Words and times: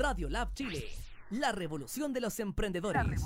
Radio 0.00 0.30
Lab 0.30 0.54
Chile, 0.54 0.82
la 1.28 1.52
revolución 1.52 2.14
de 2.14 2.22
los 2.22 2.40
emprendedores. 2.40 3.20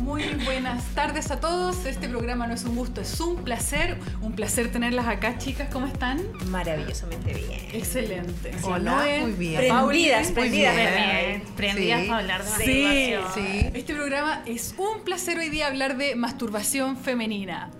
Muy 0.00 0.22
buenas 0.46 0.82
tardes 0.94 1.30
a 1.30 1.40
todos. 1.40 1.84
Este 1.84 2.08
programa 2.08 2.46
no 2.46 2.54
es 2.54 2.64
un 2.64 2.74
gusto, 2.74 3.02
es 3.02 3.20
un 3.20 3.44
placer. 3.44 3.98
Un 4.22 4.32
placer 4.32 4.72
tenerlas 4.72 5.06
acá, 5.08 5.36
chicas. 5.36 5.68
¿Cómo 5.70 5.86
están? 5.86 6.22
Maravillosamente 6.46 7.34
bien. 7.34 7.60
Excelente. 7.74 8.50
Hola, 8.62 9.04
muy 9.20 9.32
bien. 9.32 9.60
Prendidas, 9.60 10.24
Muy 10.28 10.32
prendidas. 10.34 10.74
bien. 10.76 10.94
bien. 10.94 11.42
Prendidas 11.54 12.00
Sí. 12.00 12.08
para 12.08 12.20
hablar 12.20 12.44
de 12.44 12.50
Sí, 12.64 12.82
masturbación. 13.18 13.34
sí. 13.34 13.70
Este 13.74 13.94
programa 13.94 14.42
es 14.46 14.74
un 14.78 15.04
placer 15.04 15.38
hoy 15.38 15.50
día 15.50 15.66
hablar 15.66 15.98
de 15.98 16.14
masturbación 16.16 16.96
femenina. 16.96 17.70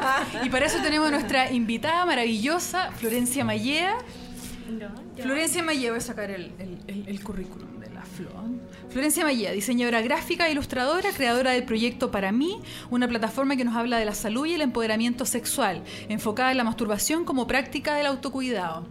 Y 0.44 0.50
para 0.50 0.66
eso 0.66 0.78
tenemos 0.82 1.08
a 1.08 1.10
nuestra 1.10 1.50
invitada 1.52 2.04
maravillosa, 2.06 2.90
Florencia 2.92 3.44
Mallea. 3.44 3.96
Florencia 5.22 5.62
Mallea, 5.62 5.90
voy 5.90 5.98
a 5.98 6.00
sacar 6.02 6.30
el, 6.30 6.52
el- 6.58 6.78
el- 6.88 7.08
el 7.08 7.22
currículum 7.22 7.78
de 7.80 7.90
la 7.90 8.02
Flo. 8.02 8.30
Florencia 8.96 9.24
Mallea, 9.24 9.52
diseñadora 9.52 10.00
gráfica 10.00 10.48
e 10.48 10.52
ilustradora, 10.52 11.10
creadora 11.14 11.50
del 11.50 11.64
proyecto 11.64 12.10
Para 12.10 12.32
mí, 12.32 12.58
una 12.88 13.06
plataforma 13.06 13.54
que 13.54 13.62
nos 13.62 13.76
habla 13.76 13.98
de 13.98 14.06
la 14.06 14.14
salud 14.14 14.46
y 14.46 14.54
el 14.54 14.62
empoderamiento 14.62 15.26
sexual, 15.26 15.82
enfocada 16.08 16.50
en 16.50 16.56
la 16.56 16.64
masturbación 16.64 17.26
como 17.26 17.46
práctica 17.46 17.94
del 17.94 18.06
autocuidado. 18.06 18.86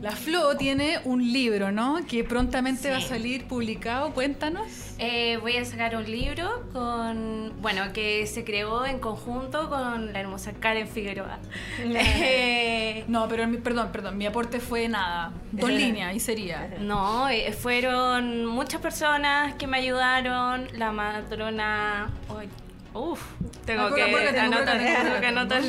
La 0.00 0.12
Flo 0.12 0.56
tiene 0.56 1.00
un 1.04 1.32
libro, 1.32 1.72
¿no? 1.72 1.98
Que 2.06 2.22
prontamente 2.22 2.88
va 2.92 2.98
a 2.98 3.00
salir 3.00 3.48
publicado. 3.48 4.12
Cuéntanos. 4.14 4.68
Eh, 5.00 5.38
voy 5.40 5.56
a 5.56 5.64
sacar 5.64 5.96
un 5.96 6.08
libro 6.08 6.64
con, 6.72 7.52
bueno, 7.60 7.92
que 7.92 8.28
se 8.28 8.44
creó 8.44 8.86
en 8.86 9.00
conjunto 9.00 9.68
con 9.68 10.12
la 10.12 10.20
hermosa 10.20 10.52
Karen 10.52 10.86
Figueroa. 10.86 11.40
Eh, 11.80 13.04
No, 13.08 13.26
pero 13.28 13.46
mi- 13.48 13.56
perdón, 13.58 13.90
perdón, 13.92 14.16
mi 14.18 14.26
aporte 14.26 14.60
fue 14.60 14.88
nada. 14.88 15.32
Dos 15.50 15.70
líneas 15.82 16.14
y 16.14 16.20
sería. 16.20 16.68
no, 16.80 17.28
eh, 17.28 17.52
fueron 17.52 18.46
muchas 18.46 18.80
personas 18.80 19.47
que 19.54 19.66
me 19.66 19.78
ayudaron. 19.78 20.68
La 20.78 20.92
matrona, 20.92 22.10
uy, 22.28 22.48
uf, 22.94 23.20
tengo 23.64 23.94
que 23.94 24.02
anotar, 24.02 24.78
tengo 24.78 25.20
que 25.20 25.26
anotar. 25.26 25.62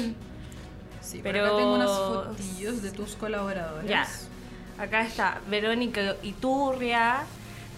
Sí, 1.02 1.22
Pero- 1.24 1.46
acá 1.46 1.58
tengo 1.58 1.74
unas 1.76 1.90
fotillos 1.90 2.82
de 2.82 2.92
tus 2.92 3.16
colaboradores. 3.16 3.90
Ya, 3.90 4.08
acá 4.78 5.02
está 5.02 5.40
Verónica 5.50 6.16
Iturria, 6.22 7.22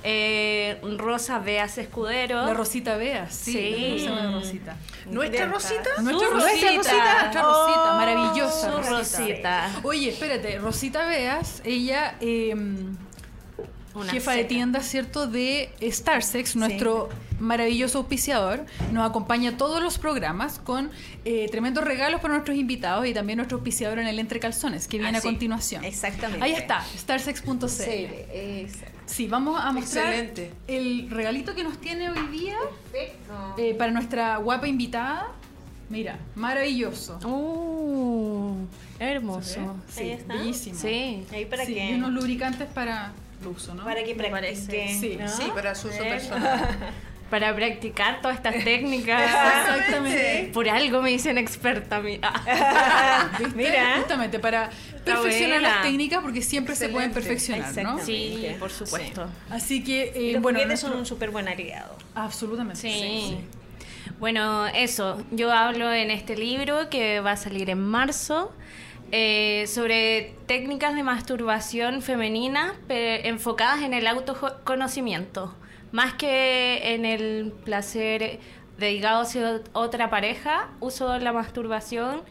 eh, 0.04 0.82
Rosa 0.98 1.40
Beas 1.40 1.78
Escudero. 1.78 2.46
La 2.46 2.54
Rosita 2.54 2.98
Veas, 2.98 3.34
sí. 3.34 3.52
Sí. 3.54 4.06
llama 4.06 4.32
Rosita. 4.34 4.76
Nuestra 5.06 5.46
¿Nuestra 5.46 5.46
Rosita? 5.46 6.02
Nuestra 6.02 6.28
Rosita, 6.30 6.68
Rosita. 6.76 6.76
nuestra 6.76 7.42
Rosita, 7.44 7.94
Oh, 7.94 7.98
maravillosa. 7.98 8.84
su 8.84 8.90
Rosita. 8.90 9.70
Oye, 9.84 10.10
espérate, 10.10 10.58
Rosita 10.58 11.06
Veas, 11.06 11.62
ella, 11.64 12.16
eh, 12.20 12.54
Una 13.94 14.12
jefa 14.12 14.32
de 14.34 14.46
tienda, 14.46 14.80
¿cierto? 14.82 15.28
De 15.28 15.70
Starsex, 15.82 16.56
nuestro 16.56 17.10
maravilloso 17.40 17.98
auspiciador, 18.00 18.66
nos 18.92 19.10
acompaña 19.10 19.52
a 19.52 19.58
todos 19.58 19.82
los 19.84 19.98
programas 19.98 20.60
con 20.60 20.92
eh, 21.26 21.48
tremendos 21.52 21.84
regalos 21.84 22.22
para 22.22 22.34
nuestros 22.36 22.56
invitados 22.58 23.06
y 23.08 23.14
también 23.14 23.38
nuestro 23.38 23.58
auspiciador 23.58 24.00
en 24.00 24.08
el 24.08 24.20
Entre 24.20 24.40
Calzones, 24.40 24.88
que 24.88 24.98
viene 24.98 25.18
a 25.18 25.22
continuación. 25.22 25.84
exactamente. 25.84 26.44
Ahí 26.46 26.54
está, 26.54 26.86
starsex.cl. 26.98 27.66
Sí, 29.06 29.28
vamos 29.28 29.60
a 29.62 29.72
mostrar 29.74 30.06
Excelente. 30.14 30.52
el 30.68 31.10
regalito 31.10 31.54
que 31.54 31.64
nos 31.66 31.78
tiene 31.80 32.10
hoy 32.10 32.28
día 32.28 32.56
Perfecto. 32.92 33.56
eh, 33.58 33.74
para 33.74 33.92
nuestra 33.92 34.38
guapa 34.38 34.68
invitada. 34.70 35.32
Mira, 35.90 36.18
maravilloso. 36.36 37.18
Uh, 37.28 38.56
hermoso. 39.00 39.76
Sí, 39.90 40.04
Ahí 40.04 40.12
está. 40.12 40.34
bellísimo. 40.36 40.80
Sí. 40.80 41.26
Ahí 41.34 41.46
para 41.46 41.66
Sí, 41.66 41.74
qué? 41.74 41.92
y 41.92 41.94
unos 41.96 42.12
lubricantes 42.14 42.70
para 42.70 43.12
el 43.42 43.48
uso, 43.48 43.74
¿no? 43.76 43.84
Para 43.84 44.04
que 44.04 44.16
Me 44.16 44.30
parece. 44.30 44.66
practique. 44.72 44.98
Sí, 45.00 45.18
¿no? 45.20 45.28
sí, 45.28 45.52
para 45.54 45.76
su 45.76 45.88
uso 45.90 46.00
personal. 46.00 46.78
Para 47.32 47.56
practicar 47.56 48.20
todas 48.22 48.36
estas 48.36 48.56
técnicas. 48.66 49.22
Exactamente. 49.24 50.52
Por 50.54 50.68
algo 50.68 51.02
me 51.02 51.12
dicen 51.12 51.38
experta. 51.38 52.02
mi- 52.02 52.20
Ah. 52.22 53.30
¿Viste? 53.40 53.56
Mira. 53.56 53.96
Justamente 54.00 54.38
para 54.38 54.70
perfeccionar 55.06 55.62
las 55.62 55.82
técnicas 55.82 56.20
porque 56.22 56.42
siempre 56.42 56.76
se 56.76 56.90
pueden 56.90 57.14
perfeccionar, 57.14 57.74
¿no? 57.84 58.00
Sí, 58.00 58.48
por 58.60 58.70
supuesto. 58.70 59.30
Así 59.50 59.82
que, 59.82 60.12
eh, 60.14 60.34
los 60.34 60.42
bueno, 60.42 60.60
nuestro- 60.66 60.90
son 60.90 61.00
un 61.00 61.06
súper 61.06 61.30
buen 61.30 61.48
aliado. 61.48 61.96
absolutamente. 62.16 62.82
Sí. 62.82 63.38
Bueno, 64.20 64.68
eso. 64.68 65.24
Yo 65.32 65.54
hablo 65.54 65.94
en 65.94 66.12
este 66.12 66.36
libro 66.36 66.90
que 66.90 67.22
va 67.22 67.32
a 67.32 67.38
salir 67.38 67.70
en 67.70 67.80
marzo 67.82 68.52
eh, 69.12 69.66
sobre 69.68 70.36
técnicas 70.48 70.96
de 70.96 71.04
masturbación 71.04 72.02
femenina 72.02 72.74
enfocadas 72.90 73.82
en 73.84 73.94
el 73.94 74.08
autoconocimiento. 74.08 75.54
Más 75.92 76.14
que 76.14 76.94
en 76.96 77.04
el 77.06 77.52
placer 77.66 78.40
dedicado 78.78 79.22
hacia 79.22 79.62
otra 79.74 80.10
pareja, 80.10 80.70
uso 80.80 81.18
la 81.20 81.34
masturbación 81.34 82.22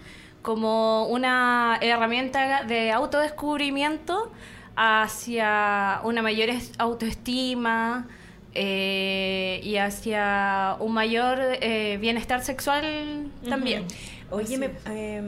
como 0.42 1.06
una 1.08 1.78
herramienta 1.82 2.64
de 2.64 2.90
autodescubrimiento 2.92 4.32
hacia 4.76 6.00
una 6.04 6.22
mayor 6.22 6.48
es- 6.48 6.72
autoestima 6.78 8.08
eh, 8.54 9.60
y 9.62 9.76
hacia 9.76 10.76
un 10.80 10.92
mayor 10.94 11.38
eh, 11.60 11.98
bienestar 12.00 12.42
sexual 12.42 13.28
también. 13.48 13.84
Oye, 14.32 14.58
me- 14.58 14.70
eh, 14.86 15.20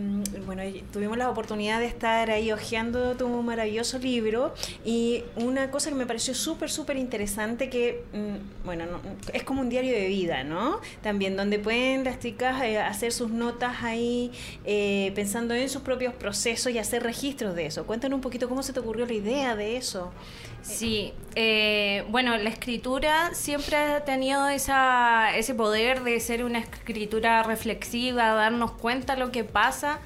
bueno, 0.47 0.63
tuvimos 0.93 1.19
la 1.19 1.29
oportunidad 1.29 1.81
de 1.81 1.87
estar 1.87 2.31
ahí 2.31 2.53
hojeando 2.53 3.17
tu 3.17 3.29
maravilloso 3.43 3.99
libro 3.99 4.55
y 4.85 5.25
una 5.37 5.71
cosa 5.73 5.91
que 5.91 5.97
me 5.97 6.07
pareció 6.07 6.35
súper, 6.35 6.71
súper 6.71 6.97
interesante 6.97 7.69
que, 7.69 8.05
mm, 8.13 8.65
bueno, 8.65 8.87
no- 8.87 9.01
es 9.33 9.43
como 9.43 9.61
un 9.61 9.69
diario 9.69 9.93
de 9.93 10.07
vida, 10.07 10.45
¿no? 10.45 10.81
También 11.03 11.37
donde 11.37 11.59
pueden 11.59 12.05
las 12.05 12.21
chicas 12.21 12.63
eh, 12.63 12.79
hacer 12.79 13.11
sus 13.13 13.31
notas 13.31 13.83
ahí 13.83 14.31
eh, 14.65 15.11
pensando 15.17 15.53
en 15.55 15.69
sus 15.69 15.83
propios 15.83 16.15
procesos 16.15 16.73
y 16.73 16.79
hacer 16.79 17.03
registros 17.03 17.57
de 17.57 17.67
eso. 17.67 17.85
Cuéntanos 17.87 18.17
un 18.17 18.23
poquito 18.23 18.49
cómo 18.49 18.63
se 18.63 18.73
te 18.73 18.79
ocurrió 18.81 19.05
la 19.07 19.15
idea 19.15 19.57
de 19.57 19.77
eso. 19.77 20.13
Sí, 20.63 21.13
eh, 21.35 22.05
bueno, 22.09 22.37
la 22.37 22.49
escritura 22.49 23.35
siempre 23.35 23.77
ha 23.77 24.05
tenido 24.05 24.49
esa, 24.49 25.37
ese 25.37 25.55
poder 25.55 26.03
de 26.03 26.19
ser 26.21 26.45
una 26.45 26.61
escritura 26.61 27.43
reflexiva, 27.43 28.29
darnos 28.29 28.73
cuenta 28.73 29.17
lo 29.17 29.33
que 29.33 29.45
pasa 29.45 29.99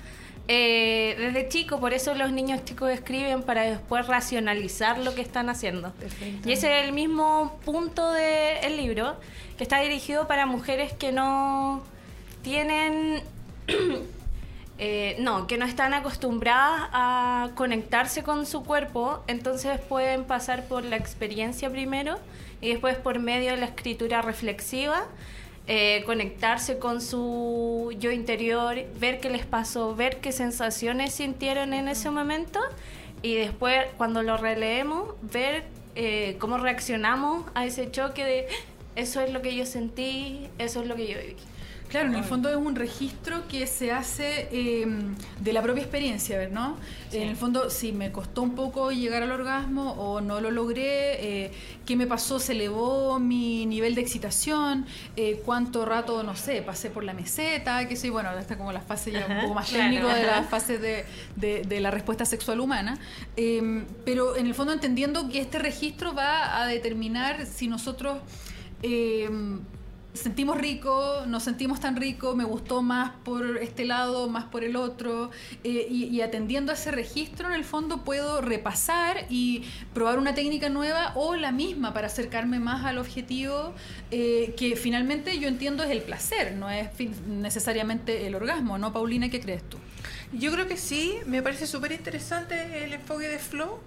eh, 0.49 1.16
desde 1.19 1.49
chico, 1.49 1.81
por 1.81 1.93
eso 1.93 2.15
los 2.15 2.31
niños 2.31 2.65
chicos 2.65 2.91
escriben 2.91 3.43
para 3.43 3.62
después 3.62 4.06
racionalizar 4.06 4.99
lo 4.99 5.15
que 5.15 5.21
están 5.21 5.49
haciendo. 5.49 5.93
Y 6.45 6.53
ese 6.53 6.78
es 6.78 6.87
el 6.87 6.93
mismo 6.93 7.59
punto 7.65 8.12
del 8.12 8.77
libro, 8.77 9.16
que 9.59 9.65
está 9.65 9.81
dirigido 9.81 10.28
para 10.28 10.47
mujeres 10.47 10.93
que 10.93 11.11
no 11.11 11.83
tienen 12.43 13.22
eh, 14.78 15.16
no, 15.19 15.47
que 15.47 15.56
no 15.56 15.64
están 15.64 15.94
acostumbradas 15.94 16.88
a 16.92 17.50
conectarse 17.54 18.22
con 18.22 18.44
su 18.44 18.62
cuerpo, 18.62 19.22
entonces 19.26 19.81
pueden 19.81 20.25
pasar 20.25 20.64
por 20.64 20.84
la 20.84 20.97
experiencia 20.97 21.70
primero 21.70 22.19
y 22.60 22.69
después 22.69 22.97
por 22.97 23.19
medio 23.19 23.53
de 23.53 23.56
la 23.56 23.66
escritura 23.66 24.20
reflexiva, 24.20 25.04
eh, 25.66 26.03
conectarse 26.04 26.78
con 26.78 27.00
su 27.00 27.94
yo 27.98 28.10
interior, 28.10 28.76
ver 29.00 29.19
qué 29.20 29.31
les 29.31 29.47
pasó, 29.47 29.94
ver 29.97 30.19
qué 30.19 30.31
sensaciones 30.31 31.15
sintieron 31.15 31.72
en 31.72 31.88
ese 31.88 32.10
momento 32.10 32.60
y 33.22 33.34
después 33.34 33.86
cuando 33.97 34.22
lo 34.22 34.36
releemos, 34.36 35.15
ver 35.22 35.65
eh, 35.94 36.36
cómo 36.38 36.59
reaccionamos 36.59 37.47
a 37.54 37.65
ese 37.65 37.91
choque 37.91 38.25
de 38.25 38.47
eso 38.94 39.22
es 39.22 39.32
lo 39.32 39.41
que 39.41 39.56
yo 39.56 39.65
sentí, 39.65 40.48
eso 40.59 40.82
es 40.82 40.86
lo 40.86 40.97
que 40.97 41.06
yo 41.06 41.19
viví. 41.19 41.36
Claro, 41.88 42.08
en 42.08 42.14
el 42.16 42.24
fondo 42.24 42.50
es 42.50 42.56
un 42.56 42.74
registro 42.74 43.47
que 43.48 43.66
se 43.66 43.92
hace 43.92 44.48
eh, 44.50 44.86
de 45.41 45.52
la 45.52 45.62
propia 45.62 45.82
experiencia, 45.82 46.36
¿ver, 46.36 46.50
¿no? 46.50 46.76
En 47.12 47.28
el 47.28 47.36
fondo, 47.36 47.70
si 47.70 47.92
me 47.92 48.10
costó 48.12 48.42
un 48.42 48.54
poco 48.56 48.91
llegar 48.91 49.22
al 49.22 49.30
orgasmo 49.30 49.92
o 49.92 50.21
no 50.21 50.41
lo 50.41 50.50
logré, 50.50 51.44
eh, 51.47 51.53
qué 51.86 51.94
me 51.97 52.06
pasó, 52.06 52.38
se 52.41 52.53
elevó 52.53 53.18
mi 53.21 53.65
nivel 53.66 53.94
de 53.94 54.00
excitación, 54.00 54.84
eh, 55.16 55.41
cuánto 55.44 55.84
rato, 55.84 56.22
no 56.24 56.34
sé, 56.36 56.60
pasé 56.62 56.91
por 56.91 57.04
la 57.04 57.15
meseta, 57.15 57.86
qué 57.89 57.94
sé, 57.97 58.10
bueno, 58.10 58.36
está 58.36 58.59
como 58.59 58.72
la 58.72 58.80
fase 58.80 59.12
ya 59.12 59.24
un 59.28 59.41
poco 59.42 59.54
más 59.54 59.68
claro. 59.68 59.84
técnico 59.84 60.09
de 60.09 60.22
las 60.24 60.47
fases 60.48 60.80
de, 60.80 61.04
de- 61.36 61.62
de 61.62 61.80
la 61.80 61.91
respuesta 61.91 62.24
sexual 62.24 62.60
humana, 62.60 62.98
Eh, 63.36 63.84
pero 64.04 64.36
en 64.36 64.47
el 64.47 64.54
fondo 64.54 64.72
entendiendo 64.72 65.28
que 65.28 65.41
este 65.41 65.59
registro 65.59 66.15
va 66.15 66.60
a 66.60 66.66
determinar 66.66 67.47
si 67.47 67.68
nosotros... 67.68 68.18
sentimos 70.16 70.59
rico, 70.59 71.24
nos 71.27 71.42
sentimos 71.42 71.80
tan 71.80 71.97
rico, 71.97 72.34
me 72.34 72.45
gustó 72.45 72.83
más 72.83 73.13
por 73.24 73.59
este 73.59 73.84
lado, 73.84 74.28
más 74.28 74.45
por 74.45 74.65
el 74.65 74.77
otro, 74.77 75.30
eh, 75.65 75.86
y, 75.89 76.21
atendiendo 76.21 76.72
a 76.72 76.74
ese 76.74 76.91
registro, 76.91 77.48
en 77.48 77.54
el 77.54 77.65
fondo 77.65 78.03
puedo 78.04 78.41
repasar 78.41 79.27
y 79.28 79.65
probar 79.95 80.18
una 80.18 80.34
técnica 80.34 80.68
nueva 80.68 81.13
o 81.15 81.36
la 81.36 81.53
misma 81.53 81.92
para 81.92 82.07
acercarme 82.09 82.59
más 82.59 82.84
al 82.84 82.98
objetivo 82.98 83.74
eh, 84.10 84.54
que 84.57 84.77
finalmente 84.77 85.39
yo 85.39 85.48
entiendo 85.48 85.83
es 85.84 85.91
el 85.91 86.03
placer, 86.03 86.54
no 86.54 86.71
es 86.71 86.89
necesariamente 87.27 88.27
el 88.27 88.34
orgasmo, 88.34 88.78
¿no, 88.78 88.92
Paulina? 88.92 89.28
¿Qué 89.28 89.41
crees 89.41 89.63
tú? 89.68 89.78
Yo 90.33 90.51
creo 90.53 90.66
que 90.66 90.77
sí, 90.77 91.15
me 91.27 91.42
parece 91.42 91.66
súper 91.66 91.92
interesante 91.92 92.84
el 92.84 92.95
enfoque 92.95 93.28
de 93.28 93.39
Flow, 93.39 93.78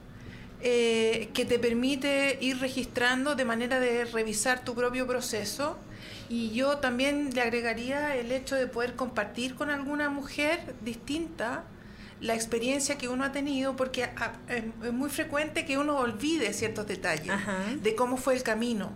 eh, 0.61 1.29
que 1.33 1.45
te 1.45 1.57
permite 1.57 2.37
ir 2.41 2.59
registrando 2.59 3.35
de 3.35 3.45
manera 3.45 3.79
de 3.79 4.03
revisar 4.03 4.63
tu 4.65 4.75
propio 4.75 5.07
proceso. 5.07 5.77
Y 6.29 6.51
yo 6.51 6.77
también 6.77 7.31
le 7.33 7.41
agregaría 7.41 8.15
el 8.15 8.31
hecho 8.31 8.55
de 8.55 8.67
poder 8.67 8.95
compartir 8.95 9.55
con 9.55 9.69
alguna 9.71 10.09
mujer 10.09 10.75
distinta 10.81 11.63
la 12.21 12.35
experiencia 12.35 12.97
que 12.97 13.07
uno 13.07 13.23
ha 13.23 13.31
tenido, 13.31 13.75
porque 13.75 14.03
a- 14.03 14.33
es 14.47 14.63
es 14.83 14.93
muy 14.93 15.09
frecuente 15.09 15.65
que 15.65 15.77
uno 15.77 15.97
olvide 15.97 16.53
ciertos 16.53 16.85
detalles 16.85 17.29
Ajá. 17.31 17.57
de 17.81 17.95
cómo 17.95 18.17
fue 18.17 18.35
el 18.35 18.43
camino. 18.43 18.91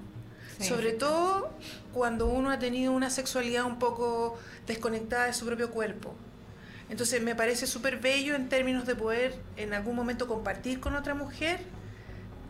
Sí. 0.59 0.65
Sobre 0.69 0.91
todo 0.91 1.50
cuando 1.94 2.27
uno 2.27 2.51
ha 2.51 2.59
tenido 2.59 2.91
una 2.91 3.09
sexualidad 3.09 3.65
un 3.65 3.80
poco 3.80 4.38
desconectada 4.68 5.25
de 5.25 5.33
su 5.33 5.45
propio 5.45 5.71
cuerpo. 5.71 6.13
Entonces 6.89 7.24
me 7.24 7.33
parece 7.33 7.65
súper 7.65 7.97
bello 8.00 8.35
en 8.35 8.50
términos 8.50 8.85
de 8.85 8.95
poder 8.95 9.33
en 9.57 9.74
algún 9.74 9.95
momento 9.95 10.27
compartir 10.27 10.80
con 10.80 10.95
otra 10.95 11.15
mujer 11.15 11.62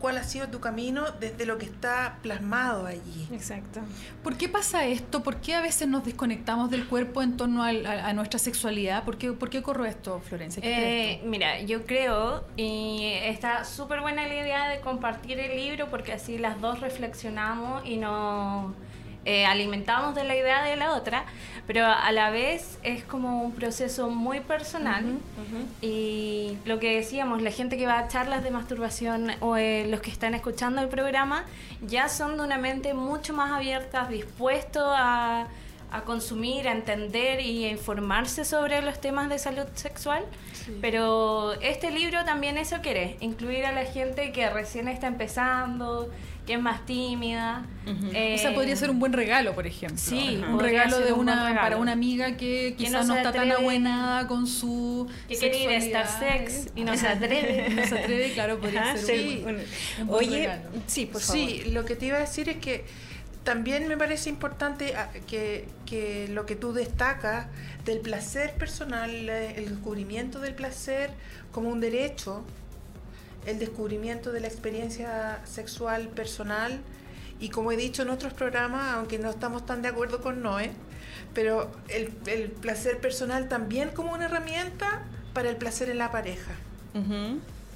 cuál 0.04 0.18
ha 0.18 0.22
sido 0.22 0.48
tu 0.48 0.60
camino 0.60 1.06
desde 1.18 1.46
lo 1.46 1.56
que 1.56 1.64
está 1.64 2.18
plasmado 2.20 2.84
allí. 2.84 3.26
Exacto. 3.32 3.80
¿Por 4.22 4.36
qué 4.36 4.50
pasa 4.50 4.84
esto? 4.84 5.22
¿Por 5.22 5.36
qué 5.36 5.54
a 5.54 5.62
veces 5.62 5.88
nos 5.88 6.04
desconectamos 6.04 6.70
del 6.70 6.86
cuerpo 6.86 7.22
en 7.22 7.38
torno 7.38 7.62
a, 7.62 7.70
a 7.70 8.12
nuestra 8.12 8.38
sexualidad? 8.38 9.04
¿Por 9.04 9.16
qué, 9.16 9.32
¿Por 9.32 9.48
qué 9.48 9.60
ocurre 9.60 9.88
esto, 9.88 10.20
Florencia? 10.20 10.62
¿Qué 10.62 11.14
Eh, 11.14 11.22
mira, 11.24 11.62
yo 11.62 11.86
creo, 11.86 12.44
y 12.54 13.14
está 13.22 13.64
súper 13.64 14.02
buena 14.02 14.28
la 14.28 14.34
idea 14.34 14.68
de 14.68 14.80
compartir 14.80 15.40
el 15.40 15.56
libro 15.56 15.88
porque 15.88 16.12
así 16.12 16.36
las 16.36 16.60
dos 16.60 16.80
reflexionamos 16.80 17.86
y 17.86 17.96
nos 17.96 18.74
eh, 19.24 19.46
alimentamos 19.46 20.14
de 20.14 20.24
la 20.24 20.36
idea 20.36 20.64
de 20.64 20.76
la 20.76 20.94
otra, 20.94 21.24
pero 21.66 21.86
a 21.86 22.12
la 22.12 22.30
vez 22.30 22.78
es 22.82 23.04
como 23.04 23.42
un 23.42 23.52
proceso 23.52 24.10
muy 24.10 24.40
personal. 24.40 25.04
Y 25.80 26.58
lo 26.64 26.78
que 26.78 26.96
decíamos, 26.96 27.40
la 27.40 27.50
gente 27.50 27.76
que 27.76 27.86
va 27.86 27.98
a 27.98 28.08
charlas 28.08 28.44
de 28.44 28.50
masturbación 28.50 29.30
o 29.40 29.56
eh, 29.56 29.86
los 29.88 30.00
que 30.00 30.10
están 30.10 30.34
escuchando 30.34 30.82
el 30.82 30.88
programa 30.88 31.44
ya 31.86 32.08
son 32.08 32.36
de 32.36 32.44
una 32.44 32.58
mente 32.58 32.92
mucho 32.92 33.32
más 33.32 33.50
abierta, 33.50 34.06
dispuestos 34.06 34.84
a, 34.86 35.46
a 35.90 36.00
consumir, 36.02 36.68
a 36.68 36.72
entender 36.72 37.40
y 37.40 37.64
a 37.64 37.70
informarse 37.70 38.44
sobre 38.44 38.82
los 38.82 39.00
temas 39.00 39.28
de 39.28 39.38
salud 39.38 39.66
sexual. 39.74 40.24
Pero 40.80 41.52
este 41.60 41.90
libro 41.90 42.24
también 42.24 42.56
eso 42.56 42.78
quiere, 42.82 43.16
incluir 43.20 43.64
a 43.64 43.72
la 43.72 43.84
gente 43.84 44.32
que 44.32 44.48
recién 44.50 44.88
está 44.88 45.06
empezando, 45.06 46.10
que 46.46 46.54
es 46.54 46.60
más 46.60 46.84
tímida. 46.84 47.64
o 47.86 48.38
sea, 48.38 48.54
podría 48.54 48.76
ser 48.76 48.90
un 48.90 48.98
buen 48.98 49.12
regalo, 49.12 49.54
por 49.54 49.66
ejemplo. 49.66 49.98
Sí, 49.98 50.42
un 50.46 50.60
regalo 50.60 50.98
de 51.00 51.12
un 51.12 51.20
una 51.20 51.48
regalo. 51.48 51.60
para 51.60 51.76
una 51.78 51.92
amiga 51.92 52.36
que 52.36 52.74
quizás 52.76 53.06
no 53.06 53.16
está 53.16 53.32
tan 53.32 53.50
abuenada 53.50 54.26
con 54.26 54.46
su 54.46 55.08
Que 55.28 55.36
quiere 55.38 55.58
ir 55.62 55.68
a 55.70 55.80
sexualidad. 55.80 56.04
Star 56.06 56.38
Sex 56.38 56.68
y 56.76 56.84
no 56.84 56.96
se 56.96 57.08
atreve. 57.08 57.70
no 57.74 57.86
se 57.86 57.98
atreve, 57.98 58.32
claro, 58.32 58.58
podría 58.58 58.82
Ajá, 58.82 58.96
ser 58.98 59.16
sí, 59.18 59.42
un, 59.46 59.56
un 60.02 60.06
buen 60.06 60.28
Oye, 60.28 60.38
regalo. 60.40 60.62
sí, 60.86 61.06
por 61.06 61.20
favor. 61.20 61.48
Sí, 61.48 61.62
lo 61.70 61.84
que 61.84 61.96
te 61.96 62.06
iba 62.06 62.16
a 62.18 62.20
decir 62.20 62.48
es 62.48 62.56
que 62.58 62.84
también 63.42 63.86
me 63.88 63.96
parece 63.96 64.30
importante 64.30 64.94
ah, 64.96 65.10
que, 65.26 65.66
que 65.86 66.28
lo 66.28 66.46
que 66.46 66.56
tú 66.56 66.72
destacas 66.72 67.46
del 67.84 68.00
placer 68.00 68.54
personal, 68.54 69.10
eh, 69.10 69.54
el 69.56 69.68
descubrimiento 69.68 70.40
del 70.40 70.54
placer 70.54 71.10
como 71.52 71.68
un 71.68 71.80
derecho, 71.80 72.42
el 73.46 73.58
descubrimiento 73.58 74.32
de 74.32 74.40
la 74.40 74.48
experiencia 74.48 75.40
sexual 75.44 76.08
personal 76.08 76.80
y 77.40 77.50
como 77.50 77.72
he 77.72 77.76
dicho 77.76 78.02
en 78.02 78.10
otros 78.10 78.32
programas, 78.32 78.94
aunque 78.94 79.18
no 79.18 79.30
estamos 79.30 79.66
tan 79.66 79.82
de 79.82 79.88
acuerdo 79.88 80.20
con 80.20 80.42
Noé, 80.42 80.72
pero 81.34 81.70
el, 81.88 82.12
el 82.26 82.50
placer 82.50 83.00
personal 83.00 83.48
también 83.48 83.90
como 83.90 84.12
una 84.12 84.26
herramienta 84.26 85.04
para 85.32 85.50
el 85.50 85.56
placer 85.56 85.90
en 85.90 85.98
la 85.98 86.10
pareja. 86.10 86.52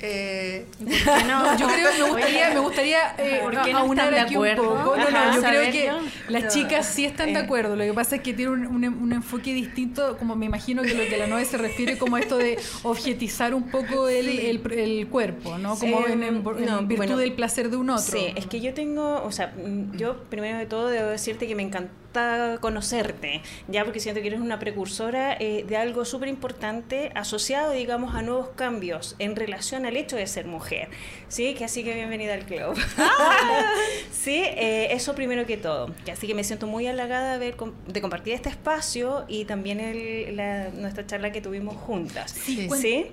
Eh, 0.01 0.67
No, 1.27 1.59
yo 1.59 1.67
creo 1.67 1.91
que 1.91 2.03
me 2.03 2.11
gustaría, 2.11 2.51
me 2.55 2.61
gustaría 2.61 2.99
eh, 3.19 3.41
¿Por 3.43 3.63
qué 3.63 3.73
no 3.73 3.79
aunar 3.81 4.07
están 4.07 4.15
de 4.15 4.21
aquí 4.21 4.37
un 4.37 4.57
poco. 4.57 4.97
No, 4.97 5.11
no, 5.11 5.35
yo 5.35 5.43
creo 5.43 5.73
que 5.73 5.91
las 6.29 6.45
No. 6.45 6.51
chicas 6.51 6.87
sí 6.87 7.05
están 7.05 7.33
de 7.33 7.41
Eh. 7.41 7.43
acuerdo. 7.43 7.75
Lo 7.77 7.85
que 7.85 7.93
pasa 7.93 8.17
es 8.17 8.23
que 8.23 8.33
tiene 8.35 8.53
un, 8.53 8.67
un- 8.67 8.85
un 8.85 9.13
enfoque 9.13 9.53
distinto, 9.53 10.17
como 10.19 10.37
me 10.37 10.47
imagino 10.47 10.83
que 10.83 10.95
lo 10.95 11.05
que 11.05 11.17
la 11.17 11.27
novia 11.27 11.45
se 11.45 11.59
refiere 11.59 11.99
como 11.99 12.17
a 12.17 12.21
esto 12.21 12.37
de 12.39 12.59
objetizar 12.85 13.55
un 13.55 13.71
poco 13.71 14.09
el, 14.09 14.29
el, 14.29 14.73
el 14.73 15.07
cuerpo, 15.09 15.59
¿no? 15.59 15.77
Como 15.79 16.01
Eh, 16.07 16.13
en, 16.13 16.23
en- 16.23 16.37
en 16.37 16.43
no, 16.45 16.79
virtud 16.83 16.97
bueno, 16.97 17.17
del 17.17 17.33
placer 17.33 17.71
de 17.71 17.77
un 17.77 17.91
otro. 17.91 18.03
Sí, 18.19 18.33
es 18.37 18.47
que 18.47 18.61
yo 18.61 18.75
tengo, 18.75 19.23
o 19.25 19.33
sea, 19.33 19.49
mm, 19.57 19.97
yo 19.97 20.23
primero 20.31 20.59
de 20.59 20.67
todo 20.67 20.89
debo 20.89 21.09
decirte 21.09 21.47
que 21.47 21.55
me 21.55 21.63
encanta 22.19 22.59
conocerte, 22.61 23.43
ya 23.69 23.85
porque 23.85 24.01
siento 24.01 24.21
que 24.21 24.29
eres 24.29 24.41
una 24.41 24.59
precursora 24.59 25.37
eh, 25.39 25.65
de 25.69 25.77
algo 25.77 26.05
súper 26.05 26.29
importante 26.29 27.11
asociado, 27.15 27.73
digamos, 27.73 28.15
a 28.15 28.23
nuevos 28.23 28.49
cambios 28.57 29.15
en 29.19 29.37
relación 29.37 29.85
al 29.87 29.97
hecho 29.97 30.17
de 30.17 30.27
ser 30.27 30.47
mujer, 30.47 30.89
¿sí? 31.29 31.55
Que 31.55 31.65
así 31.65 31.85
que 31.85 31.95
bienvenida 31.95 32.35
al 32.35 32.45
club. 32.47 32.77
sí, 34.13 34.43
eh, 34.45 34.89
eso 34.93 35.15
primero 35.15 35.47
que 35.47 35.57
todo, 35.57 35.95
que 36.05 36.13
así 36.13 36.27
que 36.27 36.35
me 36.35 36.45
siento 36.45 36.67
muy 36.67 36.87
halagada 36.87 37.39
de, 37.39 37.53
ver, 37.53 37.57
de 37.87 38.01
compartir 38.01 38.35
este 38.35 38.49
espacio 38.49 39.25
y 39.29 39.45
también 39.45 39.81
el, 39.81 40.37
la- 40.37 40.71
nuestra 40.71 41.07
charla 41.07 41.31
que 41.33 41.41
tuvimos 41.41 41.77
juntas. 41.77 42.33
Sí, 42.33 42.69
¿Sí? 42.81 43.07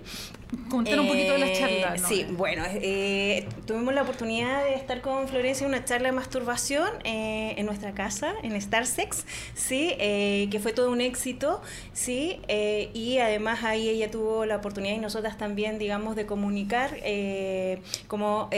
Contar 0.69 0.99
un 0.99 1.07
poquito 1.07 1.33
de 1.33 1.39
las 1.39 1.49
Eh, 1.49 1.55
charlas. 1.59 2.01
¿no? 2.01 2.07
Sí, 2.07 2.25
bueno, 2.31 2.63
eh, 2.69 3.47
tuvimos 3.65 3.93
la 3.93 4.03
oportunidad 4.03 4.63
de 4.63 4.75
estar 4.75 5.01
con 5.01 5.27
Florencia 5.27 5.65
en 5.65 5.73
una 5.73 5.83
charla 5.85 6.09
de 6.09 6.11
masturbación 6.15 6.87
eh, 7.03 7.55
en 7.57 7.65
nuestra 7.65 7.93
casa, 7.93 8.33
en 8.43 8.53
Star 8.53 8.85
Sex, 8.85 9.25
sí, 9.53 9.93
eh, 9.97 10.47
que 10.51 10.59
fue 10.59 10.71
todo 10.71 10.91
un 10.91 11.01
éxito, 11.01 11.61
sí, 11.93 12.39
eh, 12.47 12.89
y 12.93 13.17
además 13.17 13.63
ahí 13.63 13.89
ella 13.89 14.11
tuvo 14.11 14.45
la 14.45 14.57
oportunidad 14.57 14.95
y 14.95 14.99
nosotras 14.99 15.37
también, 15.37 15.79
digamos, 15.79 16.15
de 16.15 16.25
comunicar 16.25 16.91
eh, 17.03 17.81
como... 18.07 18.49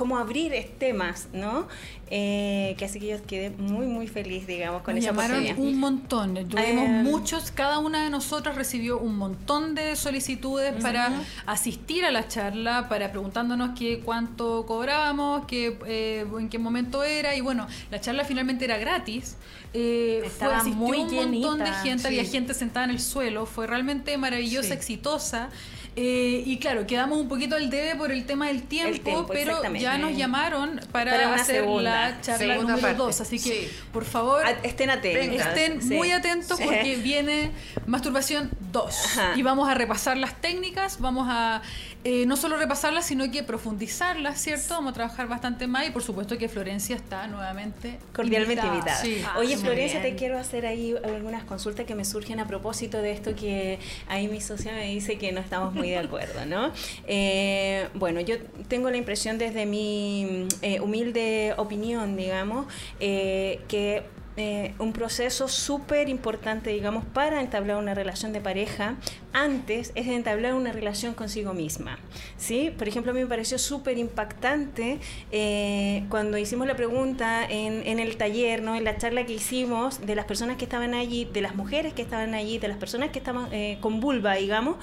eh, 0.00 0.02
cómo 0.02 0.18
abrir 0.18 0.52
temas, 0.78 1.28
¿no? 1.32 1.68
Eh, 2.12 2.74
que 2.76 2.86
así 2.86 2.98
que 2.98 3.06
yo 3.06 3.22
quedé 3.24 3.50
muy, 3.50 3.86
muy 3.86 4.08
feliz, 4.08 4.46
digamos, 4.46 4.82
con 4.82 4.94
Nos 4.96 5.04
esa 5.04 5.12
llamaron 5.12 5.44
un 5.58 5.78
montón, 5.78 6.34
tuvimos 6.34 6.58
Eh, 6.88 7.02
muchos, 7.04 7.52
cada 7.52 7.78
una 7.78 8.02
de 8.02 8.10
nosotras 8.10 8.56
recibió 8.56 8.98
un 8.98 9.16
montón 9.16 9.76
de 9.76 9.94
solicitudes 9.94 10.74
para 10.82 11.12
asistir 11.46 12.04
a 12.04 12.10
la 12.10 12.26
charla, 12.26 12.88
para 12.88 13.12
preguntándonos 13.12 13.78
qué 13.78 14.00
cuánto 14.00 14.66
cobrábamos, 14.66 15.44
qué, 15.46 15.78
eh, 15.86 16.26
en 16.38 16.48
qué 16.48 16.58
momento 16.58 17.04
era, 17.04 17.36
y 17.36 17.42
bueno, 17.42 17.68
la 17.92 18.00
charla 18.00 18.24
finalmente 18.24 18.64
era 18.64 18.76
gratis. 18.78 19.36
Eh, 19.72 20.18
fue, 20.22 20.28
Estaba 20.28 20.56
asistió 20.58 20.78
muy 20.80 20.98
un 20.98 21.14
montón 21.14 21.58
de 21.60 21.64
llenita, 21.66 21.82
gente, 21.82 22.08
había 22.08 22.24
gente 22.24 22.54
sentada 22.54 22.86
en 22.86 22.90
el 22.90 23.00
suelo, 23.00 23.46
fue 23.46 23.68
realmente 23.68 24.16
maravillosa, 24.18 24.68
Sí. 24.68 24.72
exitosa. 24.72 25.50
Eh, 25.96 26.42
y 26.46 26.58
claro, 26.58 26.86
quedamos 26.86 27.18
un 27.18 27.28
poquito 27.28 27.56
al 27.56 27.68
debe 27.68 27.96
por 27.96 28.12
el 28.12 28.24
tema 28.24 28.46
del 28.46 28.62
tiempo, 28.62 29.02
tiempo, 29.02 29.26
pero 29.28 29.60
ya 29.74 29.98
nos 29.98 30.16
llamaron 30.16 30.80
para, 30.92 31.34
hacer 31.34 31.56
segunda, 31.56 32.10
la 32.10 32.20
charla 32.20 32.38
segunda 32.54 32.72
número 32.74 32.80
parte. 32.80 32.96
2. 32.98 33.20
Así 33.20 33.38
que, 33.38 33.62
Sí. 33.62 33.68
por 33.92 34.04
favor, 34.04 34.42
Ah, 34.46 34.54
Estén 34.62 34.90
atentos. 34.90 35.46
Estén 35.46 35.82
Sí. 35.82 35.94
muy 35.94 36.12
atentos 36.12 36.58
Sí. 36.58 36.64
porque 36.64 36.96
viene 36.96 37.50
Masturbación 37.86 38.50
2 38.72 39.18
Ajá. 39.18 39.32
y 39.36 39.42
vamos 39.42 39.68
a 39.68 39.74
repasar 39.74 40.16
las 40.16 40.40
técnicas, 40.40 41.00
vamos 41.00 41.26
a 41.28 41.62
eh, 42.02 42.24
no 42.24 42.36
solo 42.38 42.56
repasarlas, 42.56 43.04
sino 43.04 43.30
que 43.30 43.42
profundizarlas, 43.42 44.40
¿cierto? 44.40 44.72
Vamos 44.74 44.92
a 44.92 44.94
trabajar 44.94 45.28
bastante 45.28 45.66
más 45.66 45.86
y 45.86 45.90
por 45.90 46.02
supuesto 46.02 46.38
que 46.38 46.48
Florencia 46.48 46.96
está 46.96 47.26
nuevamente 47.26 47.98
Cordialmente 48.14 48.64
invitada. 48.66 48.96
Sí. 48.96 49.22
Ah, 49.26 49.34
Oye, 49.38 49.58
Florencia, 49.58 50.00
bien. 50.00 50.14
te 50.14 50.18
quiero 50.18 50.38
hacer 50.38 50.64
ahí 50.64 50.94
algunas 51.04 51.44
consultas 51.44 51.84
que 51.84 51.94
me 51.94 52.06
surgen 52.06 52.40
a 52.40 52.46
propósito 52.46 53.02
de 53.02 53.12
esto 53.12 53.34
que 53.36 53.78
ahí 54.08 54.28
mi 54.28 54.40
socia 54.40 54.72
me 54.72 54.86
dice 54.86 55.18
que 55.18 55.30
no 55.32 55.40
estamos 55.40 55.74
muy 55.80 55.90
de 55.90 55.98
acuerdo, 55.98 56.46
¿no? 56.46 56.72
Eh, 57.06 57.88
bueno, 57.94 58.20
yo 58.20 58.36
tengo 58.68 58.90
la 58.90 58.96
impresión 58.96 59.38
desde 59.38 59.66
mi 59.66 60.46
eh, 60.62 60.80
humilde 60.80 61.54
opinión, 61.56 62.16
digamos, 62.16 62.66
eh, 63.00 63.60
que 63.68 64.02
eh, 64.36 64.74
un 64.78 64.92
proceso 64.92 65.48
súper 65.48 66.08
importante, 66.08 66.70
digamos, 66.70 67.04
para 67.04 67.40
entablar 67.40 67.76
una 67.78 67.94
relación 67.94 68.32
de 68.32 68.40
pareja, 68.40 68.94
antes 69.32 69.90
es 69.96 70.06
entablar 70.06 70.54
una 70.54 70.72
relación 70.72 71.14
consigo 71.14 71.52
misma. 71.52 71.98
¿sí? 72.36 72.72
Por 72.76 72.86
ejemplo, 72.86 73.10
a 73.10 73.14
mí 73.14 73.20
me 73.20 73.26
pareció 73.26 73.58
súper 73.58 73.98
impactante 73.98 75.00
eh, 75.32 76.04
cuando 76.08 76.38
hicimos 76.38 76.68
la 76.68 76.76
pregunta 76.76 77.44
en, 77.48 77.98
el 77.98 78.16
taller, 78.16 78.62
¿no? 78.62 78.76
en 78.76 78.84
la 78.84 78.96
charla 78.96 79.26
que 79.26 79.32
hicimos, 79.32 80.06
de 80.06 80.14
las 80.14 80.26
personas 80.26 80.56
que 80.56 80.64
estaban 80.64 80.94
allí, 80.94 81.24
de 81.24 81.40
las 81.40 81.56
mujeres 81.56 81.92
que 81.92 82.02
estaban 82.02 82.34
allí, 82.34 82.58
de 82.58 82.68
las 82.68 82.78
personas 82.78 83.10
que 83.10 83.18
estaban 83.18 83.52
eh, 83.52 83.78
con 83.80 84.00
vulva, 84.00 84.34
digamos, 84.34 84.76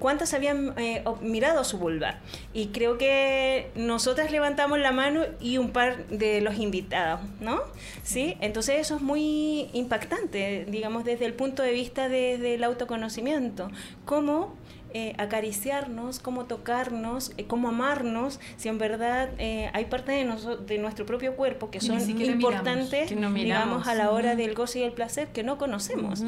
cuántas 0.00 0.34
habían 0.34 0.74
mirado 1.22 1.62
su 1.62 1.78
vulva. 1.78 2.18
Y 2.52 2.68
creo 2.68 2.98
que 2.98 3.70
nosotras 3.76 4.32
levantamos 4.32 4.78
la 4.80 4.92
mano 4.92 5.22
y 5.40 5.58
un 5.58 5.70
par 5.70 6.08
de 6.08 6.40
los 6.40 6.58
invitados, 6.58 7.20
¿no? 7.40 7.62
¿Sí? 8.02 8.36
Entonces 8.40 8.80
eso 8.80 8.96
es 8.96 9.02
muy 9.02 9.68
impactante, 9.72 10.64
digamos, 10.68 11.04
desde 11.04 11.26
el 11.26 11.34
punto 11.34 11.62
de 11.62 11.72
vista 11.72 12.08
de- 12.08 12.38
del 12.38 12.64
autoconocimiento. 12.64 13.70
Cómo 14.04 14.54
eh, 14.92 15.14
acariciarnos, 15.18 16.18
cómo 16.18 16.46
tocarnos, 16.46 17.30
eh, 17.36 17.44
cómo 17.46 17.68
amarnos, 17.68 18.40
si 18.56 18.68
en 18.68 18.78
verdad 18.78 19.28
eh, 19.38 19.70
hay 19.72 19.84
parte 19.84 20.10
de, 20.10 20.24
noso- 20.24 20.56
de 20.56 20.78
nuestro 20.78 21.06
propio 21.06 21.36
cuerpo 21.36 21.70
que 21.70 21.80
son 21.80 22.00
importantes, 22.32 23.08
que 23.08 23.14
no 23.14 23.30
digamos, 23.32 23.86
a 23.86 23.94
la 23.94 24.10
hora 24.10 24.34
del 24.34 24.54
goce 24.56 24.80
y 24.80 24.82
el 24.82 24.90
placer 24.90 25.28
que 25.28 25.44
no 25.44 25.58
conocemos. 25.58 26.24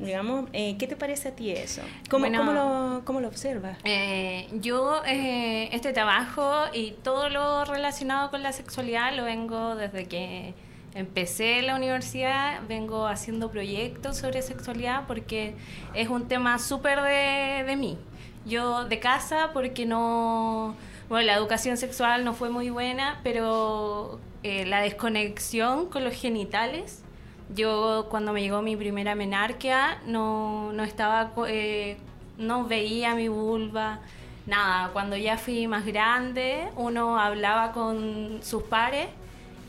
Digamos, 0.00 0.48
eh, 0.52 0.76
¿qué 0.78 0.86
te 0.86 0.94
parece 0.94 1.30
a 1.30 1.34
ti 1.34 1.50
eso? 1.50 1.82
¿Cómo, 2.08 2.26
Bueno. 2.26 2.38
cómo 2.38 2.52
lo, 2.52 3.02
cómo 3.04 3.20
lo 3.20 3.26
observas? 3.26 3.78
Eh, 3.82 4.46
yo 4.60 5.02
eh, 5.06 5.70
este 5.72 5.92
trabajo 5.92 6.52
y 6.72 6.92
todo 7.02 7.28
lo 7.30 7.64
relacionado 7.64 8.30
con 8.30 8.44
la 8.44 8.52
sexualidad 8.52 9.12
lo 9.16 9.24
vengo 9.24 9.74
desde 9.74 10.06
que 10.06 10.54
empecé 10.94 11.62
la 11.62 11.76
universidad, 11.76 12.62
vengo 12.68 13.06
haciendo 13.06 13.50
proyectos 13.50 14.16
sobre 14.16 14.42
sexualidad 14.42 15.06
porque 15.06 15.54
es 15.94 16.08
un 16.08 16.28
tema 16.28 16.58
súper 16.58 17.02
de, 17.02 17.64
de 17.64 17.76
mí. 17.76 17.98
Yo 18.46 18.84
de 18.84 19.00
casa 19.00 19.50
porque 19.52 19.86
no, 19.86 20.76
bueno, 21.08 21.26
la 21.26 21.34
educación 21.34 21.76
sexual 21.76 22.24
no 22.24 22.34
fue 22.34 22.50
muy 22.50 22.70
buena, 22.70 23.20
pero 23.24 24.20
eh, 24.42 24.66
la 24.66 24.80
desconexión 24.80 25.86
con 25.86 26.04
los 26.04 26.14
genitales 26.14 27.04
yo 27.54 28.06
cuando 28.08 28.32
me 28.32 28.40
llegó 28.40 28.62
mi 28.62 28.76
primera 28.76 29.14
menarquia 29.14 29.98
no, 30.06 30.72
no 30.72 30.82
estaba, 30.82 31.32
eh, 31.46 31.98
no 32.38 32.64
veía 32.64 33.14
mi 33.14 33.28
vulva, 33.28 34.00
nada. 34.46 34.90
Cuando 34.92 35.16
ya 35.16 35.36
fui 35.36 35.66
más 35.66 35.84
grande, 35.84 36.68
uno 36.76 37.18
hablaba 37.18 37.72
con 37.72 38.40
sus 38.42 38.62
pares 38.64 39.08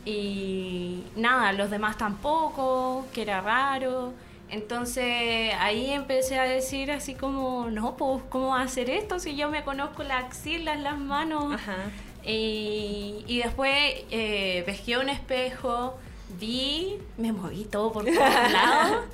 y 0.06 1.02
nada, 1.16 1.52
los 1.52 1.68
demás 1.68 1.98
tampoco, 1.98 3.06
que 3.12 3.22
era 3.22 3.40
raro. 3.40 4.12
Entonces 4.48 5.52
ahí 5.58 5.90
empecé 5.90 6.38
a 6.38 6.44
decir 6.44 6.92
así 6.92 7.14
como, 7.14 7.68
no, 7.68 7.96
pues, 7.96 8.22
¿cómo 8.28 8.54
hacer 8.54 8.88
esto 8.88 9.18
si 9.18 9.36
yo 9.36 9.50
me 9.50 9.64
conozco 9.64 10.04
las 10.04 10.24
axilas, 10.24 10.80
las 10.80 10.96
manos? 10.96 11.54
Ajá. 11.54 11.90
Y, 12.24 13.24
y 13.26 13.38
después 13.38 13.72
eh, 14.10 14.62
pesqué 14.64 14.98
un 14.98 15.08
espejo, 15.08 15.98
vi, 16.38 16.98
me 17.16 17.32
moví 17.32 17.64
todo 17.64 17.92
por 17.92 18.04
todos 18.04 18.16
lados. 18.52 19.06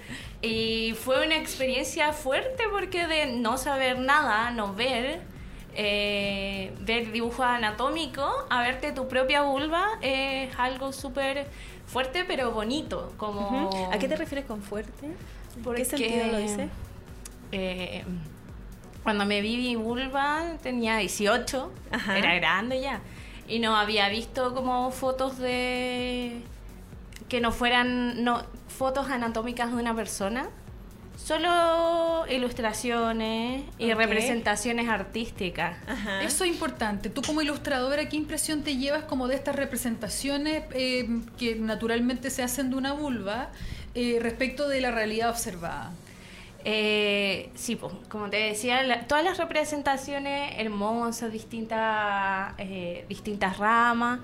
Y 0.43 0.95
fue 0.95 1.25
una 1.25 1.37
experiencia 1.37 2.13
fuerte 2.13 2.65
porque 2.71 3.07
de 3.07 3.27
no 3.27 3.57
saber 3.57 3.99
nada, 3.99 4.51
no 4.51 4.75
ver, 4.75 5.23
eh, 5.75 6.73
ver 6.81 7.13
dibujo 7.13 7.43
anatómico, 7.43 8.31
a 8.51 8.63
verte 8.63 8.93
tu 8.93 9.09
propia 9.09 9.43
vulva 9.43 9.87
es 10.01 10.51
algo 10.59 10.93
súper 10.93 11.47
fuerte 11.87 12.25
pero 12.27 12.51
bonito. 12.53 13.13
Como. 13.17 13.71
¿A 13.93 13.99
qué 13.99 14.09
te 14.09 14.17
refieres 14.17 14.47
con 14.47 14.63
fuerte? 14.63 15.09
¿Por 15.63 15.77
qué 15.77 15.85
sentido 15.85 16.27
lo 16.29 16.39
dices? 16.39 16.69
eh, 17.53 18.05
cuando 19.03 19.27
me 19.27 19.41
vi 19.41 19.57
mi 19.57 19.77
vulva 19.77 20.57
tenía 20.63 20.97
18, 20.97 21.73
Ajá. 21.91 22.19
era 22.19 22.35
grande 22.37 22.81
ya. 22.81 23.01
Y 23.49 23.59
no 23.59 23.77
había 23.77 24.09
visto 24.09 24.55
como 24.55 24.91
fotos 24.93 25.39
de. 25.39 26.41
que 27.29 27.41
no 27.41 27.51
fueran 27.53 28.23
no, 28.25 28.43
fotos 28.69 29.09
anatómicas 29.11 29.71
de 29.75 29.77
una 29.81 29.95
persona. 29.95 30.49
Solo 31.17 32.25
ilustraciones 32.29 33.63
y 33.79 33.93
representaciones 33.95 34.89
artísticas. 34.89 35.77
Ajá. 35.87 36.23
Eso 36.23 36.45
es 36.45 36.51
importante. 36.51 37.11
Tú 37.11 37.23
como 37.23 37.43
ilustradora, 37.43 38.09
¿qué 38.09 38.17
impresión 38.17 38.63
te 38.63 38.77
llevas 38.77 39.05
como 39.05 39.29
de 39.29 39.37
estas 39.37 39.55
representaciones 39.57 40.65
eh, 40.73 41.09
que 41.39 41.55
naturalmente 41.57 42.31
se 42.31 42.43
hacen 42.43 42.71
de 42.71 42.77
una 42.77 42.93
vulva 42.93 43.51
eh, 43.95 44.19
respecto 44.21 44.69
de 44.69 44.81
la 44.81 44.91
realidad 44.91 45.31
observada? 45.31 45.93
Eh, 46.65 47.51
sí, 47.55 47.77
pues, 47.77 47.93
como 48.09 48.31
te 48.31 48.37
decía, 48.37 48.83
la- 48.85 49.07
todas 49.07 49.25
las 49.25 49.37
representaciones 49.39 50.55
hermosas, 50.59 51.33
distintas, 51.33 52.53
eh, 52.59 53.05
distintas 53.09 53.59
ramas, 53.59 54.21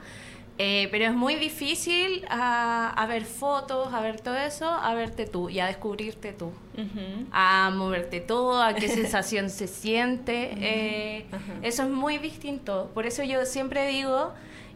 eh, 0.61 0.89
pero 0.91 1.05
es 1.05 1.13
muy 1.15 1.37
difícil 1.37 2.25
a, 2.29 2.91
a 2.91 3.07
ver 3.07 3.25
fotos, 3.25 3.95
a 3.95 4.01
ver 4.01 4.21
todo 4.21 4.37
eso, 4.37 4.69
a 4.69 4.93
verte 4.95 5.25
tú 5.25 5.49
y 5.49 5.61
a 5.61 5.67
descubrirte 5.67 6.33
tú, 6.33 6.51
a 7.31 7.71
moverte 7.73 8.21
todo, 8.21 8.61
a 8.61 8.75
qué 8.75 8.89
sensación 9.01 9.51
se 9.51 9.69
siente. 9.69 10.51
eh, 10.59 11.27
eso 11.63 11.85
es 11.85 11.89
muy 11.89 12.19
distinto. 12.19 12.91
Por 12.93 13.07
eso 13.07 13.23
yo 13.23 13.45
siempre 13.47 13.87
digo 13.87 14.33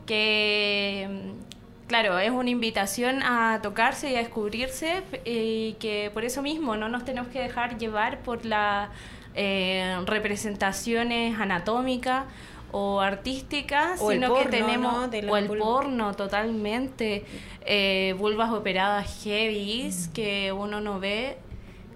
que, 0.07 1.09
mm, 1.11 1.89
claro, 1.89 2.19
es 2.19 2.31
una 2.31 2.51
invitación 2.51 3.23
a 3.23 3.59
tocarse 3.63 4.11
y 4.13 4.15
a 4.15 4.19
descubrirse 4.19 5.03
y 5.25 5.75
que 5.81 6.11
por 6.15 6.25
eso 6.25 6.43
mismo 6.43 6.77
no 6.77 6.89
nos 6.89 7.05
tenemos 7.05 7.29
que 7.31 7.41
dejar 7.41 7.77
llevar 7.79 8.21
por 8.21 8.45
las 8.45 8.89
eh, 9.35 9.97
representaciones 10.07 11.39
anatómicas 11.41 12.25
o 12.73 13.01
artísticas, 13.01 14.01
O 14.01 14.11
sino 14.11 14.29
porno, 14.29 14.45
que 14.45 14.51
tenemos 14.57 14.93
¿no? 14.93 15.09
De 15.09 15.23
la 15.23 15.33
o 15.33 15.37
el 15.37 15.47
vulva. 15.49 15.65
porno 15.65 16.15
totalmente, 16.15 17.25
eh, 17.67 18.15
vulvas 18.19 18.51
operadas 18.53 19.23
heavies 19.23 20.09
Mm. 20.09 20.13
que 20.13 20.53
uno 20.53 20.81
no 20.81 20.99
ve 20.99 21.37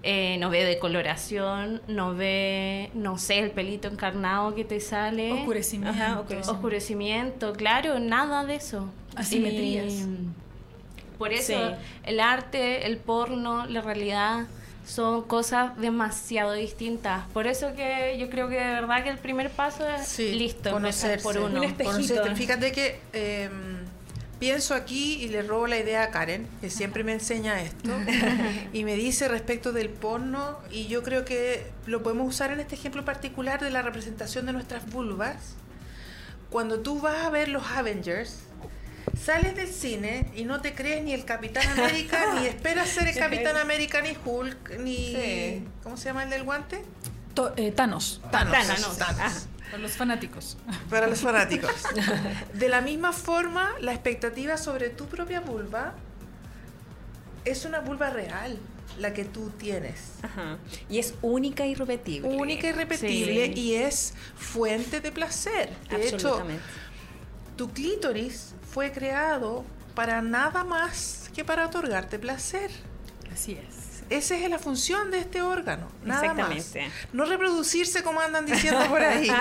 eh, 0.03 0.37
no 0.39 0.49
ve 0.49 0.63
decoloración, 0.63 1.81
no 1.87 2.15
ve, 2.15 2.91
no 2.93 3.17
sé, 3.17 3.39
el 3.39 3.51
pelito 3.51 3.89
encarnado 3.89 4.55
que 4.55 4.63
te 4.63 4.79
sale. 4.79 5.33
Oscurecimiento. 5.33 5.89
Ajá, 6.01 6.11
oscurecimiento. 6.19 6.51
Oscurecimiento, 6.51 7.53
claro, 7.53 7.99
nada 7.99 8.45
de 8.45 8.55
eso. 8.55 8.87
Asimetrías. 9.15 9.91
Y 9.93 10.07
por 11.17 11.33
eso 11.33 11.53
Sí. 11.53 11.75
el 12.05 12.19
arte, 12.21 12.85
el 12.85 12.97
porno, 12.97 13.65
la 13.65 13.81
realidad 13.81 14.47
son 14.87 15.23
cosas 15.23 15.77
demasiado 15.77 16.53
distintas. 16.53 17.27
Por 17.33 17.45
eso 17.45 17.75
que 17.75 18.17
yo 18.17 18.29
creo 18.29 18.47
que 18.47 18.55
de 18.55 18.71
verdad 18.71 19.03
que 19.03 19.09
el 19.09 19.17
primer 19.17 19.51
paso 19.51 19.87
es 19.87 20.07
Sí, 20.07 20.31
listo, 20.31 20.71
conocerse. 20.71 21.23
por 21.23 21.37
uno. 21.37 21.61
Un. 21.61 22.35
Fíjate 22.35 22.71
que 22.71 23.01
eh, 23.11 23.49
pienso 24.39 24.73
aquí 24.73 25.15
y 25.21 25.27
le 25.27 25.43
robo 25.43 25.67
la 25.67 25.77
idea 25.77 26.03
a 26.03 26.09
Karen, 26.11 26.47
que 26.61 26.69
siempre 26.69 27.03
me 27.03 27.11
enseña 27.11 27.61
esto, 27.61 27.89
y 28.73 28.85
me 28.85 28.95
dice 28.95 29.27
respecto 29.27 29.73
del 29.73 29.89
porno, 29.89 30.57
y 30.71 30.87
yo 30.87 31.03
creo 31.03 31.25
que 31.25 31.67
lo 31.85 32.01
podemos 32.01 32.27
usar 32.27 32.51
en 32.51 32.61
este 32.61 32.75
ejemplo 32.75 33.03
particular 33.03 33.59
de 33.59 33.71
la 33.71 33.81
representación 33.81 34.45
de 34.45 34.53
nuestras 34.53 34.89
vulvas. 34.89 35.55
Cuando 36.49 36.79
tú 36.79 37.01
vas 37.01 37.25
a 37.25 37.29
ver 37.29 37.49
los 37.49 37.63
Avengers, 37.71 38.39
sales 39.23 39.55
del 39.55 39.67
cine 39.67 40.31
y 40.35 40.43
no 40.43 40.61
te 40.61 40.73
crees 40.73 41.03
ni 41.03 41.13
el 41.13 41.25
Capitán 41.25 41.67
América, 41.77 42.33
ni 42.39 42.45
esperas 42.47 42.89
ser 42.89 43.07
el 43.07 43.15
Capitán 43.17 43.57
América, 43.57 44.01
ni 44.01 44.15
Hulk, 44.25 44.79
ni... 44.79 44.95
Sí. 45.15 45.67
¿Cómo 45.83 45.97
se 45.97 46.05
llama 46.05 46.23
el 46.23 46.29
del 46.29 46.43
guante? 46.43 46.83
To- 47.33 47.53
eh, 47.57 47.71
Thanos, 47.71 48.21
Thanos. 48.31 48.97
Thanos. 48.97 49.47
Para 49.69 49.77
los 49.79 49.91
fanáticos. 49.91 50.57
Para 50.89 51.07
los 51.07 51.19
fanáticos. 51.19 51.71
De 52.53 52.69
la 52.69 52.81
misma 52.81 53.11
forma, 53.11 53.71
la 53.81 53.91
expectativa 53.93 54.57
sobre 54.57 54.89
tu 54.89 55.07
propia 55.07 55.41
vulva 55.41 55.93
es 57.45 57.65
una 57.65 57.79
vulva 57.81 58.09
real, 58.09 58.57
la 58.97 59.13
que 59.13 59.25
tú 59.25 59.49
tienes. 59.51 60.11
Ajá. 60.21 60.57
Y 60.89 60.99
es 60.99 61.13
única 61.21 61.65
y 61.65 61.75
repetible. 61.75 62.29
Única 62.29 62.67
y 62.67 62.71
repetible 62.71 63.45
Sí. 63.47 63.53
y 63.59 63.73
es 63.75 64.13
fuente 64.35 65.01
de 65.01 65.11
placer. 65.11 65.69
De 65.89 65.97
hecho, 66.07 66.15
Absolutamente. 66.15 66.63
tu 67.57 67.69
clítoris 67.71 68.53
fue 68.77 68.91
creado 68.91 69.65
para 69.95 70.21
nada 70.21 70.63
más 70.63 71.31
que 71.33 71.43
para 71.43 71.65
otorgarte 71.65 72.19
placer. 72.19 72.69
Así 73.33 73.53
es. 73.53 74.03
Esa 74.11 74.37
es 74.37 74.47
la 74.51 74.59
función 74.59 75.09
de 75.09 75.17
este 75.17 75.41
órgano, 75.41 75.87
nada 76.03 76.35
más. 76.35 76.51
Exactamente. 76.55 76.91
No 77.11 77.25
reproducirse 77.25 78.03
como 78.03 78.21
andan 78.21 78.45
diciendo 78.45 78.85
por 78.87 79.01
ahí. 79.01 79.31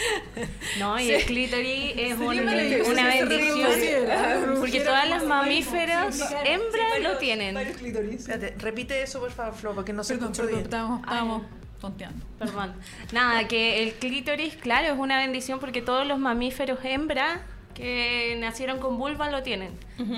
No, 0.78 0.98
y 0.98 1.10
el 1.10 1.26
clítoris 1.26 1.92
es 1.94 2.14
un- 2.18 2.42
maravilloso 2.42 2.90
una 2.90 3.12
que 3.12 3.18
se 3.18 3.24
bendición. 3.26 4.58
Porque 4.60 4.80
todas 4.80 5.10
las 5.10 5.26
mamíferas 5.26 6.18
hembras 6.46 7.00
lo 7.02 7.18
tienen. 7.18 7.58
Espérate, 7.58 8.54
repite 8.60 9.02
eso 9.02 9.20
por 9.20 9.30
favor, 9.30 9.54
Flo, 9.54 9.74
porque 9.74 9.92
no 9.92 10.02
se 10.04 10.14
estábamos, 10.14 11.00
estábamos 11.02 11.42
tonteando. 11.82 12.24
Perdón. 12.38 12.72
Nada, 13.12 13.46
que 13.46 13.82
el 13.82 13.92
clítoris, 13.92 14.56
claro, 14.56 14.86
es 14.94 14.98
una 14.98 15.18
bendición 15.18 15.60
porque 15.60 15.82
todos 15.82 16.06
los 16.06 16.18
mamíferos 16.18 16.78
hembras 16.82 17.40
que 17.80 18.36
nacieron 18.38 18.78
con 18.78 18.98
vulva 18.98 19.30
lo 19.30 19.42
tienen. 19.42 19.72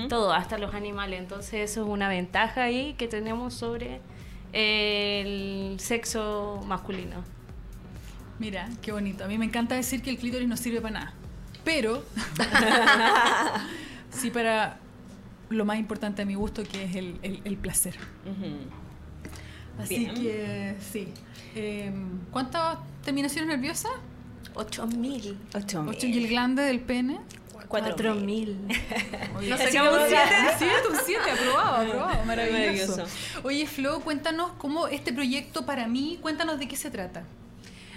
Todo, 0.09 0.33
hasta 0.33 0.57
los 0.57 0.73
animales. 0.75 1.19
Entonces 1.19 1.71
eso 1.71 1.83
es 1.83 1.87
una 1.89 2.09
ventaja 2.09 2.63
ahí 2.63 2.93
que 2.97 3.07
tenemos 3.07 3.53
sobre 3.53 4.01
el 4.53 5.79
sexo 5.79 6.61
masculino. 6.67 7.23
Mira, 8.39 8.69
qué 8.81 8.91
bonito. 8.91 9.23
A 9.23 9.27
mí 9.27 9.37
me 9.37 9.45
encanta 9.45 9.75
decir 9.75 10.01
que 10.01 10.09
el 10.09 10.17
clítoris 10.17 10.47
no 10.47 10.57
sirve 10.57 10.81
para 10.81 10.93
nada. 10.99 11.13
Pero 11.63 12.03
sí 14.11 14.29
para 14.31 14.77
lo 15.49 15.65
más 15.65 15.77
importante 15.77 16.21
a 16.21 16.25
mi 16.25 16.35
gusto, 16.35 16.63
que 16.63 16.83
es 16.85 16.95
el, 16.95 17.19
el- 17.21 17.41
el 17.43 17.57
placer. 17.57 17.95
Así 19.79 19.97
Bien. 19.99 20.13
que 20.15 20.75
sí. 20.91 21.07
Eh, 21.55 21.91
¿Cuántas 22.31 22.77
terminaciones 23.03 23.47
nerviosas? 23.47 23.91
8000. 24.55 25.37
Ocho 25.55 25.81
mil. 25.83 25.89
¿Ocho 25.95 26.07
y 26.07 26.17
el 26.17 26.27
glande 26.27 26.63
del 26.63 26.79
pene? 26.79 27.19
Cuatro 27.81 28.15
mil. 28.15 28.57
4000. 28.67 29.35
Oye, 29.37 29.49
No 29.49 29.57
sé 29.57 29.63
así 29.63 29.77
cómo 29.77 29.91
que- 29.91 30.03
se 30.05 30.09
llama. 30.11 30.51
Siete, 30.57 30.73
un 30.91 30.97
7, 31.03 31.19
aprobado, 31.31 31.75
aprobado, 31.87 32.25
maravilloso. 32.25 32.97
Maravilloso. 32.97 33.05
Oye, 33.43 33.65
Flo, 33.67 33.99
cuéntanos 34.01 34.51
cómo 34.57 34.87
este 34.87 35.11
proyecto 35.13 35.65
para 35.65 35.87
mí, 35.87 36.19
cuéntanos 36.21 36.59
de 36.59 36.67
qué 36.67 36.75
se 36.75 36.91
trata. 36.91 37.23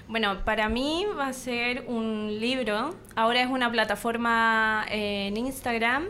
Bueno, 0.08 0.44
para 0.44 0.68
mí 0.68 1.04
va 1.18 1.26
a 1.28 1.32
ser 1.32 1.84
un 1.88 2.38
libro. 2.40 2.94
Ahora 3.16 3.42
es 3.42 3.48
una 3.48 3.70
plataforma 3.70 4.86
eh, 4.88 5.26
en 5.26 5.36
Instagram 5.36 6.06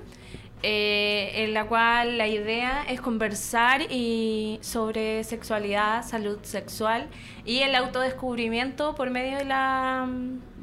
eh, 0.62 1.32
en 1.44 1.54
la 1.54 1.66
cual 1.66 2.18
la 2.18 2.28
idea 2.28 2.84
es 2.88 3.00
conversar 3.00 3.82
y 3.90 4.58
sobre 4.62 5.24
sexualidad, 5.24 6.04
salud 6.06 6.38
sexual 6.42 7.08
y 7.44 7.60
el 7.60 7.74
autodescubrimiento 7.74 8.94
por 8.94 9.10
medio 9.10 9.38
de 9.38 9.44
la, 9.46 10.06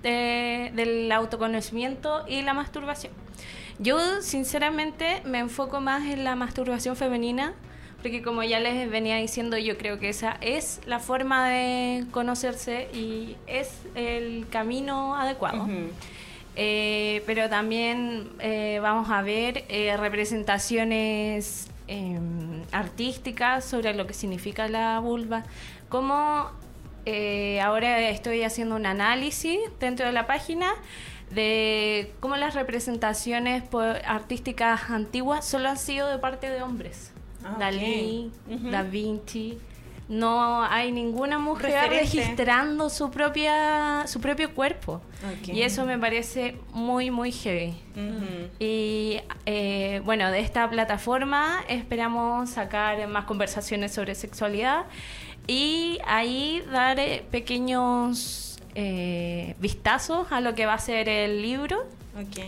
de- 0.03 0.71
del 0.75 1.11
autoconocimiento 1.11 2.25
y 2.27 2.41
la 2.43 2.53
masturbación. 2.53 3.13
Yo 3.79 4.21
sinceramente 4.21 5.21
me 5.25 5.39
enfoco 5.39 5.81
más 5.81 6.05
en 6.05 6.23
la 6.23 6.35
masturbación 6.35 6.95
femenina 6.95 7.53
porque 8.03 8.21
como 8.21 8.43
ya 8.43 8.59
les 8.59 8.89
venía 8.91 9.15
diciendo, 9.15 9.57
yo 9.57 9.77
creo 9.77 9.97
que 9.97 10.09
esa 10.09 10.37
es 10.41 10.81
la 10.85 10.99
forma 10.99 11.47
de 11.49 12.03
conocerse 12.11 12.89
y 12.93 13.37
es 13.47 13.81
el 13.95 14.45
camino 14.49 15.15
adecuado. 15.15 15.65
Eh, 16.55 17.23
pero 17.25 17.49
también 17.49 18.29
eh, 18.39 18.79
vamos 18.81 19.09
a 19.09 19.21
ver 19.23 19.63
eh, 19.69 19.95
representaciones 19.97 21.67
eh, 21.87 22.19
artísticas 22.71 23.65
sobre 23.65 23.93
lo 23.93 24.05
que 24.05 24.13
significa 24.13 24.67
la 24.67 24.99
vulva, 24.99 25.43
como 25.89 26.51
eh, 27.05 27.59
ahora 27.61 28.09
estoy 28.09 28.43
haciendo 28.43 28.75
un 28.75 28.85
análisis 28.85 29.59
dentro 29.79 30.05
de 30.05 30.11
la 30.11 30.25
página 30.27 30.73
de 31.31 32.11
cómo 32.19 32.37
las 32.37 32.53
representaciones 32.53 33.63
artísticas 34.05 34.89
antiguas 34.89 35.45
solo 35.45 35.69
han 35.69 35.77
sido 35.77 36.07
de 36.09 36.19
parte 36.19 36.49
de 36.49 36.61
hombres. 36.61 37.11
Ah. 37.43 37.55
Dalí, 37.59 38.31
Ujú. 38.49 38.69
Da 38.69 38.83
Vinci. 38.83 39.57
No 40.09 40.63
hay 40.63 40.91
ninguna 40.91 41.39
mujer 41.39 41.71
Referente. 41.71 41.99
registrando 42.01 42.89
su 42.89 43.09
propia 43.09 44.03
su 44.05 44.19
propio 44.19 44.53
cuerpo. 44.53 45.01
Ok. 45.39 45.47
Y 45.47 45.61
eso 45.61 45.85
me 45.85 45.97
parece 45.97 46.57
muy, 46.73 47.09
muy 47.09 47.31
heavy. 47.31 47.69
Ujú. 47.95 48.49
Y 48.59 49.21
eh, 49.45 50.01
bueno, 50.03 50.29
de 50.29 50.41
esta 50.41 50.69
plataforma 50.69 51.63
esperamos 51.69 52.49
sacar 52.49 53.07
más 53.07 53.23
conversaciones 53.25 53.93
sobre 53.93 54.13
sexualidad 54.13 54.85
y 55.47 55.99
ahí 56.05 56.63
dar 56.71 56.99
eh, 56.99 57.25
pequeños 57.31 58.59
eh, 58.75 59.55
vistazos 59.59 60.31
a 60.31 60.41
lo 60.41 60.55
que 60.55 60.65
va 60.65 60.73
a 60.75 60.79
ser 60.79 61.09
el 61.09 61.41
libro. 61.41 61.85
Ok. 62.19 62.39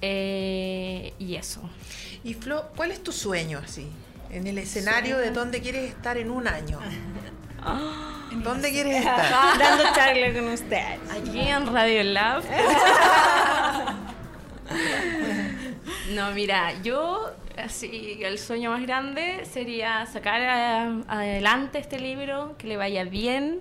eh, 0.00 1.12
y 1.18 1.36
eso. 1.36 1.60
Y 2.24 2.34
Flo, 2.34 2.66
¿cuál 2.76 2.90
es 2.90 3.02
tu 3.02 3.12
sueño 3.12 3.60
así? 3.64 3.88
En 4.30 4.46
el 4.46 4.58
escenario 4.58 5.18
de 5.18 5.30
dónde 5.30 5.60
quieres 5.60 5.90
estar 5.90 6.16
en 6.16 6.30
un 6.30 6.48
año. 6.48 6.78
¿Dónde 8.42 8.70
quieres 8.70 8.96
estar? 8.96 9.58
Dando 9.58 9.84
charla 9.94 10.32
con 10.32 10.48
usted. 10.48 10.98
Aquí 11.10 11.40
en 11.40 11.66
Radio 11.72 12.02
Lab. 12.04 12.42
No, 16.14 16.30
mira, 16.32 16.80
yo 16.82 17.30
así 17.56 18.18
el 18.22 18.38
sueño 18.38 18.70
más 18.70 18.82
grande 18.82 19.44
sería 19.44 20.06
sacar 20.06 20.40
a- 20.42 21.02
adelante 21.08 21.78
este 21.78 21.98
libro, 21.98 22.56
que 22.58 22.66
le 22.68 22.76
vaya 22.76 23.04
bien 23.04 23.60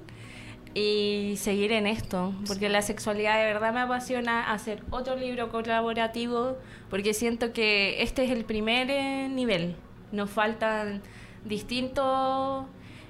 y 0.74 1.34
seguir 1.38 1.72
en 1.72 1.86
esto, 1.88 2.34
porque 2.48 2.70
la 2.70 2.82
sexualidad 2.82 3.40
de 3.40 3.46
verdad 3.46 3.74
me 3.74 3.82
apasiona 3.82 4.52
hacer 4.54 4.84
otro 4.90 5.16
libro 5.16 5.50
colaborativo, 5.50 6.58
porque 6.90 7.14
siento 7.14 7.52
que 7.54 8.02
este 8.04 8.24
es 8.24 8.32
el 8.32 8.46
primer 8.46 8.90
eh, 8.90 9.28
nivel. 9.30 9.76
Nos 10.12 10.30
faltan 10.30 11.02
distintos 11.44 12.66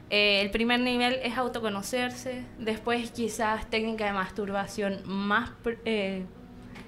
eh, 0.10 0.42
el 0.42 0.52
primer 0.52 0.80
nivel 0.80 1.20
es 1.24 1.38
autoconocerse, 1.38 2.44
después 2.60 3.12
quizás 3.12 3.70
técnica 3.70 4.06
de 4.06 4.14
masturbación 4.14 5.02
más, 5.06 5.52
eh, 5.86 6.26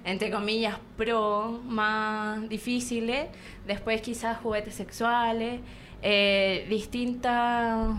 entre 0.06 0.30
comillas, 0.32 0.78
pro, 0.98 1.62
más 1.66 2.48
difíciles, 2.50 3.28
después 3.66 4.02
quizás 4.02 4.38
juguetes 4.40 4.76
sexuales, 4.76 5.62
eh, 6.02 6.66
distintas, 6.70 7.96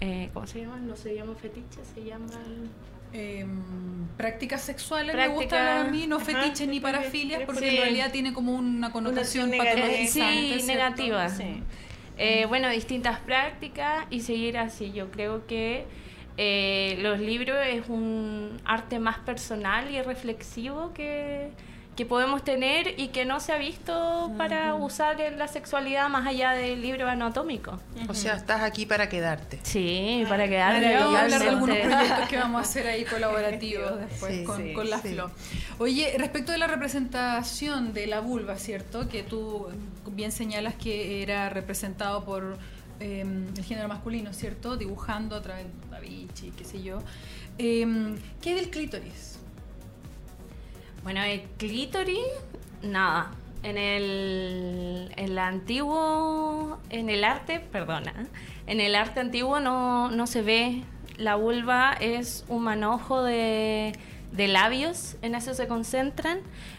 eh, 0.00 0.30
¿cómo 0.34 0.46
se 0.46 0.60
llaman? 0.62 0.86
No 0.88 0.96
se 0.96 1.14
llaman 1.14 1.36
fetiches, 1.36 1.86
se 1.94 2.04
llaman... 2.04 2.70
Em, 3.12 4.08
prácticas 4.16 4.60
sexuales 4.62 5.14
me 5.14 5.22
Práctica- 5.22 5.34
gusta 5.40 5.58
hablar 5.60 5.86
a 5.86 5.90
mí, 5.90 6.06
no 6.08 6.16
Ajá, 6.16 6.24
fetiches 6.24 6.66
ni 6.66 6.74
sí, 6.74 6.80
parafilia, 6.80 7.38
sí, 7.38 7.44
porque 7.46 7.70
sí. 7.70 7.76
en 7.76 7.82
realidad 7.82 8.10
tiene 8.10 8.32
como 8.32 8.52
una 8.54 8.90
connotación 8.90 9.52
patologizante. 9.56 10.06
Sí, 10.08 10.48
¿cierto? 10.60 10.66
negativa. 10.66 11.28
Sí. 11.28 11.62
Eh, 12.18 12.46
bueno, 12.48 12.68
distintas 12.70 13.20
prácticas 13.20 14.06
y 14.10 14.18
seguir 14.20 14.58
así. 14.58 14.90
Yo 14.92 15.12
creo 15.12 15.46
que 15.46 15.84
eh, 16.36 16.98
los 17.00 17.20
libros 17.20 17.56
es 17.66 17.88
un 17.88 18.60
arte 18.64 18.98
más 18.98 19.18
personal 19.18 19.90
y 19.90 20.02
reflexivo 20.02 20.92
que, 20.92 21.50
que 21.96 22.04
podemos 22.04 22.42
tener 22.42 22.98
y 22.98 23.08
que 23.08 23.24
no 23.24 23.38
se 23.38 23.52
ha 23.52 23.56
visto 23.58 24.32
para 24.36 24.74
usar 24.74 25.20
en 25.20 25.38
la 25.38 25.46
sexualidad 25.46 26.08
más 26.08 26.26
allá 26.26 26.50
del 26.50 26.82
libro 26.82 27.08
anatómico. 27.08 27.78
O 28.08 28.14
sea, 28.14 28.34
estás 28.34 28.62
aquí 28.62 28.84
para 28.84 29.08
quedarte. 29.08 29.60
Sí, 29.62 30.24
para 30.28 30.48
quedar 30.48 30.74
Ahora 30.74 31.00
vamos 31.00 31.16
a 31.16 31.22
hablar 31.22 31.40
de 31.40 31.48
algunos 31.48 31.76
proyectos 31.78 32.28
que 32.28 32.36
vamos 32.36 32.58
a 32.58 32.62
hacer 32.62 32.86
ahí 32.88 33.04
colaborativos 33.10 34.00
después 34.00 34.32
Sí, 34.34 34.44
con, 34.44 34.62
sí, 34.62 34.72
con 34.72 34.90
la 34.90 34.98
sí. 34.98 35.14
Flo. 35.14 35.30
Oye, 35.78 36.16
respecto 36.18 36.50
de 36.50 36.58
la 36.58 36.66
representación 36.66 37.94
de 37.94 38.08
la 38.08 38.20
vulva, 38.20 38.56
¿cierto? 38.56 39.08
Que 39.08 39.22
tú 39.22 39.68
bien 40.10 40.32
señalas 40.32 40.74
que 40.74 41.22
era 41.22 41.48
representado 41.48 42.24
por 42.24 42.58
eh, 43.04 43.20
el 43.20 43.64
género 43.64 43.86
masculino, 43.86 44.32
¿cierto? 44.32 44.78
Dibujando 44.78 45.36
a 45.36 45.42
través 45.42 45.66
de 45.66 45.90
Da 45.90 46.00
Vinci, 46.00 46.52
qué 46.56 46.64
sé 46.64 46.82
yo. 46.82 47.00
Eh, 47.58 48.16
¿Qué 48.40 48.54
del 48.54 48.70
clítoris? 48.70 49.38
Bueno, 51.02 51.22
el 51.22 51.42
clítoris, 51.58 52.24
nada. 52.82 53.30
En 53.62 53.76
el, 53.76 55.12
el 55.16 55.38
antiguo, 55.38 56.78
en 56.88 57.10
el 57.10 57.24
arte, 57.24 57.60
perdona, 57.60 58.26
en 58.66 58.80
el 58.80 58.94
arte 58.94 59.20
antiguo 59.20 59.60
no, 59.60 60.10
no 60.10 60.26
se 60.26 60.40
ve. 60.40 60.82
La 61.18 61.34
vulva 61.34 61.92
es 62.00 62.44
un 62.48 62.64
manojo 62.64 63.22
de, 63.22 63.92
de 64.34 64.48
labios, 64.48 65.16
en 65.22 65.34
eso 65.34 65.54
se 65.54 65.66
concentran, 65.68 66.38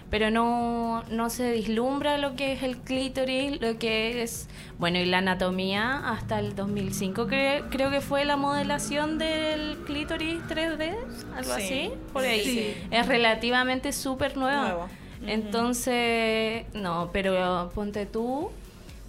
pero 0.09 0.29
no, 0.29 1.03
no 1.09 1.29
se 1.29 1.51
vislumbra 1.53 2.17
lo 2.17 2.35
que 2.35 2.51
es 2.53 2.63
el 2.63 2.77
clítoris, 2.77 3.59
lo 3.61 3.79
que 3.79 4.21
es, 4.21 4.47
bueno, 4.77 4.99
y 4.99 5.05
la 5.05 5.19
anatomía 5.19 6.09
hasta 6.09 6.39
el 6.39 6.53
2005 6.55 7.27
cre- 7.27 7.63
creo 7.71 7.89
que 7.89 8.01
fue 8.01 8.25
la 8.25 8.35
modelación 8.37 9.17
del 9.17 9.77
clítoris 9.85 10.39
3D, 10.49 10.93
algo 11.35 11.55
Sí. 11.55 11.61
así, 11.63 11.91
por 12.13 12.23
ahí. 12.23 12.43
Sí. 12.43 12.87
Es 12.91 13.07
relativamente 13.07 13.91
súper 13.93 14.35
nueva. 14.37 14.61
Nuevo. 14.61 14.89
Entonces, 15.25 16.65
no, 16.73 17.09
pero 17.13 17.71
ponte 17.73 18.05
tú, 18.05 18.51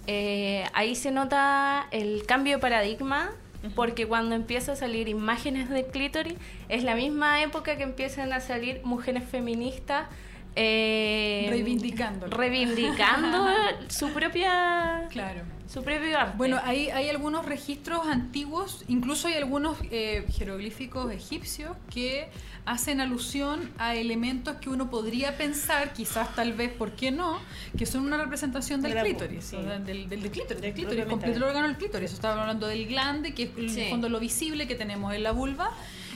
eh, 0.07 0.65
ahí 0.73 0.95
se 0.95 1.11
nota 1.11 1.87
el 1.91 2.25
cambio 2.25 2.55
de 2.55 2.61
paradigma, 2.61 3.29
porque 3.75 4.05
cuando 4.07 4.35
empieza 4.35 4.73
a 4.73 4.75
salir 4.75 5.07
imágenes 5.07 5.69
del 5.69 5.85
clítoris, 5.87 6.35
es 6.69 6.83
la 6.83 6.95
misma 6.95 7.41
época 7.41 7.75
que 7.77 7.83
empiezan 7.83 8.31
a 8.33 8.39
salir 8.39 8.81
mujeres 8.83 9.23
feministas. 9.23 10.07
eh, 10.55 11.45
Reivindicándolo. 11.49 12.35
reivindicando 12.35 13.47
su 13.89 14.09
propia 14.11 15.05
Claro. 15.09 15.41
su 15.67 15.83
propio 15.83 16.17
arte 16.17 16.37
Bueno, 16.37 16.59
hay, 16.63 16.89
hay 16.89 17.09
algunos 17.09 17.45
registros 17.45 18.07
antiguos, 18.07 18.83
incluso 18.87 19.27
hay 19.27 19.35
algunos 19.35 19.77
eh, 19.91 20.25
jeroglíficos 20.35 21.11
egipcios 21.11 21.75
que 21.93 22.29
hacen 22.67 22.99
alusión 22.99 23.71
a 23.77 23.95
elementos 23.95 24.57
que 24.57 24.69
uno 24.69 24.89
podría 24.89 25.37
pensar, 25.37 25.93
quizás 25.93 26.35
tal 26.35 26.51
vez, 26.51 26.69
¿por 26.71 26.91
qué 26.91 27.11
no?, 27.11 27.39
que 27.77 27.85
son 27.85 28.03
una 28.05 28.17
representación 28.17 28.81
del 28.81 28.93
clítoris, 28.93 29.45
sí. 29.45 29.55
o 29.55 29.63
sea, 29.63 29.79
del, 29.79 30.09
del, 30.09 30.21
del 30.21 30.31
clítoris, 30.31 30.61
del 30.61 30.73
clítoris, 30.73 31.05
completo 31.05 31.37
el 31.37 31.43
órgano 31.43 31.67
del 31.67 31.77
clítoris. 31.77 32.11
Estaba 32.11 32.41
hablando 32.41 32.67
del 32.67 32.85
glande, 32.85 33.33
que 33.33 33.43
es 33.43 33.49
en 33.57 33.69
Sí. 33.69 33.81
el 33.81 33.89
fondo 33.89 34.09
lo 34.09 34.19
visible 34.19 34.67
que 34.67 34.75
tenemos 34.75 35.13
en 35.13 35.23
la 35.23 35.31
vulva, 35.31 35.71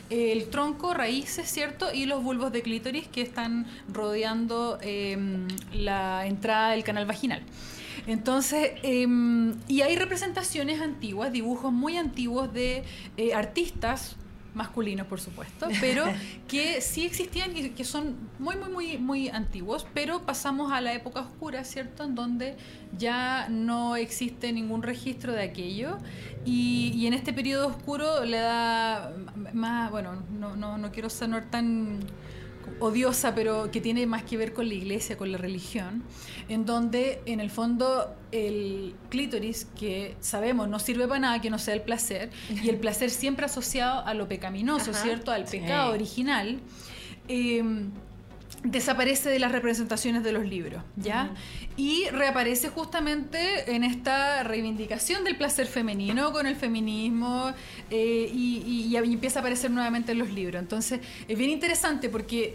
el 0.10 0.50
tronco, 0.50 0.94
raíces, 0.94 1.50
¿cierto? 1.50 1.94
Y 1.94 2.06
los 2.06 2.22
bulbos 2.22 2.52
de 2.52 2.62
clítoris 2.62 3.08
que 3.08 3.22
están 3.22 3.66
rodeando 3.88 4.78
eh, 4.82 5.18
la 5.74 6.28
entrada 6.28 6.72
del 6.72 6.84
canal 6.84 7.06
vaginal. 7.06 7.42
Entonces, 8.08 8.72
em, 8.84 9.56
y 9.70 9.82
hay 9.84 9.96
representaciones 9.96 10.82
antiguas, 10.82 11.32
dibujos 11.32 11.72
muy 11.72 11.96
antiguos 11.98 12.52
de 12.52 12.84
eh, 13.16 13.34
artistas 13.34 14.18
masculinos, 14.54 15.08
por 15.08 15.20
supuesto, 15.20 15.68
pero 15.80 16.06
que 16.48 16.82
sí 16.82 17.06
existían 17.06 17.56
y 17.56 17.70
que 17.70 17.84
son 17.84 18.16
muy, 18.40 18.56
muy, 18.58 18.70
muy, 18.70 18.98
muy 18.98 19.30
antiguos, 19.30 19.86
pero 19.94 20.22
pasamos 20.22 20.72
a 20.72 20.82
la 20.82 20.94
época 20.94 21.22
oscura, 21.22 21.64
¿cierto? 21.64 22.04
En 22.04 22.16
donde 22.16 22.56
ya 22.98 23.48
no 23.50 23.96
existe 23.96 24.52
ningún 24.52 24.84
registro 24.84 25.34
de 25.34 25.44
aquello 25.44 25.98
y, 26.46 26.92
y 26.96 27.08
en 27.08 27.14
este 27.14 27.34
periodo 27.34 27.68
oscuro 27.68 28.26
le 28.26 28.38
da 28.38 29.14
más, 29.54 29.92
bueno, 29.92 30.24
no, 30.32 30.56
no, 30.56 30.78
no 30.78 30.92
quiero 30.92 31.10
sonar 31.10 31.50
tan 31.50 32.00
odiosa, 32.82 33.34
pero 33.36 33.72
que 33.72 33.80
tiene 33.80 34.06
más 34.08 34.24
que 34.24 34.36
ver 34.36 34.54
con 34.54 34.68
la 34.68 34.74
iglesia, 34.74 35.18
con 35.18 35.32
la 35.32 35.38
religión, 35.38 36.04
en 36.50 36.66
donde 36.66 37.22
en 37.26 37.40
el 37.40 37.50
fondo 37.50 38.14
el 38.34 38.96
clítoris, 39.10 39.66
que 39.80 40.16
sabemos 40.20 40.68
no 40.68 40.80
sirve 40.80 41.08
para 41.08 41.20
nada 41.20 41.42
que 41.42 41.50
no 41.50 41.60
sea 41.60 41.74
el 41.76 41.82
placer, 41.84 42.30
y 42.64 42.68
el 42.70 42.78
placer 42.78 43.10
siempre 43.10 43.46
asociado 43.46 44.06
a 44.06 44.14
lo 44.14 44.28
pecaminoso, 44.28 44.92
Ajá. 44.92 45.02
¿cierto? 45.04 45.32
Al 45.32 45.48
Sí. 45.48 45.60
pecado 45.60 45.94
original. 45.94 46.60
eh, 47.28 47.64
desaparece 48.64 49.30
de 49.30 49.40
las 49.40 49.52
representaciones 49.52 50.24
de 50.24 50.32
los 50.32 50.46
libros, 50.46 50.84
¿ya? 50.96 51.32
Y 51.78 52.06
reaparece 52.12 52.70
justamente 52.70 53.74
en 53.76 53.84
esta 53.84 54.44
reivindicación 54.44 55.24
del 55.24 55.36
placer 55.36 55.66
femenino 55.66 56.32
con 56.32 56.46
el 56.46 56.56
feminismo 56.56 57.54
eh, 57.90 58.30
y, 58.32 58.64
y- 58.66 58.96
y 58.96 58.96
empieza 59.14 59.40
a 59.40 59.42
aparecer 59.42 59.72
nuevamente 59.72 60.12
en 60.12 60.20
los 60.20 60.30
libros. 60.32 60.62
Entonces, 60.62 61.00
es 61.28 61.38
bien 61.38 61.50
interesante 61.50 62.08
porque, 62.10 62.54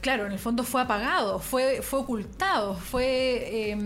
claro, 0.00 0.24
en 0.24 0.32
el 0.32 0.38
fondo 0.38 0.64
fue 0.64 0.80
apagado, 0.80 1.38
fue, 1.40 1.82
fue 1.82 1.98
ocultado, 2.00 2.74
fue 2.76 3.70
eh, 3.72 3.76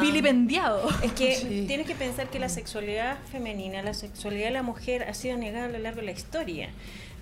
vilipendiado. 0.00 0.88
Es 1.02 1.12
que 1.12 1.34
Sí. 1.36 1.64
tienes 1.66 1.86
que 1.86 1.94
pensar 1.94 2.28
que 2.30 2.38
la 2.38 2.48
sexualidad 2.48 3.18
femenina, 3.30 3.82
la 3.82 3.94
sexualidad 3.94 4.46
de 4.46 4.52
la 4.52 4.62
mujer 4.62 5.04
ha 5.08 5.14
sido 5.14 5.36
negada 5.36 5.66
a 5.66 5.68
lo 5.68 5.78
largo 5.78 6.00
de 6.00 6.06
la 6.06 6.12
historia, 6.12 6.70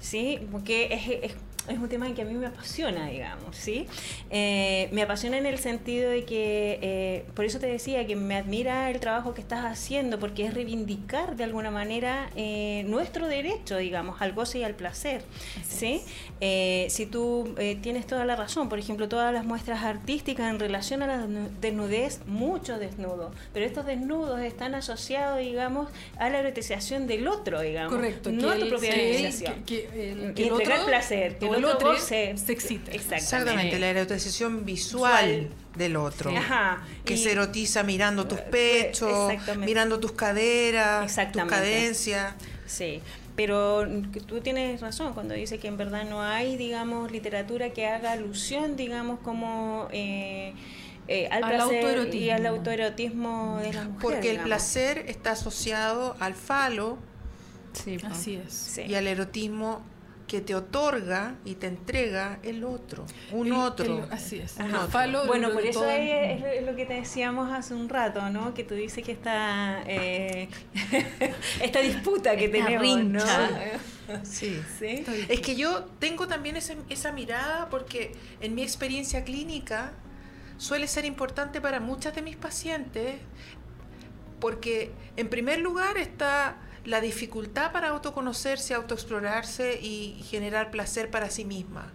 ¿sí? 0.01 0.39
Porque 0.53 0.89
es, 0.93 1.31
es- 1.31 1.37
es 1.68 1.79
un 1.79 1.88
tema 1.88 2.12
que 2.14 2.22
a 2.22 2.24
mí 2.24 2.35
me 2.35 2.46
apasiona, 2.46 3.09
digamos, 3.09 3.57
¿sí? 3.57 3.87
Eh, 4.31 4.88
me 4.92 5.03
apasiona 5.03 5.38
en 5.38 5.46
el 5.46 5.59
sentido 5.59 6.11
de 6.11 6.24
que, 6.24 6.79
eh, 6.83 7.24
por 7.35 7.44
eso 7.44 7.59
te 7.59 7.66
decía 7.66 8.07
que 8.07 8.16
me 8.16 8.37
admira 8.37 8.90
el 8.90 9.00
trabajo 9.00 9.33
que 9.35 9.40
estás 9.40 9.64
haciendo, 9.64 10.18
porque 10.18 10.44
es 10.46 10.53
reivindicar 10.55 11.37
de 11.37 11.44
alguna 11.44 11.70
manera 11.70 12.31
eh, 12.37 12.85
nuestro 12.87 13.29
derecho, 13.29 13.79
digamos, 13.79 14.20
al 14.20 14.33
goce 14.33 14.59
y 14.59 14.64
al 14.64 14.74
placer, 14.74 15.22
¿sí? 15.66 16.03
Eh, 16.40 16.87
si 16.90 17.07
tú 17.07 17.55
eh, 17.59 17.77
tienes 17.81 18.07
toda 18.07 18.24
la 18.24 18.37
razón, 18.37 18.68
por 18.68 18.79
ejemplo, 18.79 19.09
todas 19.09 19.33
las 19.33 19.44
muestras 19.44 19.83
artísticas 19.85 20.50
en 20.50 20.59
relación 20.59 21.03
a 21.03 21.07
la 21.07 21.24
desnu- 21.27 21.48
desnudez, 21.61 22.20
mucho 22.27 22.79
desnudo, 22.79 23.31
pero 23.53 23.64
estos 23.64 23.87
desnudos 23.87 24.40
están 24.40 24.74
asociados, 24.74 25.38
digamos, 25.38 25.88
a 26.18 26.29
la 26.29 26.40
erotización 26.40 27.07
del 27.07 27.27
otro, 27.29 27.61
digamos, 27.62 27.92
Correcto, 27.94 28.31
no 28.33 28.50
a 28.50 28.57
tu 28.57 28.62
el- 28.64 28.68
propia 28.68 28.94
erotización. 28.94 29.62
que- 29.64 29.85
que 29.87 30.12
el- 30.12 30.35
Y 30.37 30.42
el 30.44 30.53
otro- 30.53 30.85
placer, 30.87 31.38
que 31.38 31.46
el 31.57 31.64
el 31.64 31.64
otro 31.67 31.90
otro 31.90 31.93
goce. 32.01 32.35
se 32.37 32.53
excite. 32.53 32.95
Exactamente, 32.95 33.79
la 33.79 33.88
erotización 33.88 34.64
visual 34.64 35.25
Visual. 35.27 35.51
del 35.77 35.97
otro. 35.97 36.31
Sí. 36.31 36.37
Ajá, 36.37 36.83
Que 37.05 37.14
y- 37.14 37.19
se 37.19 37.33
erotiza 37.33 37.83
mirando 37.83 38.27
tus 38.27 38.38
Eh, 38.40 38.47
pechos, 38.51 39.31
exactamente. 39.33 39.67
mirando 39.67 40.01
tus 40.01 40.12
caderas, 40.12 41.03
tus 41.03 41.11
Exactamente. 41.12 41.55
cadencias. 41.55 42.35
Sí, 42.67 43.01
pero 43.37 43.87
tú 44.27 44.40
tienes 44.40 44.81
razón 44.81 45.12
cuando 45.14 45.35
dice 45.35 45.59
que 45.59 45.69
en 45.69 45.77
verdad 45.77 46.05
no 46.05 46.23
hay, 46.23 46.57
digamos, 46.57 47.11
literatura 47.11 47.71
que 47.71 47.87
haga 47.87 48.12
alusión, 48.12 48.77
digamos, 48.77 49.19
como 49.21 49.88
eh, 49.93 50.55
eh, 51.09 51.29
al, 51.31 51.45
Al 51.45 51.51
placer 51.51 51.73
y 51.75 51.87
autoerotismo. 51.87 52.33
al 52.35 52.47
autoerotismo 52.47 53.59
de 53.61 53.73
la 53.75 53.83
mujer. 53.85 54.01
Porque 54.01 54.17
el 54.19 54.23
digamos. 54.37 54.47
placer 54.47 55.05
está 55.09 55.33
asociado 55.33 56.17
al 56.21 56.35
falo 56.35 56.99
Sí. 57.75 57.97
Así 58.09 58.37
es. 58.37 58.55
Sí. 58.55 58.83
y 58.83 58.95
al 58.95 59.07
erotismo 59.09 59.83
que 60.27 60.41
te 60.41 60.55
otorga 60.55 61.35
y 61.45 61.57
te 61.57 61.67
entrega 61.67 62.39
el 62.43 62.65
otro, 62.65 63.05
un 63.31 63.49
El- 63.49 63.53
otro. 63.53 64.05
el- 64.05 64.13
así 64.13 64.39
es. 64.39 64.57
Otro. 64.59 65.27
Bueno, 65.27 65.51
por 65.53 65.65
eso 65.67 65.87
es, 65.89 66.43
es 66.43 66.63
lo 66.65 66.75
que 66.75 66.87
te 66.87 66.95
decíamos 66.95 67.53
hace 67.53 67.75
un 67.75 67.89
rato, 67.91 68.31
¿no? 68.31 68.55
Que 68.55 68.65
tú 68.65 68.75
dices 68.75 69.05
que 69.05 69.13
esta, 69.13 69.83
eh, 69.87 70.49
esta 71.63 71.81
disputa 71.81 72.37
que 72.37 72.47
Esta 72.47 72.65
tenemos, 72.67 73.05
¿no? 73.05 73.21
rincha. 73.21 73.51
Sí. 74.23 74.61
¿Sí? 74.79 75.05
Es 75.29 75.41
que 75.41 75.57
yo 75.57 75.85
tengo 75.99 76.27
también 76.27 76.57
ese- 76.57 76.77
esa 76.89 77.13
mirada 77.13 77.69
porque 77.69 78.13
en 78.41 78.55
mi 78.55 78.63
experiencia 78.63 79.25
clínica 79.25 79.93
suele 80.57 80.87
ser 80.89 81.05
importante 81.05 81.61
para 81.61 81.81
muchas 81.81 82.15
de 82.15 82.23
mis 82.23 82.37
pacientes 82.37 83.17
porque 84.41 84.91
en 85.17 85.29
primer 85.29 85.59
lugar 85.61 85.97
está 85.97 86.57
la 86.85 87.01
dificultad 87.01 87.73
para 87.73 87.88
autoconocerse, 87.88 88.75
autoexplorarse 88.75 89.81
y 89.81 90.23
generar 90.29 90.70
placer 90.70 91.11
para 91.11 91.31
sí 91.31 91.44
misma. 91.44 91.92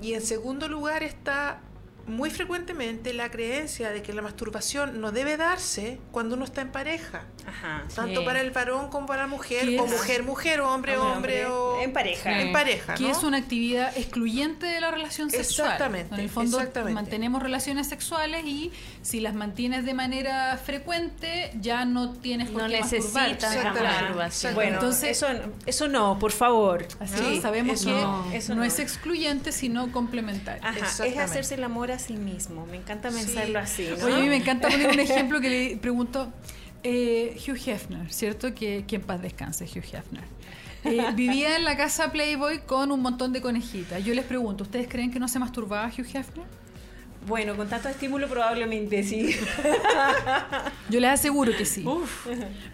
Y 0.00 0.14
en 0.14 0.22
segundo 0.22 0.68
lugar 0.68 1.02
está 1.02 1.60
muy 2.06 2.30
frecuentemente 2.30 3.12
la 3.12 3.30
creencia 3.30 3.90
de 3.90 4.02
que 4.02 4.12
la 4.12 4.22
masturbación 4.22 5.00
no 5.00 5.12
debe 5.12 5.36
darse 5.36 5.98
cuando 6.10 6.34
uno 6.34 6.44
está 6.44 6.60
en 6.62 6.70
pareja, 6.72 7.22
Ajá. 7.46 7.84
tanto 7.94 8.20
Sí. 8.20 8.26
para 8.26 8.40
el 8.40 8.50
varón 8.50 8.88
como 8.88 9.06
para 9.06 9.22
la 9.22 9.28
mujer, 9.28 9.68
¿Qué 9.68 9.78
o 9.78 9.86
mujer, 9.86 10.22
mujer, 10.24 10.60
o 10.62 10.68
hombre, 10.72 10.96
hombre, 10.98 11.46
o 11.46 11.80
En 11.80 11.92
pareja. 11.92 12.34
Sí. 12.34 12.40
en 12.42 12.52
pareja, 12.52 12.94
que 12.94 13.08
es 13.08 13.22
una 13.22 13.38
actividad 13.38 13.96
excluyente 13.96 14.66
de 14.66 14.80
la 14.80 14.90
relación 14.90 15.30
sexual. 15.30 15.68
Exactamente, 15.72 16.14
En 16.14 16.20
el 16.20 16.28
fondo 16.30 16.58
exactamente. 16.58 16.94
mantenemos 16.94 17.42
relaciones 17.42 17.86
sexuales 17.88 18.44
y 18.44 18.72
si 19.02 19.20
las 19.20 19.34
mantienes 19.34 19.84
de 19.84 19.94
manera 19.94 20.56
frecuente 20.58 21.52
ya 21.60 21.84
no 21.84 22.12
tienes 22.14 22.50
por 22.50 22.62
No 22.62 22.68
qué 22.68 22.80
necesitas 22.80 23.54
la 23.54 23.72
masturbación. 23.72 24.54
Bueno, 24.54 24.74
Entonces- 24.74 25.22
eso, 25.22 25.28
eso 25.66 25.88
no, 25.88 26.18
por 26.18 26.32
favor. 26.32 26.86
Así 26.98 27.14
Sí, 27.16 27.40
sabemos 27.40 27.80
eso 27.80 27.86
que 27.90 28.00
no. 28.00 28.32
Eso 28.32 28.54
no. 28.56 28.64
es 28.64 28.78
excluyente 28.80 29.52
sino 29.52 29.92
complementario. 29.92 30.62
Ajá, 30.64 31.04
es 31.06 31.18
hacerse 31.18 31.54
el 31.54 31.62
amor 31.64 31.91
a 31.92 31.98
sí 31.98 32.14
mismo. 32.14 32.66
Me 32.66 32.76
encanta 32.76 33.10
Sí. 33.10 33.18
pensarlo 33.24 33.58
así, 33.58 33.88
¿no? 33.98 34.04
Oye, 34.06 34.14
a 34.14 34.18
mí 34.20 34.28
me 34.28 34.36
encanta 34.36 34.68
poner 34.68 34.88
un 34.90 35.00
ejemplo 35.08 35.40
que 35.40 35.50
le 35.50 35.76
pregunto. 35.76 36.32
eh, 36.84 37.36
Hugh 37.46 37.58
Hefner, 37.68 38.12
¿cierto? 38.12 38.54
Que, 38.54 38.84
que 38.88 38.96
en 38.96 39.02
paz 39.02 39.22
descanse 39.22 39.64
Hugh 39.66 39.84
Hefner. 39.84 40.24
Eh, 40.84 41.04
vivía 41.14 41.56
en 41.56 41.64
la 41.64 41.76
casa 41.76 42.10
Playboy 42.10 42.62
con 42.66 42.90
un 42.90 43.00
montón 43.00 43.32
de 43.32 43.40
conejitas. 43.40 44.04
Yo 44.04 44.14
les 44.14 44.24
pregunto, 44.24 44.64
¿ustedes 44.64 44.88
creen 44.88 45.12
que 45.12 45.20
no 45.20 45.28
se 45.28 45.38
masturbaba 45.38 45.86
Hugh 45.86 46.06
Hefner? 46.12 46.44
Bueno, 47.26 47.56
con 47.56 47.68
tanto 47.68 47.88
estímulo 47.88 48.28
probablemente 48.28 49.02
sí. 49.04 49.36
Yo 50.90 51.00
les 51.00 51.10
aseguro 51.10 51.56
que 51.56 51.64
sí. 51.64 51.84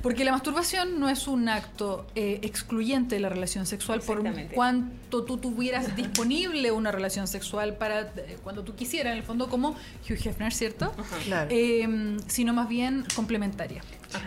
Porque 0.02 0.24
la 0.24 0.32
masturbación 0.32 0.98
no 0.98 1.08
es 1.08 1.28
un 1.28 1.48
acto 1.48 2.06
eh, 2.14 2.40
excluyente 2.42 3.16
de 3.16 3.20
la 3.20 3.28
relación 3.28 3.66
sexual 3.66 4.00
por 4.00 4.22
cuanto 4.54 5.24
tú 5.24 5.36
tuvieras 5.36 5.94
disponible 5.96 6.70
una 6.72 6.90
relación 6.92 7.28
sexual 7.28 7.76
para 7.76 8.00
eh, 8.16 8.38
cuando 8.42 8.64
tú 8.64 8.74
quisieras, 8.74 9.12
en 9.12 9.18
el 9.18 9.24
fondo 9.24 9.48
como 9.48 9.70
Hugh 10.08 10.26
Hefner, 10.26 10.52
¿cierto? 10.52 10.94
Claro. 11.24 11.48
Eh, 11.52 12.16
sino 12.26 12.54
más 12.54 12.68
bien 12.68 13.04
complementaria. 13.14 13.82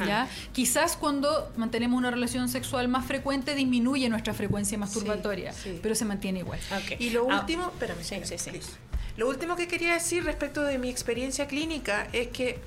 ¿ya? 0.05 0.27
Quizás 0.53 0.95
cuando 0.95 1.51
mantenemos 1.57 1.97
una 1.97 2.11
relación 2.11 2.47
sexual 2.49 2.87
más 2.87 3.05
frecuente 3.05 3.55
disminuye 3.55 4.07
nuestra 4.09 4.33
frecuencia 4.33 4.77
masturbatoria, 4.77 5.51
sí. 5.53 5.79
pero 5.81 5.95
se 5.95 6.05
mantiene 6.05 6.39
igual. 6.39 6.59
Y 6.99 7.09
lo 7.09 7.27
Ah, 7.31 7.39
último, 7.39 7.63
espérame, 7.73 7.97
Sí, 8.03 8.15
espérame, 8.15 8.25
sí, 8.27 8.37
sí. 8.37 8.49
please. 8.51 8.71
Lo 9.17 9.27
último 9.27 9.55
que 9.55 9.67
quería 9.67 9.93
decir 9.93 10.23
respecto 10.23 10.63
de 10.63 10.77
mi 10.77 10.89
experiencia 10.89 11.47
clínica 11.47 12.07
es 12.13 12.29
que 12.29 12.59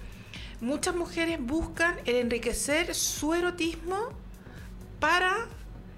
muchas 0.61 0.95
mujeres 0.95 1.39
buscan 1.41 1.97
el 2.05 2.17
enriquecer 2.17 2.95
su 2.95 3.35
erotismo 3.35 4.11
para 5.01 5.49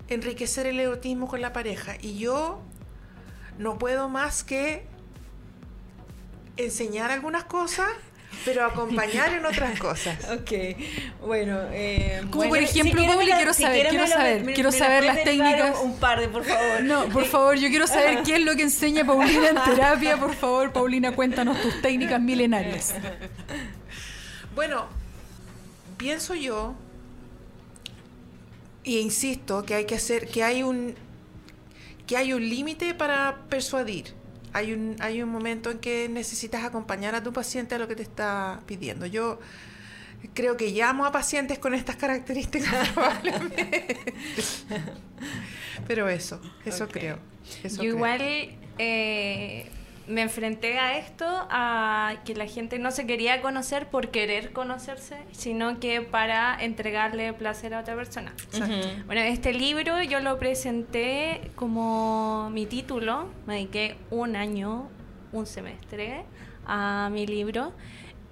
enriquecer 0.08 0.66
el 0.66 0.80
erotismo 0.80 1.28
con 1.28 1.40
la 1.40 1.52
pareja. 1.52 1.96
Y 2.00 2.18
yo 2.18 2.62
no 3.58 3.78
puedo 3.78 4.08
más 4.08 4.44
que 4.44 4.86
enseñar 6.56 7.10
algunas 7.10 7.44
cosas, 7.44 7.88
pero 8.44 8.64
acompañar 8.64 9.32
en 9.34 9.44
otras 9.46 9.78
cosas. 9.78 10.16
Ok, 10.30 10.52
bueno. 11.26 11.58
Eh, 11.72 12.18
Como 12.30 12.36
bueno, 12.36 12.50
por 12.50 12.58
ejemplo, 12.58 12.92
quieren 13.00 13.16
Pauli, 13.16 13.32
quiero 13.32 13.54
saber, 13.54 13.88
quiero 13.88 14.06
saber, 14.06 14.44
me- 14.44 14.54
quiero 14.54 14.70
me 14.70 14.78
saber 14.78 15.04
las 15.04 15.24
técnicas. 15.24 15.76
Un 15.82 15.98
par 15.98 16.20
de, 16.20 16.28
por 16.28 16.44
favor. 16.44 16.82
No, 16.82 17.06
por 17.08 17.24
favor, 17.24 17.56
yo 17.56 17.68
quiero 17.68 17.86
saber 17.86 18.22
qué 18.24 18.36
es 18.36 18.40
lo 18.42 18.54
que 18.56 18.62
enseña 18.62 19.04
Paulina 19.04 19.48
en 19.48 19.62
terapia. 19.64 20.16
Por 20.18 20.34
favor, 20.34 20.72
Paulina, 20.72 21.12
cuéntanos 21.12 21.60
tus 21.62 21.80
técnicas 21.82 22.20
milenarias. 22.20 22.94
Bueno, 24.54 24.86
pienso 25.96 26.34
yo, 26.34 26.74
y 28.84 28.98
insisto, 28.98 29.64
que 29.64 29.74
hay 29.74 29.84
que 29.86 29.96
hacer, 29.96 30.28
que 30.28 30.42
hay 30.44 30.62
un, 30.62 30.94
que 32.06 32.16
hay 32.16 32.32
un 32.32 32.48
límite 32.48 32.94
para 32.94 33.36
persuadir. 33.48 34.14
Hay 34.56 34.72
un, 34.72 34.96
hay 35.00 35.20
un 35.22 35.28
momento 35.28 35.70
en 35.70 35.80
que 35.80 36.08
necesitas 36.08 36.64
acompañar 36.64 37.14
a 37.14 37.22
tu 37.22 37.30
paciente 37.30 37.74
a 37.74 37.78
lo 37.78 37.86
que 37.88 37.94
te 37.94 38.02
está 38.02 38.60
pidiendo. 38.64 39.04
Yo 39.04 39.38
creo 40.32 40.56
que 40.56 40.70
llamo 40.70 41.04
a 41.04 41.12
pacientes 41.12 41.58
con 41.58 41.74
estas 41.74 41.96
características 41.96 42.88
probablemente. 42.94 43.98
Pero 45.86 46.08
eso, 46.08 46.40
eso 46.64 46.88
creo. 46.88 47.18
eso 47.62 47.82
Yo 47.82 47.82
creo. 47.82 47.94
igual 47.96 48.20
eh, 48.78 49.70
me 50.08 50.22
enfrenté 50.22 50.78
a 50.78 50.98
esto, 50.98 51.24
a 51.28 52.16
que 52.24 52.34
la 52.34 52.46
gente 52.46 52.78
no 52.78 52.90
se 52.90 53.06
quería 53.06 53.42
conocer 53.42 53.88
por 53.88 54.10
querer 54.10 54.52
conocerse, 54.52 55.18
sino 55.32 55.80
que 55.80 56.00
para 56.00 56.56
entregarle 56.62 57.32
placer 57.32 57.74
a 57.74 57.80
otra 57.80 57.96
persona. 57.96 58.32
Bueno, 59.06 59.22
este 59.22 59.52
libro 59.52 60.02
yo 60.02 60.20
lo 60.20 60.38
presenté 60.38 61.50
como 61.54 62.50
mi 62.50 62.66
título, 62.66 63.28
me 63.46 63.54
dediqué 63.54 63.96
un 64.10 64.36
año, 64.36 64.88
un 65.32 65.46
semestre 65.46 66.24
a 66.66 67.08
mi 67.12 67.26
libro, 67.26 67.72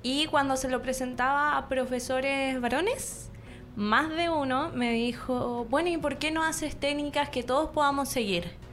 y 0.03 0.27
cuando 0.27 0.57
se 0.57 0.69
lo 0.69 0.83
presentaba 0.83 1.57
a 1.57 1.69
profesores 1.69 2.61
varones, 2.61 3.31
más 3.75 4.11
de 4.11 4.31
uno 4.31 4.71
me 4.75 4.93
dijo, 4.93 5.67
bueno, 5.69 5.89
¿y 5.89 5.97
por 5.97 6.19
qué 6.19 6.31
no 6.31 6.45
haces 6.45 6.77
técnicas 6.77 7.31
que 7.31 7.43
todos 7.43 7.71
podamos 7.71 8.09
seguir? 8.09 8.64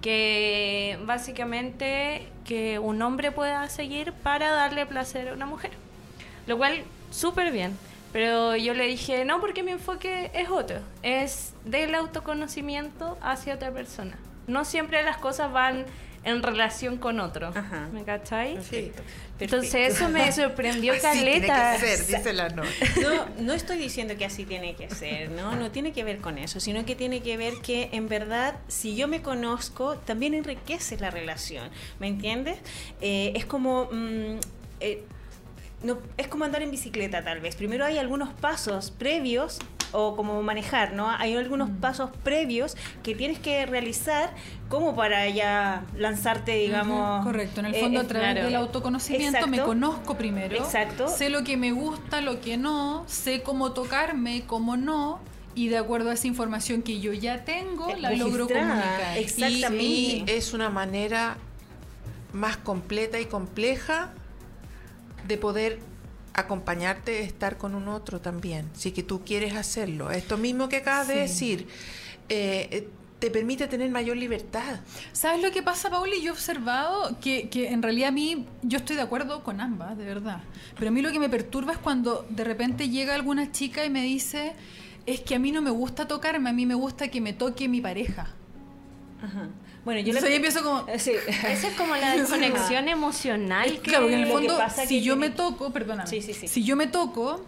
Que 0.00 0.98
básicamente 1.04 2.28
que 2.44 2.78
un 2.78 3.00
hombre 3.02 3.32
pueda 3.32 3.68
seguir 3.68 4.12
para 4.12 4.50
darle 4.50 4.86
placer 4.86 5.28
a 5.28 5.34
una 5.34 5.46
mujer. 5.46 5.70
Lo 6.46 6.56
cual, 6.56 6.82
súper 7.10 7.52
bien. 7.52 7.76
Pero 8.12 8.56
yo 8.56 8.74
le 8.74 8.86
dije, 8.86 9.24
no, 9.24 9.40
porque 9.40 9.62
mi 9.62 9.72
enfoque 9.72 10.30
es 10.34 10.48
otro. 10.48 10.80
Es 11.02 11.54
del 11.64 11.94
autoconocimiento 11.94 13.16
hacia 13.22 13.54
otra 13.54 13.70
persona. 13.70 14.18
No 14.46 14.64
siempre 14.64 15.02
las 15.04 15.16
cosas 15.18 15.52
van 15.52 15.84
en 16.22 16.42
relación 16.42 16.98
con 16.98 17.18
otro. 17.20 17.48
Ajá. 17.48 17.88
¿Me 17.92 18.04
cachai? 18.04 18.62
Sí. 18.62 18.92
Entonces 19.38 19.94
eso 19.94 20.08
me 20.10 20.30
sorprendió 20.32 20.92
Así 21.02 21.22
tiene 21.22 21.46
caleta. 21.46 21.76
que 21.80 21.96
ser, 21.96 22.06
dice 22.06 22.32
la 22.34 22.48
no. 22.50 22.62
No, 23.02 23.26
no 23.38 23.52
estoy 23.54 23.78
diciendo 23.78 24.14
que 24.18 24.26
así 24.26 24.44
tiene 24.44 24.74
que 24.74 24.90
ser, 24.90 25.30
¿no? 25.30 25.56
No 25.56 25.70
tiene 25.70 25.92
que 25.92 26.04
ver 26.04 26.18
con 26.18 26.36
eso, 26.36 26.60
sino 26.60 26.84
que 26.84 26.94
tiene 26.94 27.20
que 27.22 27.36
ver 27.38 27.54
que 27.62 27.88
en 27.92 28.08
verdad, 28.08 28.58
si 28.68 28.96
yo 28.96 29.08
me 29.08 29.22
conozco, 29.22 29.96
también 29.96 30.34
enriquece 30.34 30.98
la 30.98 31.10
relación, 31.10 31.70
¿me 31.98 32.08
entiendes? 32.08 32.58
Eh, 33.00 33.32
es 33.34 33.46
como... 33.46 33.88
mm, 33.90 34.38
eh, 34.80 35.04
no, 35.82 35.98
es 36.18 36.28
como 36.28 36.44
andar 36.44 36.60
en 36.60 36.70
bicicleta 36.70 37.24
tal 37.24 37.40
vez. 37.40 37.56
Primero 37.56 37.86
hay 37.86 37.96
algunos 37.96 38.34
pasos 38.34 38.90
previos 38.90 39.58
o 39.92 40.16
como 40.16 40.42
manejar, 40.42 40.92
¿no? 40.92 41.10
Hay 41.10 41.34
algunos 41.36 41.70
pasos 41.70 42.10
previos 42.22 42.76
que 43.02 43.14
tienes 43.14 43.38
que 43.38 43.66
realizar 43.66 44.34
como 44.68 44.94
para 44.94 45.28
ya 45.28 45.84
lanzarte, 45.96 46.54
digamos... 46.54 47.24
Correcto, 47.24 47.60
en 47.60 47.66
el 47.66 47.74
eh, 47.74 47.80
fondo 47.80 48.00
eh, 48.00 48.04
a 48.04 48.06
través 48.06 48.30
claro. 48.32 48.46
del 48.46 48.56
autoconocimiento 48.56 49.46
me 49.48 49.60
conozco 49.60 50.16
primero, 50.16 50.56
Exacto. 50.56 51.08
sé 51.08 51.28
lo 51.28 51.42
que 51.42 51.56
me 51.56 51.72
gusta, 51.72 52.20
lo 52.20 52.40
que 52.40 52.56
no, 52.56 53.04
sé 53.06 53.42
cómo 53.42 53.72
tocarme, 53.72 54.44
cómo 54.46 54.76
no, 54.76 55.20
y 55.54 55.68
de 55.68 55.78
acuerdo 55.78 56.10
a 56.10 56.14
esa 56.14 56.26
información 56.26 56.82
que 56.82 57.00
yo 57.00 57.12
ya 57.12 57.44
tengo, 57.44 57.94
la 57.96 58.12
logro 58.12 58.46
comunicar. 58.46 59.18
exactamente. 59.18 59.84
Y 59.84 60.24
es 60.28 60.52
una 60.52 60.70
manera 60.70 61.36
más 62.32 62.56
completa 62.56 63.18
y 63.18 63.26
compleja 63.26 64.12
de 65.26 65.36
poder 65.36 65.89
acompañarte, 66.34 67.22
estar 67.22 67.56
con 67.58 67.74
un 67.74 67.88
otro 67.88 68.20
también, 68.20 68.68
si 68.74 68.92
que 68.92 69.02
tú 69.02 69.22
quieres 69.24 69.54
hacerlo. 69.54 70.10
Esto 70.10 70.38
mismo 70.38 70.68
que 70.68 70.76
acabas 70.78 71.08
de 71.08 71.14
Sí. 71.14 71.20
decir, 71.20 71.68
eh, 72.28 72.68
eh, 72.70 72.88
te 73.18 73.30
permite 73.30 73.66
tener 73.66 73.90
mayor 73.90 74.16
libertad. 74.16 74.80
¿Sabes 75.12 75.42
lo 75.42 75.50
que 75.50 75.62
pasa, 75.62 75.90
Pauli? 75.90 76.22
Yo 76.22 76.28
he 76.28 76.30
observado 76.32 77.18
que, 77.20 77.50
que 77.50 77.68
en 77.68 77.82
realidad 77.82 78.08
a 78.08 78.12
mí, 78.12 78.46
yo 78.62 78.78
estoy 78.78 78.96
de 78.96 79.02
acuerdo 79.02 79.42
con 79.42 79.60
ambas, 79.60 79.98
de 79.98 80.04
verdad. 80.04 80.40
Pero 80.78 80.88
a 80.88 80.90
mí 80.90 81.02
lo 81.02 81.12
que 81.12 81.18
me 81.18 81.28
perturba 81.28 81.72
es 81.72 81.78
cuando 81.78 82.24
de 82.30 82.44
repente 82.44 82.88
llega 82.88 83.14
alguna 83.14 83.52
chica 83.52 83.84
y 83.84 83.90
me 83.90 84.02
dice, 84.02 84.54
es 85.04 85.20
que 85.20 85.34
a 85.34 85.38
mí 85.38 85.52
no 85.52 85.60
me 85.60 85.70
gusta 85.70 86.08
tocarme, 86.08 86.48
a 86.48 86.52
mí 86.54 86.64
me 86.64 86.74
gusta 86.74 87.08
que 87.08 87.20
me 87.20 87.34
toque 87.34 87.68
mi 87.68 87.82
pareja. 87.82 88.28
Ajá. 89.22 89.48
Bueno, 89.84 90.00
yo 90.00 90.08
Entonces 90.08 90.30
le 90.30 90.36
empiezo 90.36 90.62
como... 90.62 90.86
Sí. 90.98 91.12
Esa 91.48 91.68
es 91.68 91.74
como 91.76 91.96
la 91.96 92.16
desconexión 92.16 92.88
emocional 92.88 93.66
Es 93.66 93.72
que... 93.80 93.80
claro, 93.90 94.04
porque 94.04 94.16
en 94.16 94.22
el 94.22 94.28
fondo, 94.32 94.58
si 94.86 94.86
que 94.88 95.00
yo 95.02 95.14
tiene- 95.14 95.28
me 95.30 95.34
toco, 95.34 95.72
perdóname, 95.72 96.08
Sí, 96.08 96.20
sí, 96.22 96.34
sí. 96.34 96.48
si 96.48 96.62
yo 96.64 96.76
me 96.76 96.86
toco, 96.86 97.44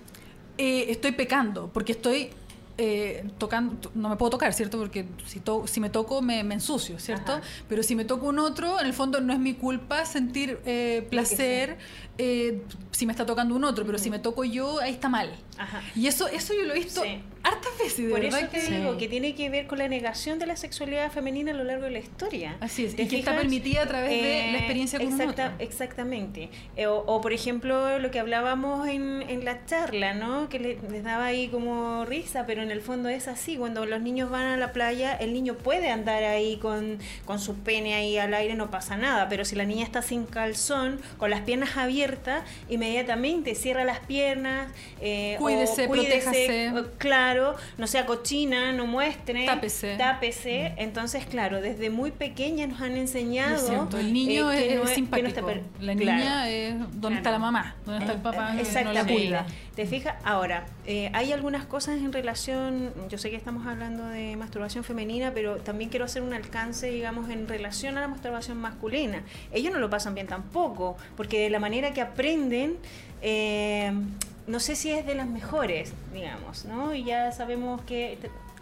eh, 0.59 0.87
estoy 0.89 1.13
pecando, 1.13 1.71
porque 1.73 1.93
estoy 1.93 2.31
eh, 2.79 3.25
tocando, 3.37 3.91
no 3.95 4.09
me 4.09 4.17
puedo 4.17 4.31
tocar, 4.31 4.55
¿cierto? 4.55 4.79
Porque 4.79 5.05
si, 5.27 5.41
to- 5.41 5.67
si 5.67 5.79
me 5.79 5.91
toco 5.91 6.23
me, 6.23 6.43
me 6.43 6.55
ensucio, 6.55 6.99
¿cierto? 6.99 7.33
Ajá. 7.33 7.43
Pero 7.69 7.83
si 7.83 7.95
me 7.95 8.05
toco 8.07 8.27
un 8.29 8.39
otro, 8.39 8.81
en 8.81 8.87
el 8.87 8.95
fondo 8.95 9.21
no 9.21 9.33
es 9.35 9.39
mi 9.39 9.53
culpa 9.53 10.07
sentir 10.07 10.59
eh, 10.65 11.07
placer 11.11 11.77
eh, 12.19 12.63
si 12.91 13.05
me 13.05 13.13
está 13.13 13.27
tocando 13.27 13.55
un 13.55 13.65
otro, 13.65 13.85
pero 13.85 13.99
si 13.99 14.09
me 14.09 14.19
toco 14.19 14.43
yo, 14.45 14.81
ahí 14.81 14.93
está 14.95 15.11
mal. 15.11 15.31
Ajá. 15.59 15.83
Y 15.95 16.07
eso, 16.07 16.29
eso 16.29 16.55
yo 16.55 16.63
lo 16.65 16.73
he 16.75 16.79
visto 16.79 17.03
Sí. 17.03 17.21
hartas 17.43 17.72
de 17.83 18.09
Por 18.11 18.21
verdad 18.21 18.41
eso 18.41 18.49
te 18.51 18.61
que... 18.61 18.79
digo 18.79 18.97
que 18.99 19.09
tiene 19.09 19.35
que 19.35 19.51
ver 19.51 19.67
con 19.67 19.79
la 19.79 19.89
negación 19.89 20.39
de 20.39 20.47
la 20.47 20.57
sexualidad 20.57 21.11
femenina 21.11 21.53
a 21.53 21.55
lo 21.55 21.65
largo 21.65 21.85
de 21.85 21.91
la 21.91 21.99
historia. 21.99 22.57
Así 22.61 22.85
es, 22.85 22.97
¿Te 22.97 23.03
y 23.03 23.09
que 23.09 23.19
está 23.19 23.37
permitida 23.37 23.83
a 23.83 23.87
través 23.87 24.11
de 24.11 24.17
la 24.23 24.29
Eh, 24.29 24.57
experiencia 24.59 24.99
con 24.99 25.09
exacta-. 25.09 25.55
Exactamente. 25.59 26.49
Eh, 26.77 26.87
o, 26.87 26.97
o, 26.99 27.21
por 27.21 27.33
ejemplo, 27.33 27.99
lo 27.99 28.11
que 28.11 28.19
hablábamos 28.21 28.87
en, 28.89 29.23
en 29.29 29.45
la 29.45 29.65
charla, 29.67 30.15
¿no? 30.15 30.49
Que 30.49 30.59
le- 30.59 30.79
les 30.91 31.03
daba 31.05 31.27
ahí 31.27 31.49
como 31.49 32.05
risa, 32.05 32.45
pero 32.47 32.63
en 32.63 32.71
el 32.71 32.81
fondo 32.81 33.09
es 33.09 33.29
así. 33.29 33.57
Cuando 33.57 33.85
los 33.87 34.01
niños 34.01 34.31
van 34.31 34.45
a 34.47 34.57
la 34.57 34.73
playa, 34.73 35.15
el 35.15 35.33
niño 35.33 35.55
puede 35.55 35.91
andar 35.91 36.23
ahí 36.25 36.57
con, 36.59 36.99
con 37.25 37.39
su 37.39 37.57
pene 37.57 37.95
ahí 37.95 38.17
al 38.19 38.33
aire, 38.35 38.55
no 38.55 38.71
pasa 38.71 38.97
nada. 38.97 39.29
Pero 39.29 39.45
si 39.45 39.57
la 39.57 39.65
niña 39.65 39.85
está 39.85 40.03
sin 40.03 40.25
calzón, 40.25 41.01
con 41.19 41.31
las 41.31 41.41
piernas 41.43 41.77
abiertas, 41.77 42.45
inmediatamente 42.69 43.55
cierra 43.55 43.85
las 43.85 44.01
piernas. 44.01 44.71
eh, 45.01 45.37
o 45.39 45.43
Cuídese, 45.43 45.89
protéjase. 45.89 46.73
Claro, 46.99 47.55
no 47.79 47.87
sea 47.87 48.07
cochina, 48.07 48.73
no 48.73 48.87
muestre. 48.87 49.47
Tápese. 49.47 49.97
Tápese. 49.97 50.75
Entonces, 50.77 51.27
claro, 51.27 51.61
desde 51.61 51.91
muy 51.91 52.11
pequeña 52.11 52.67
nos 52.67 52.81
han 52.81 52.97
enseñado. 52.97 53.57
Es 53.57 53.67
cierto, 53.67 53.99
el 53.99 54.13
niño 54.13 54.51
eh, 54.53 54.75
es, 54.75 54.77
no 54.77 54.83
es 54.85 54.91
que 54.91 54.91
no 54.91 54.95
simpático. 54.95 55.29
está 55.29 55.43
la 55.81 55.95
claro. 55.95 56.19
niña 56.19 56.51
es 56.51 56.75
dónde 56.93 57.19
está 57.19 57.31
la 57.31 57.39
mamá, 57.39 57.77
dónde 57.85 58.01
está 58.01 58.13
el 58.13 58.21
papá, 58.21 58.49
que 58.49 58.53
no 58.53 58.55
la 58.55 58.61
Exactamente. 58.61 59.15
cuida. 59.15 59.47
¿Te 59.75 59.87
fijas? 59.87 60.17
Ahora, 60.25 60.67
eh, 60.87 61.11
hay 61.15 61.33
algunas 61.33 61.65
cosas 61.65 61.97
en 61.97 62.13
relación, 62.13 62.93
yo 63.09 63.17
sé 63.17 63.31
que 63.31 63.37
estamos 63.37 63.67
hablando 63.67 64.07
de 64.07 64.37
masturbación 64.37 64.85
femenina, 64.85 65.33
pero 65.33 65.57
también 65.57 65.89
quiero 65.89 66.05
hacer 66.05 66.23
un 66.23 66.35
alcance, 66.35 66.91
digamos, 66.91 67.31
en 67.31 67.49
relación 67.49 67.97
a 67.97 68.03
la 68.03 68.09
masturbación 68.09 68.59
masculina. 68.59 69.23
Ellos 69.53 69.73
no 69.73 69.79
lo 69.79 69.89
pasan 69.89 70.15
bien 70.15 70.27
tampoco, 70.27 70.97
porque 71.17 71.41
de 71.41 71.51
la 71.51 71.59
manera 71.59 71.93
que 71.93 72.03
aprenden, 72.03 72.77
eh, 73.23 73.93
no 74.47 74.61
sé 74.61 74.77
si 74.77 74.91
es 74.91 75.07
de 75.07 75.15
las 75.15 75.27
mejores, 75.29 75.93
digamos, 76.13 76.65
¿no? 76.65 76.95
Y 76.95 77.05
ya 77.05 77.33
sabemos 77.33 77.81
que 77.83 78.19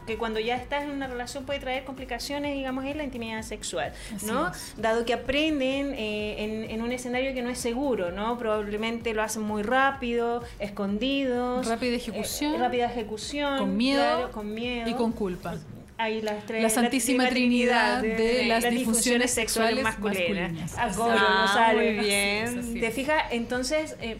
que 0.06 0.16
cuando 0.16 0.40
ya 0.40 0.56
estás 0.56 0.82
en 0.82 0.90
una 0.90 1.06
relación 1.06 1.44
puede 1.44 1.60
traer 1.60 1.84
complicaciones, 1.84 2.54
digamos, 2.54 2.84
en 2.86 2.96
la 2.96 3.04
intimidad 3.04 3.42
sexual, 3.42 3.92
¿no? 4.26 4.46
Así. 4.46 4.72
Dado 4.78 5.04
que 5.04 5.12
aprenden 5.12 5.94
eh, 5.94 6.42
en, 6.42 6.70
en 6.70 6.82
un 6.82 6.90
escenario 6.90 7.32
que 7.34 7.42
no 7.42 7.50
es 7.50 7.58
seguro, 7.58 8.10
¿no? 8.10 8.36
Probablemente 8.38 9.12
lo 9.14 9.22
hacen 9.22 9.42
muy 9.42 9.62
rápido, 9.62 10.42
escondidos. 10.58 11.66
Rápida 11.66 11.96
ejecución. 11.96 12.54
eh, 12.54 12.58
rápida 12.58 12.86
ejecución. 12.86 13.58
Con 13.58 13.76
miedo 13.76 14.00
claro, 14.02 14.30
con 14.32 14.52
miedo. 14.54 14.88
y 14.88 14.94
con 14.94 15.12
culpa. 15.12 15.54
Hay 15.98 16.22
las 16.22 16.44
tres- 16.46 16.62
La 16.62 16.70
Santísima 16.70 17.28
Trinidad 17.28 18.00
de 18.02 18.46
las 18.46 18.62
disfunciones 18.64 18.72
disfunciones 18.72 19.30
sexuales 19.32 19.84
masculinas. 19.84 20.74
Ah, 20.78 20.88
cómo 20.96 21.10
Ah, 21.12 21.42
no 21.46 21.52
sale. 21.52 21.92
muy 21.92 22.04
bien. 22.06 22.80
¿Te 22.80 22.90
fijas? 22.90 23.24
Entonces, 23.30 23.96
eh, 24.00 24.16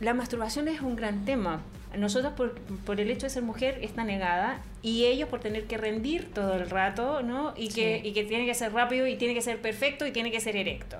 la 0.00 0.14
masturbación 0.14 0.68
es 0.68 0.80
un 0.80 0.96
gran 0.96 1.24
tema. 1.24 1.62
Nosotros 1.96 2.34
por, 2.34 2.54
por 2.84 3.00
el 3.00 3.10
hecho 3.10 3.26
de 3.26 3.30
ser 3.30 3.42
mujer 3.42 3.78
está 3.82 4.04
negada 4.04 4.60
y 4.82 5.04
ellos 5.06 5.28
por 5.28 5.40
tener 5.40 5.64
que 5.66 5.78
rendir 5.78 6.32
todo 6.32 6.54
el 6.54 6.68
rato, 6.68 7.22
¿no? 7.22 7.54
Y 7.56 7.68
que, 7.68 8.02
y 8.04 8.12
que 8.12 8.24
tiene 8.24 8.44
que 8.44 8.54
ser 8.54 8.72
rápido 8.72 9.06
y 9.06 9.16
tiene 9.16 9.32
que 9.32 9.40
ser 9.40 9.60
perfecto 9.62 10.06
y 10.06 10.12
tiene 10.12 10.30
que 10.30 10.40
ser 10.40 10.56
erecto. 10.56 10.98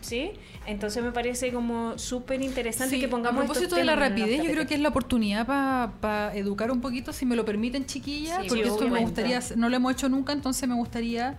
¿Sí? 0.00 0.32
Entonces 0.66 1.00
me 1.04 1.12
parece 1.12 1.52
como 1.52 1.96
súper 1.96 2.42
interesante 2.42 2.96
Sí, 2.96 3.00
que 3.00 3.06
pongamos 3.06 3.44
a 3.44 3.46
propósito 3.46 3.76
de 3.76 3.84
la 3.84 3.94
rapidez, 3.94 4.42
yo 4.42 4.50
creo 4.50 4.66
que 4.66 4.74
es 4.74 4.80
la 4.80 4.88
oportunidad 4.88 5.46
para 5.46 6.34
educar 6.34 6.72
un 6.72 6.80
poquito, 6.80 7.12
si 7.12 7.24
me 7.24 7.36
lo 7.36 7.44
permiten, 7.44 7.86
chiquillas, 7.86 8.42
Sí, 8.42 8.48
porque 8.48 8.66
esto 8.66 8.88
me 8.88 8.98
gustaría, 9.00 9.40
no 9.54 9.68
lo 9.68 9.76
hemos 9.76 9.92
hecho 9.92 10.08
nunca, 10.08 10.32
entonces 10.32 10.68
me 10.68 10.74
gustaría 10.74 11.36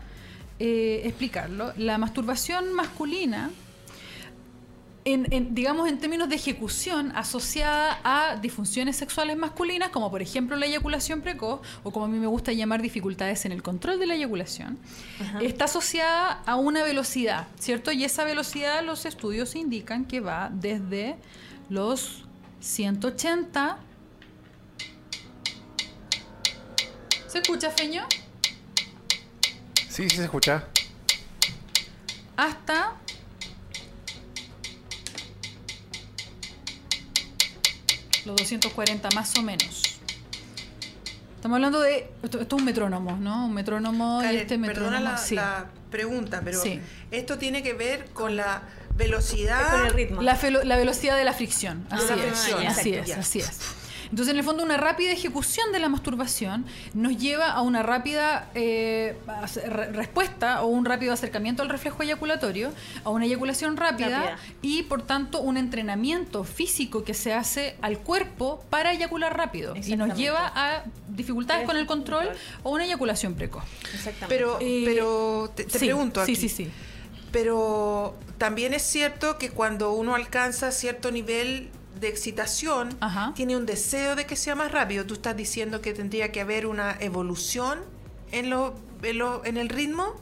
eh, 0.59 1.01
explicarlo. 1.03 1.73
La 1.75 1.97
masturbación 1.97 2.71
masculina, 2.71 3.51
en, 5.05 5.27
en, 5.31 5.53
digamos 5.53 5.89
en 5.89 5.97
términos 5.97 6.29
de 6.29 6.35
ejecución, 6.35 7.11
asociada 7.15 7.99
a 8.03 8.37
disfunciones 8.37 8.95
sexuales 8.95 9.37
masculinas, 9.37 9.89
como 9.89 10.09
por 10.09 10.21
ejemplo 10.21 10.55
la 10.55 10.65
eyaculación 10.65 11.21
precoz, 11.21 11.61
o 11.83 11.91
como 11.91 12.05
a 12.05 12.07
mí 12.07 12.17
me 12.19 12.27
gusta 12.27 12.53
llamar 12.53 12.81
dificultades 12.81 13.45
en 13.45 13.51
el 13.51 13.61
control 13.61 13.99
de 13.99 14.07
la 14.07 14.15
eyaculación, 14.15 14.77
está 15.41 15.65
asociada 15.65 16.41
a 16.45 16.55
una 16.55 16.83
velocidad, 16.83 17.47
¿cierto? 17.59 17.91
Y 17.91 18.03
esa 18.03 18.23
velocidad 18.23 18.83
los 18.83 19.05
estudios 19.05 19.55
indican 19.55 20.05
que 20.05 20.19
va 20.19 20.49
desde 20.53 21.17
los 21.69 22.25
180. 22.61 23.77
¿Se 27.27 27.39
escucha, 27.39 27.71
Feño? 27.71 28.05
Sí, 29.89 30.09
sí 30.09 30.15
se 30.15 30.23
escucha. 30.23 30.67
Hasta 32.35 32.93
los 38.25 38.35
240 38.37 39.09
más 39.15 39.35
o 39.37 39.41
menos. 39.41 39.99
Estamos 41.35 41.55
hablando 41.57 41.81
de... 41.81 42.09
Esto, 42.23 42.39
esto 42.39 42.55
es 42.55 42.61
un 42.61 42.65
metrónomo, 42.65 43.17
¿no? 43.17 43.47
Un 43.47 43.53
metrónomo 43.53 44.21
y 44.21 44.25
Karen, 44.25 44.41
este 44.41 44.57
metrónomo... 44.57 44.91
perdona 44.91 45.11
la, 45.11 45.17
sí. 45.17 45.35
la 45.35 45.65
pregunta, 45.91 46.41
pero 46.43 46.61
Sí. 46.61 46.79
esto 47.11 47.37
tiene 47.37 47.61
que 47.61 47.73
ver 47.73 48.05
con 48.13 48.35
la 48.37 48.63
velocidad. 48.95 49.61
Es 49.61 49.67
con 49.67 49.85
el 49.87 49.93
ritmo. 49.93 50.21
La, 50.21 50.37
felo- 50.39 50.63
la 50.63 50.77
velocidad 50.77 51.17
de 51.17 51.25
la 51.25 51.33
fricción. 51.33 51.87
De 51.89 51.95
Así 51.95 52.05
la 52.07 52.13
es, 52.15 52.21
fricción, 52.21 52.67
así 52.67 52.93
es, 52.93 53.07
ya. 53.07 53.19
así 53.19 53.39
es. 53.39 53.59
Entonces, 54.13 54.33
en 54.33 54.37
el 54.37 54.45
fondo, 54.45 54.61
una 54.63 54.77
rápida 54.77 55.11
ejecución 55.11 55.71
de 55.71 55.79
la 55.79 55.89
masturbación 55.89 56.67
nos 56.93 57.17
lleva 57.17 57.47
a 57.51 57.63
una 57.63 57.81
rápida 57.81 58.47
eh, 58.53 59.17
respuesta 59.91 60.61
o 60.61 60.67
un 60.67 60.85
rápido 60.85 61.13
acercamiento 61.13 61.63
al 61.63 61.69
reflejo 61.69 62.03
eyaculatorio, 62.03 62.71
a 63.03 63.09
una 63.09 63.25
eyaculación 63.25 63.75
rápida, 63.75 64.19
Rápida. 64.19 64.37
y, 64.61 64.83
por 64.83 65.01
tanto, 65.01 65.41
un 65.41 65.57
entrenamiento 65.57 66.43
físico 66.43 67.03
que 67.03 67.15
se 67.15 67.33
hace 67.33 67.75
al 67.81 67.97
cuerpo 67.97 68.63
para 68.69 68.91
eyacular 68.93 69.35
rápido 69.35 69.73
y 69.75 69.95
nos 69.95 70.15
lleva 70.15 70.51
a 70.53 70.83
dificultades 71.09 71.65
con 71.65 71.75
el 71.75 71.87
control 71.87 72.29
o 72.61 72.69
una 72.69 72.85
eyaculación 72.85 73.33
precoz. 73.33 73.63
Exactamente. 73.95 74.27
Pero, 74.29 74.59
Eh, 74.61 74.83
pero 74.85 75.51
te, 75.55 75.63
te 75.63 75.79
sí, 75.79 75.85
pregunto 75.87 76.23
Sí, 76.23 76.33
aquí. 76.33 76.35
sí, 76.41 76.49
sí. 76.49 76.71
Pero 77.31 78.15
también 78.37 78.75
es 78.75 78.83
cierto 78.83 79.39
que 79.39 79.49
cuando 79.49 79.91
uno 79.93 80.13
alcanza 80.13 80.71
cierto 80.71 81.09
nivel 81.11 81.71
de 82.03 82.09
excitación, 82.09 82.95
Ajá. 82.99 83.33
tiene 83.35 83.57
un 83.57 83.65
deseo 83.65 84.15
de 84.15 84.25
que 84.27 84.35
sea 84.35 84.53
más 84.53 84.71
rápido. 84.71 85.05
Tú 85.05 85.15
estás 85.15 85.35
diciendo 85.35 85.81
que 85.81 85.93
tendría 85.93 86.31
que 86.31 86.41
haber 86.41 86.67
una 86.67 86.95
evolución 86.99 87.79
en, 88.31 88.51
lo, 88.51 88.75
en, 89.01 89.17
lo- 89.17 89.43
en 89.45 89.57
el 89.57 89.69
ritmo. 89.69 90.13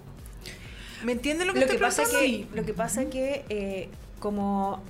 ¿Me 1.03 1.11
entiendes 1.11 1.47
lo 1.47 1.53
que 1.53 1.59
lo 1.59 1.65
estoy 1.65 1.77
que 1.77 1.83
pasa 1.83 2.03
que 2.09 2.47
lo 2.53 2.65
que 2.65 2.73
pasa 2.73 3.05
que 3.09 3.43
eh, 3.49 3.89
como 4.19 4.81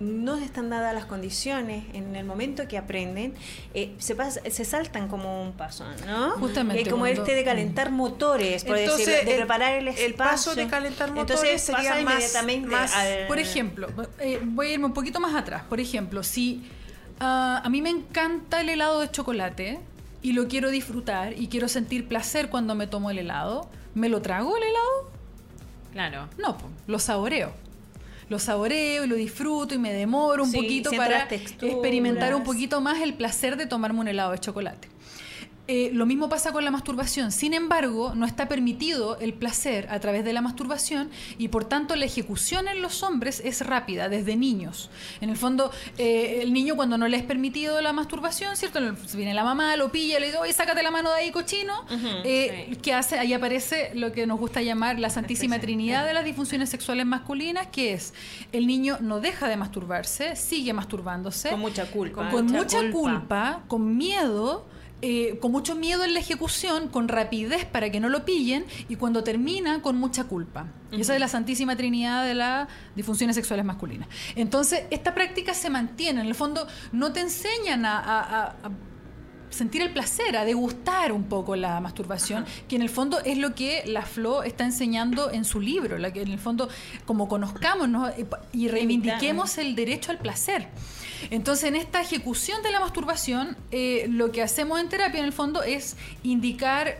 no 0.00 0.36
están 0.38 0.70
dadas 0.70 0.94
las 0.94 1.04
condiciones 1.04 1.84
en 1.92 2.16
el 2.16 2.24
momento 2.24 2.66
que 2.66 2.78
aprenden 2.78 3.34
eh, 3.74 3.94
se 3.98 4.16
pas- 4.16 4.40
se 4.50 4.64
saltan 4.64 5.08
como 5.08 5.42
un 5.42 5.52
paso 5.52 5.84
no 6.06 6.30
Justamente, 6.32 6.82
Eh, 6.82 6.90
como 6.90 7.02
cuando- 7.04 7.20
este 7.22 7.34
de 7.34 7.44
calentar 7.44 7.90
motores 7.92 8.64
por 8.64 8.78
Entonces, 8.78 9.06
decirlo, 9.06 9.24
de 9.26 9.32
el- 9.32 9.38
preparar 9.40 9.72
el 9.74 9.88
el 9.88 9.94
espacio 9.94 10.16
paso 10.16 10.54
de 10.54 10.66
calentar 10.68 11.08
Entonces, 11.10 11.36
motores 11.36 11.62
sería 11.62 11.90
pasa 11.90 12.02
más- 12.02 12.12
inmediatamente 12.14 12.68
más- 12.68 12.94
al- 12.94 13.26
Por 13.28 13.38
ejemplo, 13.38 13.88
eh, 14.18 14.40
voy 14.42 14.68
a 14.68 14.72
irme 14.72 14.86
un 14.86 14.94
poquito 14.94 15.20
más 15.20 15.34
atrás. 15.34 15.62
Por 15.68 15.80
ejemplo, 15.80 16.22
si 16.22 16.66
ah, 17.20 17.60
a 17.62 17.68
mí 17.68 17.82
me 17.82 17.90
encanta 17.90 18.62
el 18.62 18.70
helado 18.70 19.00
de 19.00 19.10
chocolate 19.10 19.78
y 20.22 20.32
lo 20.32 20.48
quiero 20.48 20.70
disfrutar 20.70 21.34
y 21.38 21.48
quiero 21.48 21.68
sentir 21.68 22.08
placer 22.08 22.48
cuando 22.48 22.74
me 22.74 22.86
tomo 22.86 23.10
el 23.10 23.18
helado, 23.18 23.68
¿me 23.94 24.08
lo 24.08 24.22
trago 24.22 24.56
el 24.56 24.62
helado? 24.62 25.10
Claro. 25.92 26.28
No, 26.38 26.56
lo 26.86 26.98
saboreo. 26.98 27.52
Lo 28.30 28.38
saboreo 28.38 29.04
y 29.04 29.08
lo 29.08 29.16
disfruto 29.16 29.74
y 29.74 29.78
me 29.78 29.92
demoro 29.92 30.44
un 30.44 30.50
Sí, 30.50 30.56
poquito 30.56 30.90
para 30.92 31.24
experimentar 31.24 32.34
un 32.34 32.44
poquito 32.44 32.80
más 32.80 33.02
el 33.02 33.12
placer 33.14 33.56
de 33.56 33.66
tomarme 33.66 33.98
un 34.00 34.08
helado 34.08 34.30
de 34.30 34.38
chocolate. 34.38 34.88
Eh, 35.72 35.90
lo 35.92 36.04
mismo 36.04 36.28
pasa 36.28 36.50
con 36.50 36.64
la 36.64 36.72
masturbación. 36.72 37.30
Sin 37.30 37.54
embargo, 37.54 38.12
no 38.16 38.26
está 38.26 38.48
permitido 38.48 39.16
el 39.20 39.34
placer 39.34 39.86
a 39.88 40.00
través 40.00 40.24
de 40.24 40.32
la 40.32 40.40
masturbación 40.40 41.10
y 41.38 41.46
por 41.46 41.64
tanto 41.64 41.94
la 41.94 42.06
ejecución 42.06 42.66
en 42.66 42.82
los 42.82 43.04
hombres 43.04 43.40
es 43.44 43.64
rápida 43.64 44.08
desde 44.08 44.34
niños. 44.34 44.90
En 45.20 45.30
el 45.30 45.36
fondo, 45.36 45.70
eh, 45.96 46.40
el 46.42 46.52
niño 46.52 46.74
cuando 46.74 46.98
no 46.98 47.06
le 47.06 47.18
es 47.18 47.22
permitido 47.22 47.80
la 47.82 47.92
masturbación, 47.92 48.56
¿cierto? 48.56 48.80
Viene 49.14 49.32
la 49.32 49.44
mamá, 49.44 49.76
lo 49.76 49.92
pilla, 49.92 50.18
le 50.18 50.26
dice, 50.26 50.38
oye, 50.38 50.52
sácate 50.52 50.82
la 50.82 50.90
mano 50.90 51.10
de 51.10 51.16
ahí, 51.20 51.30
cochino. 51.30 51.84
Eh, 52.24 52.66
Sí. 52.70 52.76
¿Qué 52.82 52.92
hace? 52.92 53.20
Ahí 53.20 53.32
aparece 53.32 53.92
lo 53.94 54.10
que 54.10 54.26
nos 54.26 54.40
gusta 54.40 54.62
llamar 54.62 54.98
la 54.98 55.08
Santísima 55.08 55.60
Trinidad 55.60 56.04
de 56.04 56.14
las 56.14 56.24
disfunciones 56.24 56.68
sexuales 56.68 57.06
masculinas, 57.06 57.68
que 57.68 57.92
es 57.92 58.12
el 58.50 58.66
niño 58.66 58.96
no 59.00 59.20
deja 59.20 59.46
de 59.46 59.56
masturbarse, 59.56 60.34
sigue 60.34 60.72
masturbándose. 60.72 61.50
con 61.50 61.60
mucha 61.60 61.86
culpa 61.86 62.28
con 62.30 62.46
mucha 62.46 62.58
mucha 62.58 62.90
culpa, 62.90 63.18
culpa. 63.20 63.62
con 63.68 63.96
miedo, 63.96 64.66
eh, 65.02 65.38
con 65.40 65.50
mucho 65.52 65.74
miedo 65.74 66.04
en 66.04 66.12
la 66.14 66.20
ejecución, 66.20 66.88
con 66.88 67.08
rapidez 67.08 67.64
para 67.64 67.90
que 67.90 68.00
no 68.00 68.08
lo 68.08 68.24
pillen 68.24 68.64
y 68.88 68.96
cuando 68.96 69.24
termina 69.24 69.80
con 69.82 69.96
mucha 69.96 70.24
culpa. 70.24 70.66
Y 70.92 71.00
esa 71.00 71.14
es 71.14 71.20
la 71.20 71.28
Santísima 71.28 71.76
Trinidad 71.76 72.24
de 72.26 72.34
las 72.34 72.68
disfunciones 72.96 73.36
sexuales 73.36 73.64
masculinas. 73.64 74.08
Entonces, 74.36 74.82
esta 74.90 75.14
práctica 75.14 75.54
se 75.54 75.70
mantiene. 75.70 76.20
En 76.20 76.26
el 76.26 76.34
fondo, 76.34 76.66
no 76.92 77.12
te 77.12 77.20
enseñan 77.20 77.84
a- 77.86 77.98
a- 77.98 78.20
a- 78.20 78.44
a 78.66 78.70
sentir 79.50 79.82
el 79.82 79.92
placer, 79.92 80.36
a 80.36 80.44
degustar 80.44 81.10
un 81.10 81.24
poco 81.24 81.56
la 81.56 81.80
masturbación, 81.80 82.44
que 82.68 82.76
en 82.76 82.82
el 82.82 82.88
fondo 82.88 83.18
es 83.24 83.36
lo 83.36 83.52
que 83.54 83.82
la 83.86 84.02
Flo 84.02 84.44
está 84.44 84.64
enseñando 84.64 85.32
en 85.32 85.44
su 85.44 85.60
libro, 85.60 85.98
la 85.98 86.12
que 86.12 86.22
en 86.22 86.28
el 86.28 86.38
fondo 86.38 86.68
como 87.04 87.26
conozcamos 87.26 87.88
y 88.52 88.68
reivindiquemos 88.68 89.58
el 89.58 89.74
derecho 89.74 90.12
al 90.12 90.18
placer. 90.18 90.68
Entonces, 91.30 91.64
en 91.68 91.76
esta 91.76 92.00
ejecución 92.00 92.62
de 92.62 92.70
la 92.70 92.80
masturbación, 92.80 93.56
eh, 93.70 94.06
lo 94.08 94.32
que 94.32 94.42
hacemos 94.42 94.80
en 94.80 94.88
terapia 94.88 95.18
en 95.20 95.26
el 95.26 95.32
fondo 95.32 95.62
es 95.62 95.96
indicar 96.22 96.98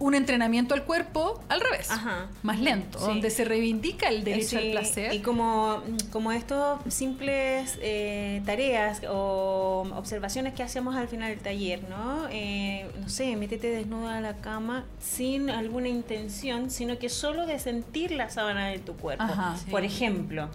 un 0.00 0.16
entrenamiento 0.16 0.74
al 0.74 0.82
cuerpo 0.82 1.40
al 1.48 1.60
revés, 1.60 1.88
Ajá. 1.88 2.26
más 2.42 2.58
lento, 2.58 2.98
Sí. 2.98 3.04
donde 3.06 3.30
se 3.30 3.44
reivindica 3.44 4.08
el 4.08 4.24
derecho 4.24 4.48
Sí, 4.50 4.56
al 4.56 4.70
placer. 4.72 5.14
Y 5.14 5.20
como, 5.20 5.82
como 6.10 6.32
estos 6.32 6.80
simples 6.92 7.78
eh, 7.80 8.42
tareas 8.44 9.02
o 9.08 9.86
observaciones 9.94 10.52
que 10.52 10.64
hacemos 10.64 10.96
al 10.96 11.06
final 11.06 11.30
del 11.30 11.38
taller, 11.38 11.88
¿no? 11.88 12.26
Eh, 12.32 12.90
no 13.00 13.08
sé, 13.08 13.36
métete 13.36 13.68
desnuda 13.68 14.18
a 14.18 14.20
la 14.20 14.34
cama 14.38 14.84
sin 15.00 15.48
alguna 15.48 15.88
intención, 15.88 16.72
sino 16.72 16.98
que 16.98 17.08
solo 17.08 17.46
de 17.46 17.60
sentir 17.60 18.10
la 18.10 18.30
sábana 18.30 18.66
de 18.66 18.80
tu 18.80 18.96
cuerpo, 18.96 19.22
Ajá. 19.22 19.54
por 19.70 19.84
ejemplo, 19.84 20.48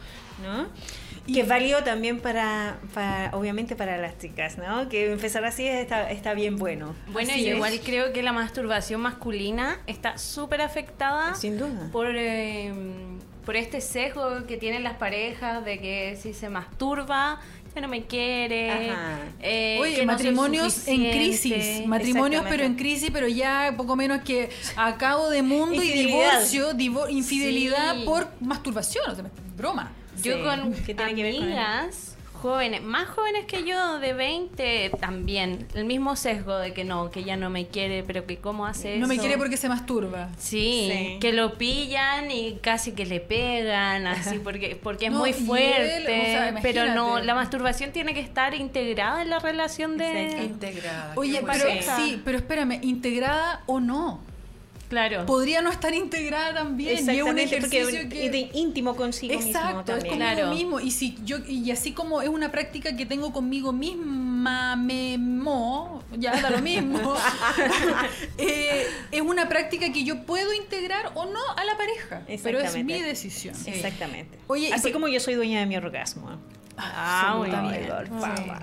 ¿no? 0.43 0.67
Que 1.33 1.41
es 1.41 1.47
válido 1.47 1.83
también 1.83 2.19
para, 2.19 2.77
para, 2.93 3.29
obviamente 3.33 3.75
para 3.75 3.97
las 3.97 4.17
chicas, 4.17 4.57
¿no? 4.57 4.87
Que 4.89 5.11
empezar 5.11 5.43
así 5.45 5.67
está, 5.67 6.09
está 6.11 6.33
bien 6.33 6.57
bueno. 6.57 6.95
Bueno, 7.11 7.31
Así 7.31 7.43
yo 7.43 7.49
es. 7.51 7.55
igual 7.55 7.79
creo 7.83 8.13
que 8.13 8.23
la 8.23 8.31
masturbación 8.33 9.01
masculina 9.01 9.79
está 9.87 10.17
súper 10.17 10.61
afectada 10.61 11.35
Sin 11.35 11.57
duda. 11.57 11.89
por, 11.91 12.07
eh, 12.15 12.73
por 13.45 13.55
este 13.55 13.81
sesgo 13.81 14.45
que 14.47 14.57
tienen 14.57 14.83
las 14.83 14.93
parejas 14.97 15.63
de 15.65 15.79
que 15.79 16.17
si 16.21 16.33
se 16.33 16.49
masturba 16.49 17.39
ya 17.75 17.81
no 17.81 17.87
me 17.87 18.03
quiere. 18.05 18.89
Ajá. 18.91 19.19
eh, 19.41 19.77
Oye, 19.79 19.95
que 19.95 20.05
no 20.05 20.13
soy 20.13 20.25
matrimonios 20.25 20.87
en 20.87 21.11
crisis, 21.11 21.85
matrimonios 21.85 22.43
pero 22.49 22.63
en 22.63 22.75
crisis, 22.75 23.11
pero 23.13 23.27
ya 23.27 23.73
poco 23.77 23.95
menos 23.95 24.21
que 24.23 24.49
a 24.75 24.97
cabo 24.97 25.29
de 25.29 25.43
mundo 25.43 25.81
y 25.81 25.87
divorcio, 25.91 26.73
divo- 26.73 27.07
infidelidad 27.09 27.95
Sí. 27.95 28.03
por 28.05 28.27
masturbación, 28.39 29.09
o 29.11 29.15
sea, 29.15 29.25
broma. 29.55 29.91
Yo 30.23 30.37
Sí, 30.37 30.43
con 30.43 30.73
que 30.73 30.93
tiene 30.95 31.15
que 31.15 31.23
ver 31.23 31.35
con 31.35 31.43
amigas 31.43 32.15
jóvenes, 32.41 32.81
más 32.81 33.09
jóvenes 33.09 33.43
que 33.47 33.65
yo, 33.65 33.99
de 33.99 34.13
20, 34.13 34.91
también, 35.01 35.67
el 35.73 35.83
mismo 35.83 36.15
sesgo 36.15 36.57
de 36.57 36.73
que 36.73 36.85
no, 36.85 37.11
que 37.11 37.25
ya 37.25 37.35
no 37.35 37.49
me 37.49 37.67
quiere, 37.67 38.01
pero 38.03 38.25
que 38.25 38.37
cómo 38.37 38.65
hace 38.65 38.97
No 38.97 39.07
me 39.07 39.15
eso. 39.15 39.23
quiere 39.23 39.37
porque 39.37 39.57
se 39.57 39.67
masturba. 39.67 40.29
Sí, 40.37 40.89
Sí. 40.89 41.17
que 41.19 41.33
lo 41.33 41.57
pillan 41.57 42.31
y 42.31 42.53
casi 42.61 42.93
que 42.93 43.05
le 43.05 43.19
pegan, 43.19 44.07
así, 44.07 44.39
porque, 44.43 44.79
porque 44.81 45.07
es 45.07 45.11
No, 45.11 45.19
muy 45.19 45.31
él, 45.31 45.35
fuerte. 45.35 46.21
o 46.21 46.25
sea, 46.25 46.55
pero 46.61 46.93
no, 46.95 47.19
la 47.19 47.35
masturbación 47.35 47.91
tiene 47.91 48.13
que 48.13 48.21
estar 48.21 48.53
integrada 48.53 49.21
en 49.21 49.29
la 49.29 49.39
relación 49.39 49.97
de. 49.97 50.41
Integrada. 50.41 51.11
Oye, 51.17 51.43
pero 51.45 51.65
Sí. 51.69 51.79
sí, 51.97 52.21
pero 52.23 52.37
espérame, 52.37 52.79
integrada 52.83 53.63
o 53.65 53.81
no. 53.81 54.21
Claro. 54.89 55.25
Podría 55.27 55.61
no 55.61 55.69
estar 55.69 55.93
integrada 55.93 56.55
también. 56.55 57.07
Y 57.07 57.17
es 57.17 57.23
un 57.23 57.37
ejercicio 57.37 58.09
que... 58.09 58.29
de 58.29 58.49
íntimo 58.53 58.95
consigo 58.95 59.35
mismo 59.35 59.49
Exacto, 59.49 59.95
es 59.95 60.03
conmigo 60.03 60.15
Claro. 60.15 60.53
mismo. 60.53 60.79
Y 60.79 60.91
si 60.91 61.15
yo, 61.23 61.37
y 61.47 61.69
así 61.69 61.91
como 61.93 62.21
es 62.21 62.29
una 62.29 62.51
práctica 62.51 62.95
que 62.97 63.05
tengo 63.05 63.31
conmigo 63.31 63.71
misma, 63.71 64.75
memo, 64.75 66.03
ya 66.17 66.41
da 66.41 66.49
lo 66.49 66.59
mismo. 66.61 67.15
eh, 68.39 68.87
es 69.11 69.21
una 69.21 69.47
práctica 69.47 69.93
que 69.93 70.03
yo 70.03 70.25
puedo 70.25 70.53
integrar 70.53 71.11
o 71.13 71.25
no 71.25 71.39
a 71.55 71.63
la 71.63 71.77
pareja. 71.77 72.23
Pero 72.41 72.59
es 72.59 72.83
mi 72.83 72.99
decisión. 73.01 73.55
Exactamente. 73.67 74.39
Oye, 74.47 74.73
Así 74.73 74.91
como 74.91 75.07
yo 75.07 75.19
soy 75.19 75.35
dueña 75.35 75.59
de 75.59 75.67
mi 75.67 75.77
orgasmo. 75.77 76.39
Ah, 76.77 77.35
muy 77.37 77.49
Absolutamente. 77.49 77.85
bien. 77.85 78.59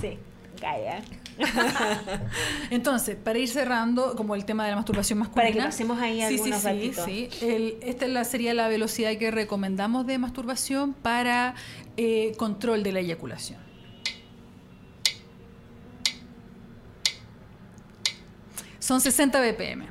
Sí, 0.00 0.18
calla. 0.60 1.02
Entonces, 2.70 3.16
para 3.16 3.38
ir 3.38 3.48
cerrando, 3.48 4.14
como 4.16 4.34
el 4.34 4.44
tema 4.44 4.64
de 4.64 4.70
la 4.70 4.76
masturbación 4.76 5.18
masculina. 5.20 5.50
Para 5.50 5.54
que 5.54 5.62
pasemos 5.62 5.98
ahí 6.00 6.20
sí, 6.28 6.38
sí, 6.38 6.52
algunos 6.52 7.04
sí, 7.04 7.28
sí. 7.30 7.46
El- 7.46 7.76
esta 7.82 8.06
es 8.06 8.10
la, 8.12 8.24
sería 8.24 8.54
la 8.54 8.68
velocidad 8.68 9.16
que 9.16 9.30
recomendamos 9.30 10.06
de 10.06 10.18
masturbación 10.18 10.94
para 10.94 11.54
eh, 11.96 12.32
control 12.36 12.82
de 12.82 12.92
la 12.92 13.00
eyaculación. 13.00 13.60
Son 18.78 19.00
60 19.00 19.40
BPM. 19.40 19.86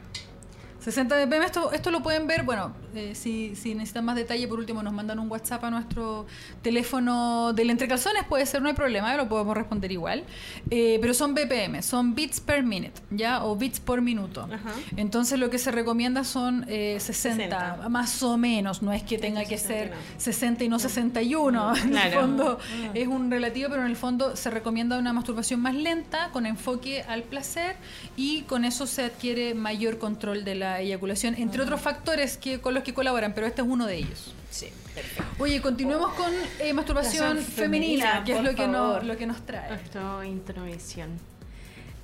60 0.88 1.26
BPM, 1.26 1.44
esto, 1.44 1.74
esto 1.74 1.92
lo 1.92 2.02
pueden 2.02 2.28
ver, 2.28 2.44
bueno, 2.44 2.74
eh, 2.96 3.14
si, 3.14 3.58
si 3.58 3.76
necesitan 3.76 4.06
más 4.06 4.16
detalle, 4.16 4.48
por 4.48 4.58
último 4.58 4.82
nos 4.82 4.94
mandan 4.94 5.20
un 5.20 5.30
WhatsApp 5.30 5.66
a 5.66 5.70
nuestro 5.70 6.26
teléfono 6.62 7.52
del 7.52 7.72
entrecalzones, 7.72 8.24
puede 8.24 8.46
ser, 8.46 8.62
no 8.62 8.70
hay 8.70 8.74
problema, 8.74 9.14
lo 9.18 9.28
podemos 9.28 9.58
responder 9.58 9.92
igual. 9.92 10.24
Eh, 10.70 10.98
pero 11.02 11.14
son 11.14 11.36
BPM, 11.36 11.84
son 11.84 12.16
bits 12.16 12.40
per 12.40 12.64
minute, 12.64 13.02
¿ya? 13.12 13.44
O 13.44 13.58
bits 13.58 13.82
por 13.82 14.02
minuto. 14.02 14.48
Ajá. 14.50 14.72
Entonces 14.96 15.38
lo 15.38 15.50
que 15.50 15.58
se 15.58 15.72
recomienda 15.72 16.24
son 16.24 16.64
eh, 16.70 16.96
60, 17.02 17.76
60. 17.76 17.90
más 17.90 18.24
o 18.24 18.38
menos, 18.38 18.82
no 18.82 18.94
es 18.94 19.04
que 19.04 19.18
tenga 19.18 19.44
que 19.44 19.58
60 19.58 19.68
ser 19.68 19.90
no. 19.92 19.98
60 20.20 20.64
y 20.64 20.70
no 20.70 20.80
61, 20.80 21.76
en 21.84 21.98
el 21.98 22.14
fondo 22.14 22.60
es 22.94 23.08
un 23.10 23.30
relativo, 23.30 23.68
pero 23.70 23.82
en 23.82 23.90
el 23.90 23.98
fondo 23.98 24.38
se 24.38 24.50
recomienda 24.50 24.98
una 24.98 25.12
masturbación 25.12 25.60
más 25.60 25.76
lenta, 25.76 26.30
con 26.32 26.46
enfoque 26.46 27.02
al 27.02 27.24
placer 27.24 27.76
y 28.16 28.44
con 28.44 28.64
eso 28.64 28.88
se 28.88 29.04
adquiere 29.04 29.54
mayor 29.54 29.98
control 29.98 30.46
de 30.46 30.56
la 30.56 30.77
la 30.78 30.84
eyaculación, 30.84 31.36
entre 31.38 31.62
otros 31.62 31.82
factores 31.82 32.38
que, 32.38 32.62
con 32.62 32.74
los 32.74 32.84
que 32.84 32.94
colaboran, 32.94 33.34
pero 33.34 33.48
este 33.48 33.62
es 33.62 33.68
uno 33.68 33.88
de 33.88 33.96
ellos. 33.96 34.34
Sí, 34.52 34.68
perfecto. 34.94 35.24
Oye, 35.40 35.60
continuemos 35.62 36.14
con 36.14 36.32
eh, 36.60 36.74
masturbación 36.74 37.40
femenina, 37.40 38.22
femenina, 38.22 38.24
que 38.24 38.34
es 38.34 38.44
lo 38.44 38.56
que, 38.56 38.68
nos, 38.68 39.04
lo 39.04 39.18
que 39.18 39.26
nos 39.26 39.44
trae. 39.46 39.74
Esto, 39.74 40.24
intromisión. 40.24 41.20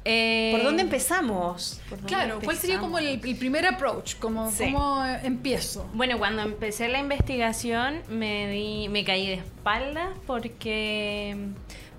Eh, 0.06 0.52
¿Por 0.54 0.64
dónde 0.64 0.82
empezamos? 0.82 1.80
¿Por 1.88 2.00
dónde 2.00 2.14
Claro, 2.14 2.40
¿cuál 2.44 2.58
sería 2.58 2.80
como 2.80 2.98
el, 2.98 3.22
el 3.24 3.36
primer 3.38 3.66
approach? 3.66 4.16
Como, 4.16 4.52
Sí. 4.52 4.66
¿Cómo 4.66 5.06
eh, 5.06 5.20
empiezo? 5.24 5.88
Bueno, 5.94 6.18
cuando 6.18 6.42
empecé 6.42 6.90
la 6.90 7.00
investigación 7.00 8.02
me 8.10 8.50
di, 8.50 8.90
me 8.90 9.06
caí 9.06 9.28
de 9.28 9.36
espalda 9.36 10.10
porque, 10.28 11.38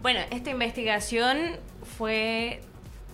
bueno, 0.03 0.21
esta 0.31 0.51
investigación 0.51 1.39
fue 1.97 2.61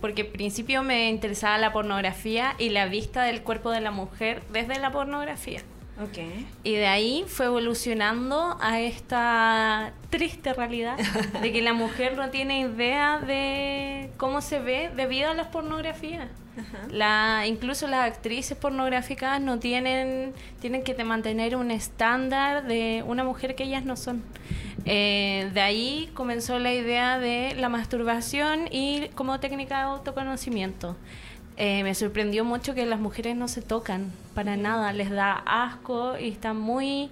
porque 0.01 0.23
al 0.23 0.27
principio 0.27 0.83
me 0.83 1.09
interesaba 1.09 1.57
la 1.57 1.71
pornografía 1.71 2.55
y 2.57 2.69
la 2.69 2.87
vista 2.87 3.23
del 3.23 3.43
cuerpo 3.43 3.71
de 3.71 3.81
la 3.81 3.91
mujer 3.91 4.41
desde 4.51 4.79
la 4.79 4.91
pornografía. 4.91 5.61
Ok. 6.03 6.17
Y 6.63 6.73
de 6.73 6.87
ahí 6.87 7.25
fue 7.27 7.45
evolucionando 7.47 8.57
a 8.59 8.79
esta 8.79 9.93
triste 10.09 10.53
realidad 10.53 10.97
de 11.41 11.51
que 11.51 11.61
la 11.61 11.73
mujer 11.73 12.15
no 12.17 12.29
tiene 12.29 12.61
idea 12.61 13.19
de 13.19 14.09
cómo 14.17 14.41
se 14.41 14.59
ve 14.59 14.89
debido 14.95 15.29
a 15.29 15.33
las 15.33 15.47
pornografías. 15.47 16.27
La, 16.89 17.45
incluso 17.47 17.87
las 17.87 18.05
actrices 18.11 18.57
pornográficas 18.57 19.39
no 19.39 19.57
tienen, 19.59 20.33
tienen 20.59 20.83
que 20.83 20.93
te- 20.93 21.05
mantener 21.05 21.55
un 21.55 21.71
estándar 21.71 22.65
de 22.67 23.03
una 23.07 23.23
mujer 23.23 23.55
que 23.55 23.63
ellas 23.63 23.85
no 23.85 23.95
son. 23.95 24.21
Eh, 24.85 25.49
de 25.53 25.61
ahí 25.61 26.09
comenzó 26.13 26.59
la 26.59 26.73
idea 26.73 27.19
de 27.19 27.55
la 27.55 27.69
masturbación 27.69 28.67
y 28.69 29.07
como 29.15 29.39
técnica 29.39 29.77
de 29.77 29.83
autoconocimiento. 29.83 30.97
Eh, 31.63 31.83
me 31.83 31.93
sorprendió 31.93 32.43
mucho 32.43 32.73
que 32.73 32.87
las 32.87 32.99
mujeres 32.99 33.35
no 33.35 33.47
se 33.47 33.61
tocan 33.61 34.11
para 34.33 34.57
nada, 34.57 34.93
les 34.93 35.11
da 35.11 35.33
asco 35.45 36.17
y 36.17 36.29
están 36.29 36.59
muy 36.59 37.11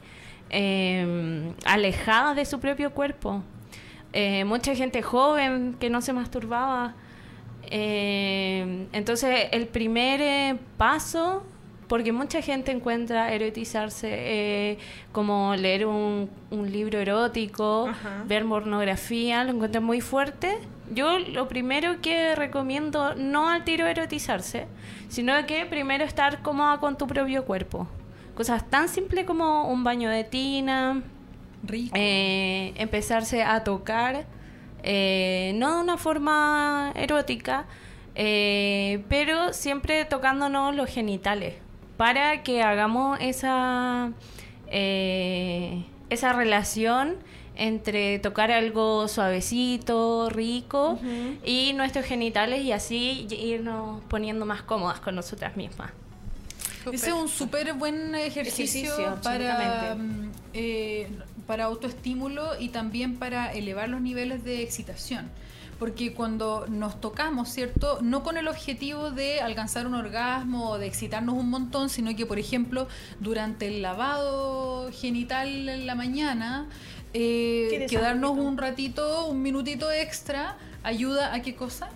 eh, 0.49 1.53
alejadas 1.65 2.35
de 2.35 2.45
su 2.45 2.59
propio 2.59 2.89
cuerpo. 2.91 3.43
Eh, 4.11 4.45
mucha 4.45 4.73
gente 4.73 5.03
joven 5.03 5.75
que 5.79 5.91
no 5.91 6.01
se 6.01 6.13
masturbaba. 6.13 6.95
Eh, 7.69 8.87
entonces, 8.91 9.49
el 9.51 9.67
primer 9.67 10.19
eh, 10.19 10.57
paso, 10.77 11.43
porque 11.87 12.11
mucha 12.11 12.41
gente 12.41 12.71
encuentra 12.71 13.31
erotizarse 13.31 14.07
eh, 14.11 14.77
como 15.11 15.55
leer 15.55 15.85
un, 15.85 16.27
un 16.49 16.71
libro 16.71 16.97
erótico, 16.97 17.87
Ajá. 17.87 18.23
ver 18.25 18.45
pornografía, 18.45 19.43
lo 19.43 19.51
encuentran 19.51 19.83
muy 19.83 20.01
fuerte. 20.01 20.57
Yo 20.91 21.19
lo 21.19 21.47
primero 21.47 22.01
que 22.01 22.35
recomiendo, 22.35 23.13
no 23.15 23.49
al 23.49 23.63
tiro 23.63 23.85
erotizarse, 23.85 24.67
sino 25.07 25.33
que 25.45 25.65
primero 25.65 26.03
estar 26.03 26.41
cómoda 26.41 26.79
con 26.79 26.97
tu 26.97 27.05
propio 27.07 27.45
cuerpo. 27.45 27.87
Cosas 28.35 28.69
tan 28.69 28.89
simples 28.89 29.25
como 29.25 29.67
un 29.69 29.83
baño 29.83 30.09
de 30.09 30.23
tina, 30.23 31.03
Rico. 31.63 31.93
eh, 31.95 32.73
empezarse 32.77 33.43
a 33.43 33.63
tocar, 33.63 34.25
eh, 34.81 35.51
no 35.55 35.75
de 35.75 35.83
una 35.83 35.97
forma 35.97 36.91
erótica, 36.95 37.65
eh, 38.15 39.03
pero 39.09 39.53
siempre 39.53 40.05
tocándonos 40.05 40.75
los 40.75 40.89
genitales, 40.89 41.55
para 41.97 42.41
que 42.43 42.63
hagamos 42.63 43.19
esa, 43.21 44.11
esa 44.67 46.33
relación 46.33 47.17
entre 47.59 48.19
tocar 48.19 48.51
algo 48.51 49.07
suavecito, 49.07 50.29
rico, 50.29 50.97
y 51.43 51.73
nuestros 51.73 52.05
genitales 52.05 52.63
y 52.63 52.71
así 52.71 53.27
irnos 53.29 54.01
poniendo 54.05 54.45
más 54.45 54.61
cómodas 54.61 54.99
con 54.99 55.15
nosotras 55.15 55.57
mismas. 55.57 55.91
Ese 56.91 57.07
es 57.09 57.13
un 57.13 57.27
súper 57.27 57.73
buen 57.73 58.15
ejercicio, 58.15 58.93
Ejercicio, 58.93 59.19
para, 59.21 59.95
mm, 59.95 60.31
eh, 60.53 61.09
para 61.45 61.65
autoestímulo 61.65 62.59
y 62.59 62.69
también 62.69 63.17
para 63.17 63.51
elevar 63.51 63.89
los 63.89 64.01
niveles 64.01 64.43
de 64.43 64.63
excitación. 64.63 65.29
Porque 65.77 66.13
cuando 66.13 66.65
nos 66.67 66.99
tocamos, 66.99 67.49
¿cierto? 67.49 67.99
No 68.01 68.21
con 68.21 68.37
el 68.37 68.47
objetivo 68.47 69.11
de 69.11 69.41
alcanzar 69.41 69.87
un 69.87 69.93
orgasmo 69.93 70.71
o 70.71 70.77
de 70.77 70.87
excitarnos 70.87 71.35
un 71.35 71.49
montón, 71.49 71.89
sino 71.89 72.13
que, 72.15 72.25
por 72.25 72.37
ejemplo, 72.37 72.87
durante 73.21 73.67
el 73.67 73.81
lavado 73.81 74.89
genital 74.91 75.69
en 75.69 75.85
la 75.85 75.95
mañana, 75.95 76.67
eh, 77.13 77.85
quedarnos 77.89 78.31
un 78.31 78.57
ratito, 78.57 79.27
un 79.27 79.41
minutito 79.41 79.91
extra, 79.91 80.57
ayuda 80.83 81.33
a 81.33 81.41
qué 81.41 81.55
cosa? 81.55 81.89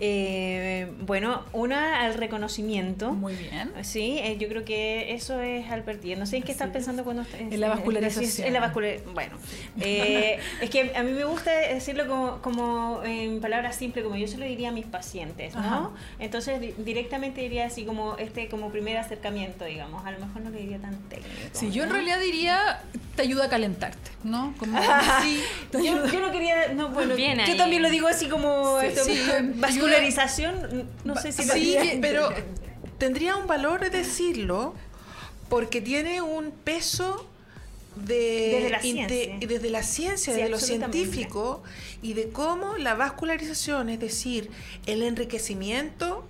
Eh, 0.00 0.90
bueno, 1.00 1.44
una 1.52 2.02
al 2.02 2.14
reconocimiento. 2.14 3.10
Muy 3.12 3.34
bien. 3.34 3.72
Sí, 3.82 4.18
eh, 4.18 4.36
yo 4.38 4.48
creo 4.48 4.64
que 4.64 5.12
eso 5.14 5.40
es 5.40 5.70
al 5.70 5.82
partir. 5.82 6.16
No 6.18 6.26
sé 6.26 6.36
en 6.36 6.42
qué 6.44 6.52
estás 6.52 6.70
pensando 6.70 7.04
cuando 7.04 7.22
estás 7.22 7.40
En 7.40 7.60
la 7.60 7.68
vascularización. 7.68 8.46
En 8.46 8.52
la 8.52 8.60
vascular, 8.60 8.96
bueno, 9.12 9.36
eh, 9.80 10.38
es 10.60 10.70
que 10.70 10.92
a 10.94 11.02
mí 11.02 11.10
me 11.12 11.24
gusta 11.24 11.50
decirlo 11.52 12.06
como, 12.06 12.40
como 12.42 13.02
en 13.04 13.40
palabras 13.40 13.76
simples, 13.76 14.04
como 14.04 14.16
yo 14.16 14.28
se 14.28 14.38
lo 14.38 14.44
diría 14.44 14.68
a 14.68 14.72
mis 14.72 14.86
pacientes, 14.86 15.54
¿no? 15.54 15.60
Ajá. 15.60 15.90
Entonces 16.18 16.60
di- 16.60 16.74
directamente 16.78 17.40
diría 17.40 17.66
así 17.66 17.84
como 17.84 18.16
este 18.18 18.48
como 18.48 18.70
primer 18.70 18.96
acercamiento, 18.98 19.64
digamos. 19.64 20.04
A 20.06 20.12
lo 20.12 20.20
mejor 20.20 20.42
no 20.42 20.50
le 20.50 20.58
diría 20.60 20.78
tan 20.78 20.96
técnico. 21.08 21.28
Sí, 21.52 21.70
yo 21.72 21.82
en 21.84 21.90
realidad 21.90 22.20
diría, 22.20 22.82
te 23.16 23.22
ayuda 23.22 23.46
a 23.46 23.48
calentarte, 23.48 24.10
¿no? 24.24 24.54
Como, 24.58 24.78
sí, 25.22 25.42
te 25.70 25.78
Yo, 25.84 25.92
ayuda. 25.94 26.12
yo 26.12 26.20
no 26.20 26.30
quería, 26.32 26.72
no, 26.74 26.88
bueno, 26.90 27.14
Bien 27.16 27.38
yo 27.38 27.44
ahí. 27.44 27.56
también 27.56 27.82
lo 27.82 27.90
digo 27.90 28.06
así 28.08 28.26
como 28.28 28.80
Sí, 28.80 28.86
esto, 28.86 29.04
sí, 29.04 29.20
vascularización, 29.88 30.88
no 31.04 31.16
sé 31.16 31.32
si 31.32 31.44
lo 31.46 31.54
Sí, 31.54 31.98
pero 32.00 32.30
tendría 32.98 33.36
un 33.36 33.46
valor 33.46 33.90
decirlo 33.90 34.74
porque 35.48 35.80
tiene 35.80 36.20
un 36.22 36.50
peso 36.50 37.26
de, 37.96 38.50
Desde 38.60 38.70
la 38.70 38.80
ciencia. 38.80 39.38
desde 39.48 39.70
la 39.70 39.82
ciencia, 39.82 40.34
Sí, 40.34 40.40
de 40.40 40.48
lo 40.48 40.56
absolutamente. 40.56 40.98
científico 40.98 41.62
y 42.02 42.12
de 42.14 42.28
cómo 42.30 42.76
la 42.76 42.94
vascularización, 42.94 43.88
es 43.88 43.98
decir, 43.98 44.50
el 44.86 45.02
enriquecimiento 45.02 46.26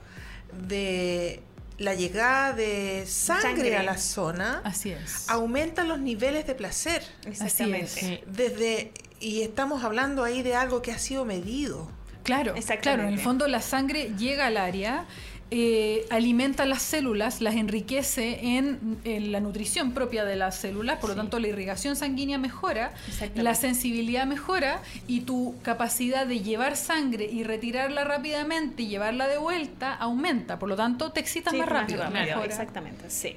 de 0.68 1.42
la 1.76 1.94
llegada 1.94 2.52
de 2.54 3.04
sangre, 3.06 3.42
Sangre. 3.42 3.76
a 3.76 3.82
la 3.82 3.98
zona 3.98 4.62
Así 4.64 4.90
es. 4.90 5.28
aumenta 5.28 5.84
los 5.84 6.00
niveles 6.00 6.46
de 6.46 6.54
placer. 6.54 7.02
Exactamente. 7.26 7.84
Así 7.86 8.14
es. 8.14 8.20
Desde 8.26 8.92
y 9.20 9.42
estamos 9.42 9.84
hablando 9.84 10.24
ahí 10.24 10.42
de 10.42 10.54
algo 10.54 10.80
que 10.82 10.90
ha 10.92 10.98
sido 10.98 11.24
medido. 11.24 11.90
Claro, 12.28 12.54
Exactamente. 12.56 12.82
claro, 12.82 13.02
en 13.08 13.14
el 13.14 13.18
fondo 13.20 13.48
la 13.48 13.62
sangre 13.62 14.12
llega 14.18 14.46
al 14.48 14.58
área, 14.58 15.06
eh, 15.50 16.04
alimenta 16.10 16.66
las 16.66 16.82
células, 16.82 17.40
las 17.40 17.54
enriquece 17.54 18.38
en, 18.58 18.98
en 19.04 19.32
la 19.32 19.40
nutrición 19.40 19.92
propia 19.92 20.26
de 20.26 20.36
las 20.36 20.56
células, 20.58 20.98
por 20.98 21.08
lo 21.08 21.16
tanto 21.16 21.38
la 21.38 21.48
irrigación 21.48 21.96
sanguínea 21.96 22.36
mejora, 22.36 22.92
la 23.34 23.54
sensibilidad 23.54 24.26
mejora 24.26 24.82
y 25.06 25.22
tu 25.22 25.54
capacidad 25.62 26.26
de 26.26 26.40
llevar 26.40 26.76
sangre 26.76 27.24
y 27.24 27.44
retirarla 27.44 28.04
rápidamente 28.04 28.82
y 28.82 28.88
llevarla 28.88 29.26
de 29.26 29.38
vuelta 29.38 29.94
aumenta, 29.94 30.58
por 30.58 30.68
lo 30.68 30.76
tanto 30.76 31.12
te 31.12 31.20
excitas 31.20 31.54
Sí, 31.54 31.58
más 31.58 31.66
rápido. 31.68 32.02
rápido, 32.02 32.20
mejora. 32.26 32.44
Exactamente, 32.44 33.08
sí. 33.08 33.36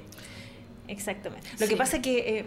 Exactamente. 0.88 1.48
Lo 1.58 1.66
Sí. 1.66 1.68
que 1.68 1.76
pasa 1.78 1.96
es 1.96 2.02
que 2.02 2.18
eh, 2.40 2.44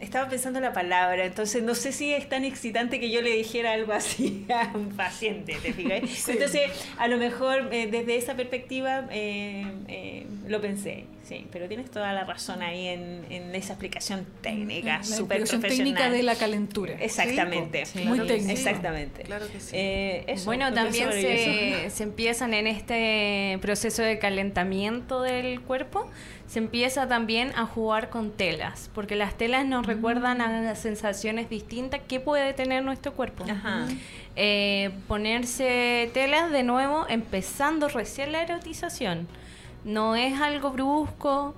estaba 0.00 0.28
pensando 0.28 0.60
la 0.60 0.72
palabra, 0.72 1.24
entonces 1.24 1.62
no 1.62 1.74
sé 1.74 1.92
si 1.92 2.12
es 2.12 2.28
tan 2.28 2.44
excitante 2.44 3.00
que 3.00 3.10
yo 3.10 3.22
le 3.22 3.30
dijera 3.30 3.72
algo 3.72 3.92
así 3.92 4.46
a 4.54 4.76
un 4.76 4.90
paciente, 4.90 5.56
¿te 5.62 5.72
fijas? 5.72 6.00
Sí. 6.24 6.32
Entonces, 6.32 6.70
a 6.98 7.08
lo 7.08 7.16
mejor 7.18 7.68
eh, 7.72 7.86
desde 7.90 8.16
esa 8.16 8.34
perspectiva 8.34 9.06
eh, 9.10 9.64
eh, 9.88 10.26
lo 10.46 10.60
pensé, 10.60 11.04
sí, 11.22 11.46
pero 11.52 11.68
tienes 11.68 11.90
toda 11.90 12.12
la 12.12 12.24
razón 12.24 12.62
ahí 12.62 12.88
en, 12.88 13.24
en 13.30 13.54
esa 13.54 13.72
explicación 13.74 14.26
técnica, 14.40 15.02
súper 15.02 15.40
explicación 15.40 15.60
profesional. 15.60 15.94
técnica 15.94 16.10
de 16.10 16.22
la 16.22 16.34
calentura. 16.34 16.94
Exactamente. 17.00 17.86
Sí, 17.86 18.00
Muy 18.00 18.18
claro 18.18 18.26
técnico. 18.26 18.52
Exactamente. 18.52 19.22
Claro 19.22 19.46
que 19.50 19.60
sí. 19.60 19.70
Eh, 19.74 20.24
eso, 20.28 20.44
bueno, 20.46 20.72
también 20.72 21.10
se, 21.12 21.90
se 21.90 22.02
empiezan 22.02 22.54
en 22.54 22.66
este 22.66 23.58
proceso 23.60 24.02
de 24.02 24.18
calentamiento 24.18 25.22
del 25.22 25.60
cuerpo, 25.60 26.08
se 26.46 26.58
empieza 26.58 27.08
también 27.08 27.52
a 27.56 27.66
jugar 27.66 28.10
con 28.10 28.30
telas, 28.30 28.90
porque 28.94 29.16
las 29.16 29.34
telas 29.34 29.64
nos 29.64 29.86
recuerdan 29.86 30.40
a 30.40 30.60
las 30.62 30.78
sensaciones 30.78 31.48
distintas 31.48 32.00
que 32.06 32.20
puede 32.20 32.52
tener 32.52 32.84
nuestro 32.84 33.12
cuerpo. 33.12 33.44
Ajá. 33.48 33.86
Eh, 34.36 34.90
ponerse 35.08 36.10
telas 36.12 36.50
de 36.50 36.62
nuevo, 36.62 37.06
empezando 37.08 37.88
recién 37.88 38.32
la 38.32 38.42
erotización. 38.42 39.26
No 39.84 40.16
es 40.16 40.40
algo 40.40 40.70
brusco. 40.70 41.54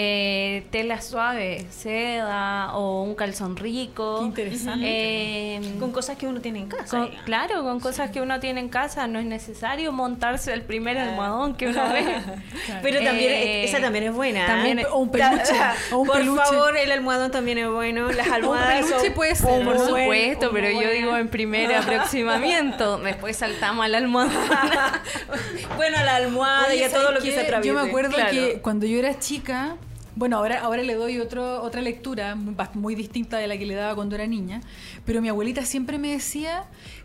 Eh, 0.00 0.64
tela 0.70 1.00
suave, 1.00 1.66
seda 1.70 2.72
o 2.74 3.02
un 3.02 3.16
calzón 3.16 3.56
rico. 3.56 4.18
Qué 4.20 4.24
interesante. 4.26 4.86
Eh, 4.86 5.60
Con 5.80 5.90
cosas 5.90 6.16
que 6.16 6.28
uno 6.28 6.40
tiene 6.40 6.60
en 6.60 6.68
casa. 6.68 6.84
con- 6.98 7.08
claro, 7.24 7.64
con 7.64 7.80
cosas 7.80 8.10
que 8.12 8.20
uno 8.20 8.38
tiene 8.38 8.60
en 8.60 8.68
casa, 8.68 9.08
no 9.08 9.18
es 9.18 9.24
necesario 9.26 9.90
montarse 9.90 10.52
el 10.52 10.62
primer 10.62 10.96
almohadón 10.98 11.56
que 11.56 11.66
uno 11.66 11.82
ve. 11.92 12.04
Pero 12.82 13.02
también, 13.02 13.32
Eh, 13.32 13.64
esa 13.64 13.80
también 13.80 14.04
es 14.04 14.12
buena. 14.14 14.46
también 14.46 14.78
¿eh? 14.78 14.86
o 14.88 14.98
un 14.98 15.10
peluche, 15.10 15.52
o 15.90 15.98
un 15.98 16.06
Por 16.06 16.18
peluche. 16.18 16.42
favor, 16.44 16.76
el 16.76 16.92
almohadón 16.92 17.32
también 17.32 17.58
es 17.58 17.68
bueno. 17.68 18.12
Las 18.12 18.26
Un 18.28 18.34
almohadas 18.34 18.84
peluche 18.86 19.04
son 19.06 19.14
puede 19.14 19.34
ser, 19.34 19.50
un. 19.50 19.64
Por 19.64 19.76
buen- 19.78 19.88
supuesto, 19.88 20.48
un 20.50 20.54
pero 20.54 20.80
yo 20.80 20.90
digo 20.92 21.16
en 21.16 21.28
primer 21.28 21.74
aproximamiento, 21.74 22.98
después 22.98 23.36
saltamos 23.36 23.84
al 23.84 23.96
almohadón. 23.96 24.32
bueno, 25.76 25.98
a 25.98 26.04
la 26.04 26.14
almohada 26.16 26.72
y 26.72 26.84
a 26.84 26.88
todo 26.88 27.02
¿sabes 27.02 27.18
lo 27.18 27.24
que 27.24 27.32
se 27.32 27.40
atraviesa. 27.40 27.74
Yo 27.76 27.82
me 27.82 27.88
acuerdo 27.88 28.14
Claro. 28.14 28.30
que 28.30 28.60
cuando 28.60 28.86
yo 28.86 28.98
era 29.00 29.18
chica, 29.18 29.74
bueno, 30.18 30.36
ahora, 30.38 30.60
ahora 30.62 30.82
le 30.82 30.94
doy 30.94 31.20
otro, 31.20 31.62
otra 31.62 31.80
lectura 31.80 32.34
muy 32.74 32.96
distinta 32.96 33.38
de 33.38 33.46
la 33.46 33.56
que 33.56 33.66
le 33.66 33.76
daba 33.76 33.94
cuando 33.94 34.16
era 34.16 34.26
niña, 34.26 34.60
pero 35.06 35.22
mi 35.22 35.28
abuelita 35.28 35.64
siempre 35.64 35.96
me 35.96 36.10
decía 36.10 36.64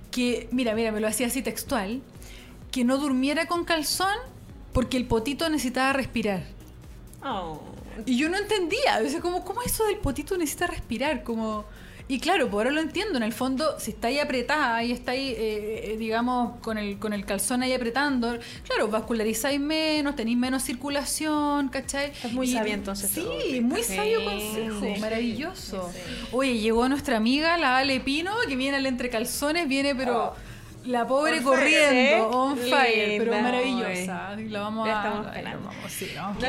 que, 0.09 0.49
mira, 0.51 0.74
mira, 0.74 0.91
me 0.91 0.99
lo 0.99 1.07
hacía 1.07 1.28
así 1.28 1.43
textual, 1.43 2.01
que 2.72 2.84
no 2.84 2.97
durmiera 2.97 3.45
con 3.45 3.66
calzón 3.66 4.18
porque 4.74 4.97
el 4.97 5.05
potito 5.05 5.47
necesitaba 5.47 5.93
respirar. 5.93 6.43
Oh. 7.24 7.61
Y 8.07 8.18
yo 8.18 8.30
no 8.30 8.38
entendía, 8.38 8.99
o 9.05 9.07
sea, 9.07 9.22
como, 9.22 9.45
¿cómo 9.45 9.61
eso 9.61 9.86
del 9.86 9.97
potito 9.97 10.36
necesita 10.36 10.66
respirar? 10.66 11.24
Como... 11.24 11.66
Y 12.08 12.20
claro, 12.20 12.49
por 12.49 12.66
ahora 12.68 12.72
lo 12.76 12.82
entiendo, 12.82 13.16
en 13.18 13.24
el 13.24 13.32
fondo, 13.32 13.80
si 13.80 13.91
está 13.91 14.10
ahí 14.10 14.20
apretada 14.20 14.84
y 14.84 14.91
está 14.91 15.14
ahí, 15.14 15.30
eh, 15.30 15.93
eh, 15.93 15.97
digamos, 15.97 16.60
con 16.60 16.78
el, 16.78 16.99
con 16.99 17.14
el 17.14 17.26
calzón 17.26 17.64
ahí 17.64 17.72
apretando, 17.74 18.38
claro, 18.68 18.89
vascularizáis 18.89 19.60
menos, 19.60 20.16
tenéis 20.16 20.38
menos 20.38 20.64
circulación, 20.64 21.70
¿cachai? 21.70 22.12
Es 22.24 22.34
muy 22.34 22.47
sabia, 22.47 22.74
entonces, 22.74 23.10
Sí, 23.10 23.62
muy 23.62 23.84
Sí, 23.84 23.95
sabio 23.95 24.24
consejo, 24.26 24.80
sí, 24.82 25.01
maravilloso. 25.01 25.89
sí, 25.93 26.28
Oye, 26.34 26.58
llegó 26.60 26.88
nuestra 26.89 27.18
amiga, 27.18 27.58
la 27.58 27.78
Ale 27.78 27.99
Pino, 28.01 28.32
que 28.47 28.56
viene 28.58 28.78
al 28.78 28.86
entre 28.86 29.10
calzones, 29.10 29.68
viene, 29.68 29.95
pero... 29.95 30.36
La 30.86 31.07
pobre 31.07 31.38
On 31.39 31.43
fire, 31.43 31.45
corriendo, 31.45 32.29
¿sí? 32.29 32.36
on 32.36 32.57
fire, 32.57 33.17
pero 33.19 33.31
Linda. 33.31 33.41
maravillosa. 33.41 34.36
Y 34.38 34.49
La 34.49 34.59
vamos 34.61 34.89
a. 34.89 34.91
estamos 34.97 35.25
vamos, 35.25 35.91
sí, 35.91 36.11
la 36.13 36.21
vamos 36.23 36.43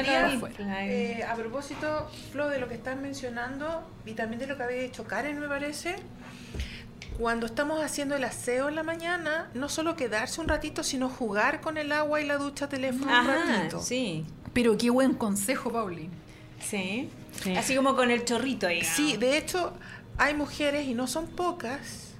a. 0.59 0.85
Eh, 0.87 1.22
a 1.28 1.35
propósito, 1.35 2.11
Flo, 2.32 2.49
de 2.49 2.59
lo 2.59 2.68
que 2.68 2.74
estás 2.74 2.97
mencionando 2.97 3.87
y 4.05 4.12
también 4.12 4.41
de 4.41 4.47
lo 4.49 4.57
que 4.57 4.62
había 4.64 4.82
dicho 4.82 5.05
Karen, 5.05 5.39
me 5.39 5.47
parece, 5.49 5.97
cuando 7.18 7.47
estamos 7.47 7.82
haciendo 7.85 8.16
el 8.16 8.24
aseo 8.24 8.68
en 8.68 8.74
la 8.74 8.82
mañana, 8.82 9.51
no 9.55 9.68
solo 9.68 9.95
quedarse 9.95 10.41
un 10.41 10.49
ratito, 10.49 10.82
sino 10.82 11.09
jugar 11.09 11.61
con 11.61 11.78
el 11.78 11.93
agua 11.93 12.20
y 12.20 12.26
la 12.26 12.37
ducha 12.37 12.68
teléfono 12.68 13.05
un 13.07 13.11
Ajá, 13.11 13.57
ratito. 13.59 13.80
sí. 13.80 14.24
Pero 14.53 14.76
qué 14.78 14.91
buen 14.91 15.14
consejo, 15.14 15.72
Paulín. 15.72 16.11
Sí. 16.61 17.09
Sí. 17.43 17.57
Así 17.57 17.74
como 17.76 17.97
con 17.97 18.11
el 18.11 18.24
chorrito 18.24 18.66
ahí. 18.68 18.82
Sí, 18.85 19.16
de 19.16 19.37
hecho, 19.37 19.72
hay 20.16 20.35
mujeres, 20.35 20.87
y 20.87 20.95
no 20.95 21.07
son 21.09 21.26
pocas, 21.26 22.14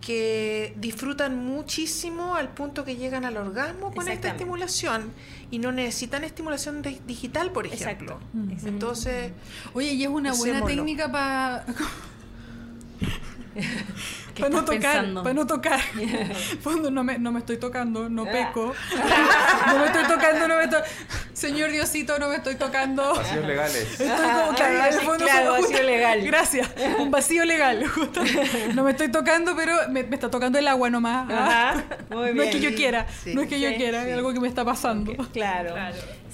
que 0.00 0.74
disfrutan 0.78 1.44
muchísimo 1.44 2.34
al 2.34 2.48
punto 2.48 2.84
que 2.84 2.96
llegan 2.96 3.24
al 3.24 3.36
orgasmo 3.36 3.92
con 3.94 4.08
esta 4.08 4.28
estimulación 4.28 5.12
y 5.50 5.58
no 5.58 5.72
necesitan 5.72 6.24
estimulación 6.24 6.80
de- 6.82 7.00
digital, 7.06 7.52
por 7.52 7.66
ejemplo. 7.66 8.18
Exacto. 8.18 8.20
Exacto. 8.48 8.68
Entonces, 8.68 9.32
Oye, 9.74 9.92
y 9.92 10.02
es 10.02 10.08
una 10.08 10.32
buena 10.32 10.54
Usémoslo. 10.64 10.66
técnica 10.76 11.12
para. 11.12 11.66
¿Qué 14.40 14.46
Para 14.50 14.54
no 14.60 14.64
tocar, 14.64 14.80
pensando? 14.80 15.22
para 15.22 15.34
no 15.34 15.46
tocar. 15.46 15.80
Fondo, 16.62 16.90
no 16.90 17.04
me, 17.04 17.18
no 17.18 17.32
me 17.32 17.40
estoy 17.40 17.56
tocando, 17.58 18.08
no 18.08 18.24
peco. 18.24 18.74
No 19.66 19.78
me 19.78 19.86
estoy 19.86 20.04
tocando, 20.04 20.48
no 20.48 20.56
me 20.56 20.64
estoy. 20.64 20.80
Señor 21.32 21.70
Diosito, 21.70 22.18
no 22.18 22.28
me 22.28 22.36
estoy 22.36 22.56
tocando. 22.56 23.14
Vacíos 23.14 23.46
legales. 23.46 23.76
Estoy 23.92 24.08
Ajá, 24.08 24.42
como, 24.44 24.54
claro, 24.56 24.74
en 24.74 24.80
el 24.80 24.88
así, 24.88 25.06
fondo 25.06 25.24
claro, 25.24 25.46
somos 25.46 25.60
vacío 25.62 25.68
justo- 25.78 25.82
legal. 25.90 26.22
Gracias, 26.22 26.68
un 26.98 27.10
vacío 27.10 27.44
legal. 27.44 27.86
justo. 27.94 28.20
No 28.74 28.84
me 28.84 28.90
estoy 28.92 29.10
tocando, 29.10 29.54
pero 29.56 29.74
me, 29.90 30.02
me 30.04 30.14
está 30.16 30.30
tocando 30.30 30.58
el 30.58 30.66
agua 30.68 30.90
nomás. 30.90 31.30
Ajá, 31.30 31.84
muy 32.10 32.32
No 32.34 32.42
es 32.42 32.50
que 32.50 32.58
bien. 32.58 32.70
yo 32.72 32.76
quiera, 32.76 33.06
Sí. 33.22 33.34
no 33.34 33.42
es 33.42 33.48
que 33.48 33.60
yo 33.60 33.68
Sí, 33.70 33.76
quiera, 33.76 34.06
es 34.06 34.14
algo 34.14 34.32
que 34.32 34.40
me 34.40 34.48
está 34.48 34.64
pasando. 34.64 35.12
Claro. 35.32 35.74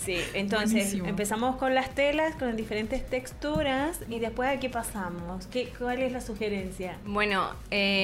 Sí, 0.04 0.18
entonces 0.34 0.72
Buenísimo. 0.72 1.06
empezamos 1.08 1.56
con 1.56 1.74
las 1.74 1.94
telas, 1.94 2.34
con 2.36 2.54
diferentes 2.54 3.04
texturas 3.08 3.98
y 4.08 4.18
después 4.18 4.48
a 4.48 4.60
qué 4.60 4.68
pasamos. 4.68 5.46
¿Qué, 5.46 5.72
¿Cuál 5.78 6.00
es 6.02 6.12
la 6.12 6.20
sugerencia? 6.20 6.98
Bueno, 7.06 7.48
eh, 7.70 7.95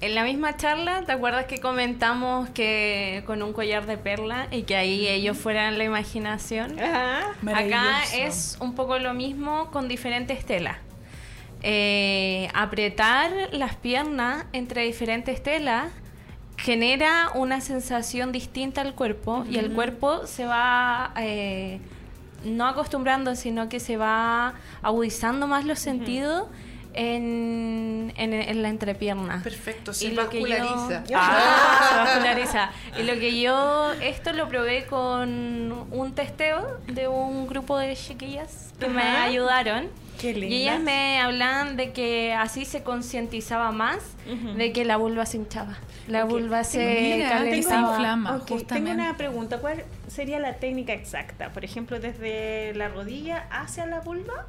en 0.00 0.14
la 0.14 0.24
misma 0.24 0.56
charla, 0.56 1.02
¿te 1.06 1.12
acuerdas 1.12 1.46
que 1.46 1.58
comentamos 1.58 2.48
que 2.50 3.22
con 3.26 3.42
un 3.42 3.52
collar 3.52 3.86
de 3.86 3.96
perla 3.96 4.48
y 4.50 4.62
que 4.62 4.76
ahí 4.76 5.06
ellos 5.08 5.36
fueran 5.36 5.78
la 5.78 5.84
imaginación? 5.84 6.78
Ajá. 6.78 7.34
Acá 7.54 8.02
es 8.14 8.58
un 8.60 8.74
poco 8.74 8.98
lo 8.98 9.14
mismo 9.14 9.70
con 9.70 9.88
diferentes 9.88 10.44
telas. 10.44 10.76
Eh, 11.62 12.48
apretar 12.52 13.30
las 13.52 13.74
piernas 13.76 14.44
entre 14.52 14.82
diferentes 14.82 15.42
telas 15.42 15.90
genera 16.58 17.30
una 17.34 17.62
sensación 17.62 18.32
distinta 18.32 18.82
al 18.82 18.94
cuerpo 18.94 19.44
y 19.50 19.56
el 19.56 19.72
cuerpo 19.72 20.26
se 20.26 20.44
va 20.44 21.12
eh, 21.16 21.80
no 22.44 22.66
acostumbrando, 22.66 23.34
sino 23.34 23.68
que 23.68 23.80
se 23.80 23.96
va 23.96 24.54
agudizando 24.82 25.46
más 25.46 25.64
los 25.64 25.78
sentidos 25.78 26.48
en, 26.94 28.12
en- 28.16 28.32
en 28.32 28.62
la 28.62 28.68
entrepierna. 28.68 29.40
perfecto, 29.42 29.90
Y 29.90 29.94
se 29.94 30.08
lo 30.12 30.28
que 30.28 30.40
yo- 30.40 30.48
vasculariza. 30.48 31.04
Ah, 31.14 31.86
se 31.90 31.96
vasculariza. 31.96 32.70
Y 32.98 33.02
lo 33.02 33.14
que 33.14 33.40
yo, 33.40 33.92
esto 34.02 34.32
lo 34.32 34.48
probé 34.48 34.86
con 34.86 35.72
un 35.90 36.12
testeo 36.14 36.78
de 36.86 37.08
un 37.08 37.46
grupo 37.46 37.78
de 37.78 37.94
chiquillas 37.96 38.72
que 38.78 38.88
me 38.88 39.02
Ajá. 39.02 39.24
ayudaron. 39.24 39.88
Qué 40.20 40.30
Y 40.30 40.62
ellas 40.62 40.80
me 40.80 41.20
hablaban 41.20 41.76
de 41.76 41.90
que 41.92 42.32
así 42.32 42.64
se 42.64 42.84
concientizaba 42.84 43.72
más 43.72 43.98
Ujú. 44.32 44.54
de 44.56 44.72
que 44.72 44.84
la 44.84 44.96
vulva 44.96 45.26
se 45.26 45.38
hinchaba. 45.38 45.76
La 46.06 46.24
Ok. 46.24 46.30
vulva 46.30 46.62
se 46.62 46.78
Mira, 47.16 47.28
tengo- 47.30 47.44
calentaba. 47.44 47.90
inflama, 47.96 48.36
Ok, 48.36 48.66
tengo 48.66 48.90
una 48.92 49.16
pregunta. 49.16 49.58
¿Cuál 49.58 49.82
sería 50.06 50.38
la 50.38 50.54
técnica 50.54 50.92
exacta? 50.92 51.48
Por 51.50 51.64
ejemplo, 51.64 51.98
desde 51.98 52.72
la 52.76 52.88
rodilla 52.88 53.46
hacia 53.50 53.86
la 53.86 54.00
vulva. 54.00 54.46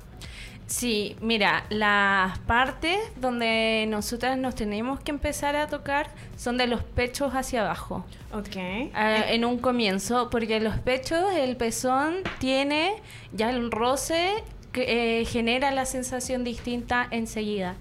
Sí, 0.67 1.15
mira, 1.21 1.65
las 1.69 2.39
partes 2.39 2.97
donde 3.17 3.85
nosotras 3.87 4.37
nos 4.37 4.55
tenemos 4.55 4.99
que 4.99 5.11
empezar 5.11 5.55
a 5.55 5.67
tocar 5.67 6.09
son 6.37 6.57
de 6.57 6.65
los 6.65 6.81
pechos 6.83 7.33
hacia 7.33 7.61
abajo. 7.61 8.03
Ok. 8.33 8.91
Ah, 8.95 9.23
en 9.27 9.45
un 9.45 9.59
comienzo, 9.59 10.29
porque 10.31 10.59
los 10.59 10.77
pechos, 10.79 11.31
el 11.35 11.55
pezón 11.55 12.15
tiene 12.39 12.95
ya 13.31 13.51
el 13.51 13.69
roce 13.69 14.43
que 14.71 15.21
eh, 15.21 15.25
genera 15.25 15.71
la 15.71 15.85
sensación 15.85 16.43
distinta 16.43 17.07
enseguida. 17.11 17.75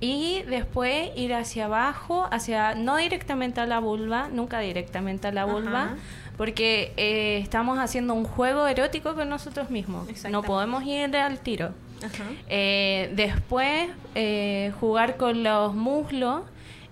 Y 0.00 0.42
después 0.48 1.10
ir 1.14 1.34
hacia 1.34 1.66
abajo, 1.66 2.26
hacia 2.32 2.74
no 2.74 2.96
directamente 2.96 3.60
a 3.60 3.66
la 3.66 3.78
vulva, 3.78 4.28
nunca 4.32 4.58
directamente 4.58 5.28
a 5.28 5.32
la 5.32 5.44
vulva, 5.44 5.84
Ajá. 5.84 5.96
porque 6.36 6.92
eh, 6.96 7.38
estamos 7.40 7.78
haciendo 7.78 8.14
un 8.14 8.24
juego 8.24 8.66
erótico 8.66 9.14
con 9.14 9.28
nosotros 9.28 9.70
mismos. 9.70 10.08
No 10.28 10.42
podemos 10.42 10.82
ir 10.84 11.14
al 11.16 11.38
tiro. 11.38 11.72
Ajá. 12.02 12.24
Eh, 12.48 13.12
después 13.14 13.90
eh, 14.14 14.72
jugar 14.80 15.16
con 15.16 15.42
los 15.42 15.74
muslos 15.74 16.42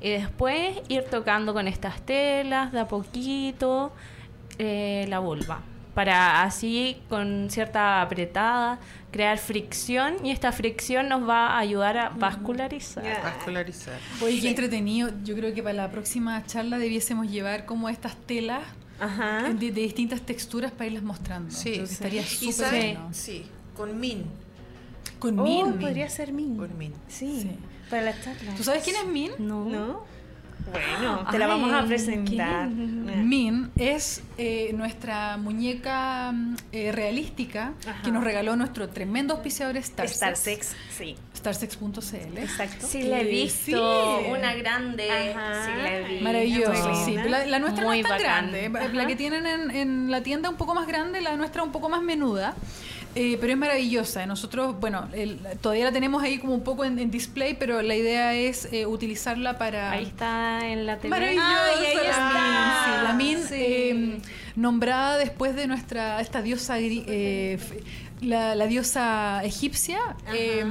y 0.01 0.11
después 0.11 0.79
ir 0.89 1.05
tocando 1.05 1.53
con 1.53 1.69
estas 1.69 2.01
telas 2.03 2.73
de 2.73 2.81
a 2.81 2.89
poquito 2.89 3.93
eh, 4.59 5.07
la 5.09 5.19
vulva. 5.19 5.61
Para 5.95 6.43
así, 6.43 6.97
con 7.09 7.51
cierta 7.51 8.01
apretada, 8.01 8.79
crear 9.11 9.37
fricción 9.39 10.25
y 10.25 10.31
esta 10.31 10.53
fricción 10.53 11.09
nos 11.09 11.29
va 11.29 11.49
a 11.49 11.59
ayudar 11.59 11.99
a 11.99 12.09
vascularizar. 12.11 13.05
Ya. 13.05 13.21
Vascularizar. 13.23 13.99
Oye, 14.23 14.41
qué 14.41 14.49
entretenido. 14.49 15.11
Yo 15.25 15.35
creo 15.35 15.53
que 15.53 15.63
para 15.63 15.75
la 15.75 15.91
próxima 15.91 16.43
charla 16.47 16.79
debiésemos 16.79 17.29
llevar 17.31 17.67
como 17.67 17.89
estas 17.89 18.17
telas 18.17 18.63
Ajá. 19.01 19.49
de, 19.53 19.73
de 19.73 19.81
distintas 19.81 20.21
texturas 20.23 20.71
para 20.71 20.87
irlas 20.87 21.03
mostrando. 21.03 21.51
Sí, 21.51 21.75
sí. 21.75 21.81
estaría 21.81 22.25
súper 22.25 22.71
bueno. 22.71 23.09
sí, 23.13 23.47
con 23.77 23.99
Min. 23.99 24.25
Con 25.21 25.39
Oh, 25.39 25.45
Min. 25.45 25.79
podría 25.79 26.09
ser 26.09 26.33
Min. 26.33 26.57
Con 26.57 26.77
Min. 26.77 26.93
Sí, 27.09 27.43
Sí. 27.43 27.51
Para 27.89 28.03
la 28.03 28.21
charla. 28.21 28.55
¿Tú 28.57 28.63
sabes 28.65 28.83
quién 28.83 28.97
es 28.97 29.07
Min? 29.07 29.31
No. 29.39 29.65
¿No? 29.65 30.11
Bueno, 30.73 31.27
te 31.31 31.39
la 31.39 31.47
vamos 31.47 31.73
a 31.73 31.85
presentar. 31.87 32.69
Min 32.69 33.71
es 33.77 34.23
eh, 34.39 34.73
nuestra 34.75 35.37
muñeca 35.39 36.33
eh, 36.71 36.93
realística 36.93 37.73
Ajá. 37.87 38.03
que 38.03 38.11
nos 38.13 38.23
regaló 38.23 38.55
nuestro 38.57 38.89
tremendo 38.91 39.35
auspiciador 39.35 39.83
Starsex. 39.83 40.13
Star 40.15 40.37
Sex, 40.37 40.77
sí. 40.97 41.17
Starsex.cl. 41.35 42.39
Exacto. 42.39 42.87
Sí, 42.87 43.03
la 43.05 43.21
he 43.21 43.25
visto. 43.25 44.21
sí. 44.21 44.31
Una 44.31 44.55
grande. 44.55 45.11
Ajá. 45.35 45.65
Sí, 45.65 45.71
la 45.83 45.97
he 45.97 46.05
visto. 46.05 46.25
Maravilloso, 46.25 47.05
sí. 47.07 47.15
La, 47.17 47.47
la 47.47 47.59
nuestra 47.59 47.85
Muy 47.87 48.03
no 48.03 48.09
es 48.09 48.09
tan 48.09 48.19
bacán. 48.19 48.51
grande. 48.53 48.79
Ajá. 48.79 48.93
La 48.95 49.07
que 49.07 49.17
tienen 49.17 49.47
en, 49.47 49.71
en 49.71 50.11
la 50.11 50.23
tienda 50.23 50.51
un 50.51 50.57
poco 50.57 50.75
más 50.75 50.87
grande, 50.87 51.21
la 51.23 51.37
nuestra 51.37 51.63
un 51.63 51.73
poco 51.73 51.89
más 51.89 52.03
menuda. 52.03 52.55
Eh, 53.17 53.39
pero 53.41 53.53
es 53.53 53.59
maravillosa. 53.59 54.25
Nosotros, 54.27 54.79
bueno, 54.79 55.09
el- 55.13 55.39
todavía 55.61 55.85
la 55.87 55.93
tenemos 55.93 56.23
ahí 56.23 56.39
como 56.39 56.55
un 56.55 56.63
poco 56.63 56.85
en, 56.85 56.99
en 56.99 57.11
display, 57.11 57.55
pero 57.59 57.83
la 57.83 57.97
idea 57.97 58.35
es 58.35 58.69
eh, 58.73 58.87
utilizarla 58.87 59.59
para... 59.59 59.91
Ahí 59.91 60.05
está 60.05 60.61
en 60.69 60.87
la 60.87 60.99
tele. 60.99 61.11
Maravillosa 61.11 61.65
Ay, 61.65 61.87
ahí 61.87 61.97
la 61.97 62.11
está. 62.11 62.33
Min, 62.33 62.85
sí, 62.85 63.05
la 63.05 63.13
Min 63.15 63.39
Sí. 63.49 63.55
eh, 63.57 64.19
nombrada 64.57 65.17
después 65.19 65.57
de 65.57 65.67
nuestra 65.67 66.21
esta 66.21 66.41
diosa 66.43 66.79
eh, 66.79 67.59
la, 68.21 68.55
la 68.55 68.67
diosa 68.67 69.43
egipcia 69.45 69.99
eh, 70.33 70.65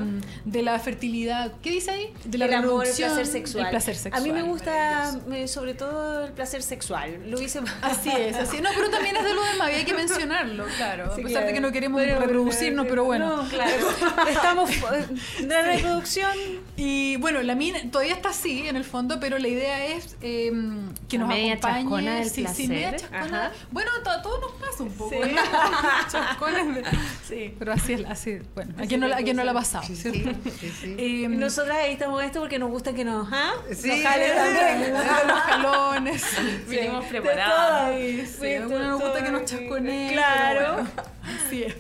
de 0.46 0.62
la 0.62 0.78
fertilidad. 0.80 1.52
¿Qué 1.64 1.72
dice 1.72 1.92
ahí? 1.92 2.14
De 2.26 2.38
la 2.38 2.46
el 2.46 2.54
amor, 2.54 2.64
el 2.86 2.92
reproducción, 2.92 3.10
placer 3.14 3.26
sexual. 3.26 3.64
el 3.66 3.70
placer 3.72 3.96
sexual. 3.96 4.22
A 4.22 4.26
mí 4.26 4.32
me 4.32 4.42
gusta 4.44 5.20
eh, 5.32 5.48
sobre 5.48 5.74
todo 5.74 6.26
el 6.26 6.32
placer 6.34 6.62
sexual. 6.62 7.20
Lo 7.30 7.42
hice 7.42 7.60
Así 7.82 8.10
es, 8.18 8.36
así. 8.36 8.62
No, 8.62 8.70
pero 8.76 8.90
también 8.90 9.16
es 9.16 9.24
de 9.24 9.34
lo 9.34 9.42
demás, 9.44 9.68
hay 9.70 9.84
que 9.84 9.94
mencionarlo, 9.94 10.66
claro. 10.78 11.16
Sí, 11.16 11.22
a 11.22 11.24
pesar 11.26 11.46
de 11.46 11.54
que 11.54 11.60
no 11.62 11.72
queremos 11.72 12.02
Pero- 12.02 12.20
reproducirnos, 12.20 12.86
pero 12.88 13.04
bueno. 13.06 13.44
No, 13.44 13.50
claro. 13.50 13.88
Estamos 14.30 14.70
eh, 14.70 15.08
la 15.48 15.62
reproducción 15.64 16.32
Y 16.78 17.16
bueno, 17.18 17.42
la 17.42 17.56
mina 17.56 17.80
todavía 17.92 18.14
está 18.14 18.30
así 18.30 18.68
en 18.68 18.76
el 18.76 18.84
fondo, 18.84 19.20
pero 19.20 19.40
la 19.40 19.48
idea 19.48 19.86
es 19.88 20.16
eh, 20.22 20.52
que 21.08 21.18
La 21.18 21.24
nos 21.26 21.34
media 21.34 21.54
acompañe. 21.54 21.82
chascona 21.84 22.16
del 22.16 22.30
sí, 22.30 22.46
sí, 22.54 22.68
media 22.68 22.96
chascona. 22.96 23.24
Ajá. 23.46 23.52
Bueno, 23.72 23.90
to- 24.04 24.10
a 24.12 24.22
todos 24.22 24.40
nos 24.42 24.52
pasa 24.54 24.84
un 24.84 24.92
poco. 24.92 25.16
Sí. 25.16 25.20
de- 26.74 26.84
Sí. 27.28 27.39
Pero 27.60 27.74
así 27.74 27.94
es, 27.94 28.06
así, 28.08 28.40
bueno, 28.56 28.74
a 28.78 28.86
quien 28.86 29.00
no, 29.00 29.08
la- 29.08 29.18
a 29.18 29.24
quien 29.24 29.36
no 29.38 29.44
la 29.44 29.52
ha 29.52 29.54
pasado, 29.54 29.84
¿cierto? 29.94 30.30
Eh, 30.84 31.24
Y 31.24 31.28
nosotras 31.28 31.78
ahí 31.78 31.94
estamos 31.94 32.20
en 32.22 32.28
esto 32.28 32.40
porque 32.42 32.60
nos 32.60 32.70
gusta 32.70 32.94
que 32.94 33.04
nos, 33.06 33.28
¿ah? 33.32 33.52
Sí. 33.74 33.88
nos 33.90 34.02
jalen 34.02 34.36
también. 34.36 34.94
los 34.94 35.40
jalones. 35.40 36.24
Vinimos 36.68 37.04
de 37.06 37.10
preparadas. 37.22 37.96
Sí, 37.96 38.26
sí, 38.26 38.38
Sí, 38.42 38.54
a 38.54 38.58
algunos 38.64 38.88
nos 38.88 39.02
gusta 39.02 39.24
que 39.24 39.32
nos 39.32 39.46
chasconeen. 39.46 40.14
claro. 40.14 40.74
bueno, 40.74 40.90
así 41.48 41.64
es. 41.64 41.76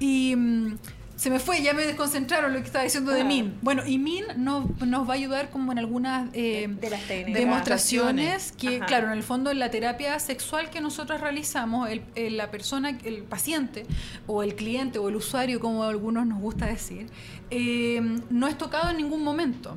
Y 0.00 0.34
mm, 0.36 0.78
se 1.16 1.30
me 1.30 1.38
fue, 1.38 1.62
ya 1.62 1.72
me 1.72 1.84
desconcentraron 1.86 2.52
lo 2.52 2.58
que 2.60 2.66
estaba 2.66 2.84
diciendo 2.84 3.10
de 3.10 3.22
Ah. 3.22 3.24
Min. 3.24 3.58
Bueno, 3.62 3.86
y 3.86 3.98
Min 3.98 4.24
nos, 4.36 4.68
nos 4.86 5.08
va 5.08 5.12
a 5.14 5.16
ayudar 5.16 5.48
como 5.50 5.72
en 5.72 5.78
algunas 5.78 6.28
eh, 6.34 6.68
De 6.68 6.90
las 6.90 7.08
demostraciones 7.08 8.52
que, 8.52 8.76
Ajá. 8.76 8.86
claro, 8.86 9.06
en 9.08 9.12
el 9.14 9.22
fondo 9.22 9.50
en 9.50 9.58
la 9.58 9.70
terapia 9.70 10.18
sexual 10.18 10.70
que 10.70 10.80
nosotros 10.80 11.20
realizamos, 11.20 11.88
el, 11.90 12.02
el- 12.14 12.36
la 12.36 12.50
persona, 12.50 12.90
el 13.04 13.22
paciente 13.22 13.86
o 14.26 14.42
el 14.42 14.54
cliente 14.54 14.98
o 14.98 15.08
el 15.08 15.16
usuario, 15.16 15.58
como 15.58 15.84
a 15.84 15.88
algunos 15.88 16.26
nos 16.26 16.38
gusta 16.40 16.66
decir, 16.66 17.06
eh, 17.50 18.00
no 18.30 18.46
es 18.46 18.58
tocado 18.58 18.90
en 18.90 18.98
ningún 18.98 19.22
momento. 19.22 19.76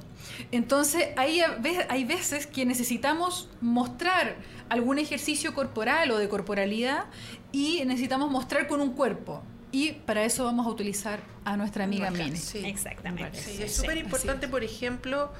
Entonces, 0.51 1.07
hay, 1.17 1.41
hay 1.89 2.03
veces 2.05 2.47
que 2.47 2.65
necesitamos 2.65 3.47
mostrar 3.61 4.35
algún 4.69 4.99
ejercicio 4.99 5.53
corporal 5.53 6.11
o 6.11 6.17
de 6.17 6.27
corporalidad 6.29 7.05
y 7.51 7.81
necesitamos 7.85 8.29
mostrar 8.31 8.67
con 8.67 8.81
un 8.81 8.91
cuerpo. 8.93 9.41
Y 9.71 9.91
para 9.93 10.23
eso 10.23 10.45
vamos 10.45 10.65
a 10.65 10.69
utilizar 10.69 11.19
a 11.45 11.55
nuestra 11.57 11.83
amiga 11.83 12.09
Mini. 12.09 12.35
sí. 12.37 12.59
Exactamente. 12.65 13.39
Sí, 13.39 13.61
es 13.61 13.75
súper 13.75 13.97
importante, 13.97 14.47
por 14.47 14.63
ejemplo, 14.63 15.31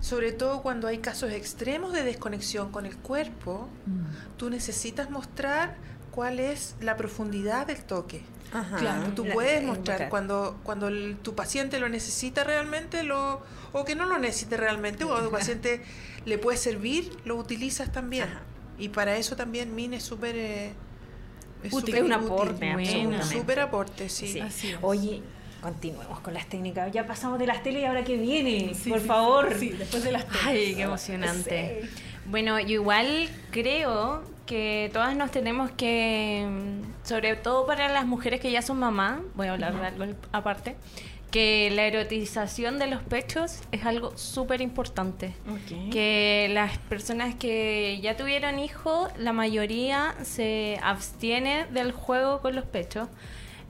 sobre 0.00 0.32
todo 0.32 0.62
cuando 0.62 0.88
hay 0.88 0.98
casos 0.98 1.30
extremos 1.30 1.92
de 1.92 2.02
desconexión 2.02 2.72
con 2.72 2.84
el 2.86 2.96
cuerpo, 2.96 3.68
Mm. 3.86 4.36
tú 4.38 4.50
necesitas 4.50 5.10
mostrar 5.10 5.76
cuál 6.10 6.40
es 6.40 6.74
la 6.80 6.96
profundidad 6.96 7.66
del 7.68 7.82
toque. 7.84 8.22
Ajá. 8.52 8.78
Claro, 8.78 9.12
Tú 9.14 9.24
puedes 9.32 9.62
mostrar 9.62 10.08
cuando, 10.08 10.58
cuando 10.64 10.88
el- 10.88 11.16
tu 11.22 11.36
paciente 11.36 11.78
lo 11.78 11.88
necesita 11.88 12.42
realmente 12.42 13.04
lo, 13.04 13.40
o 13.72 13.84
que 13.84 13.94
no 13.94 14.06
lo 14.06 14.18
necesite 14.18 14.56
realmente, 14.56 15.04
o 15.04 15.08
cuando 15.08 15.26
tu 15.28 15.32
paciente 15.36 15.82
le 16.24 16.38
puede 16.38 16.58
servir, 16.58 17.16
lo 17.24 17.36
utilizas 17.36 17.92
también. 17.92 18.24
Ajá. 18.24 18.40
Y 18.78 18.88
para 18.88 19.16
eso 19.16 19.36
también 19.36 19.74
MIN 19.76 19.94
es 19.94 20.02
súper... 20.02 20.34
eh, 20.36 20.72
Útil. 21.70 21.70
súper 21.70 21.94
Es 21.96 22.00
un 22.02 22.12
útil. 22.12 22.26
aporte, 22.26 22.82
Es 22.82 22.94
un 23.06 23.22
súper 23.22 23.60
aporte, 23.60 24.08
sí. 24.08 24.26
Sí. 24.28 24.40
Así 24.40 24.70
es. 24.70 24.78
Oye, 24.82 25.22
continuemos 25.60 26.20
con 26.20 26.34
las 26.34 26.46
técnicas. 26.48 26.90
Ya 26.92 27.06
pasamos 27.06 27.38
de 27.38 27.46
las 27.46 27.62
teles 27.62 27.82
y 27.82 27.84
ahora 27.86 28.04
que 28.04 28.16
viene, 28.16 28.74
Sí, 28.74 28.90
por 28.90 29.00
sí, 29.00 29.06
favor. 29.06 29.54
Sí, 29.58 29.68
después 29.70 30.02
de 30.04 30.12
las 30.12 30.26
Ay, 30.44 30.74
qué 30.74 30.82
emocionante. 30.82 31.88
Bueno, 32.26 32.58
yo 32.60 32.68
igual 32.74 33.28
creo 33.50 34.22
que 34.46 34.90
todas 34.92 35.16
nos 35.16 35.30
tenemos 35.30 35.70
que, 35.70 36.46
mm, 36.48 37.06
sobre 37.06 37.36
todo 37.36 37.66
para 37.66 37.88
las 37.88 38.04
mujeres 38.06 38.40
que 38.40 38.50
ya 38.50 38.62
son 38.62 38.78
mamá, 38.78 39.20
voy 39.34 39.46
a 39.46 39.52
hablar 39.52 39.78
de 39.78 39.86
algo 39.86 40.18
aparte, 40.32 40.76
que 41.30 41.70
la 41.70 41.86
erotización 41.86 42.78
de 42.78 42.86
los 42.88 43.02
pechos 43.02 43.60
es 43.72 43.84
algo 43.86 44.16
súper 44.16 44.60
importante. 44.60 45.32
Que 45.90 46.48
las 46.52 46.78
personas 46.78 47.34
que 47.34 47.98
ya 48.02 48.16
tuvieron 48.16 48.58
hijos, 48.58 49.10
la 49.16 49.32
mayoría 49.32 50.14
se 50.22 50.78
abstiene 50.82 51.66
del 51.72 51.92
juego 51.92 52.40
con 52.40 52.54
los 52.54 52.64
pechos. 52.64 53.08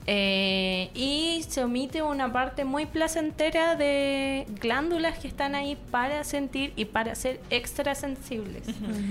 eh, 0.07 0.89
y 0.95 1.45
se 1.47 1.63
omite 1.63 2.01
una 2.01 2.33
parte 2.33 2.65
muy 2.65 2.87
placentera 2.87 3.75
de 3.75 4.47
glándulas 4.59 5.19
que 5.19 5.27
están 5.27 5.53
ahí 5.53 5.77
para 5.91 6.23
sentir 6.23 6.73
y 6.75 6.85
para 6.85 7.13
ser 7.13 7.39
extra 7.51 7.93
sensibles. 7.93 8.63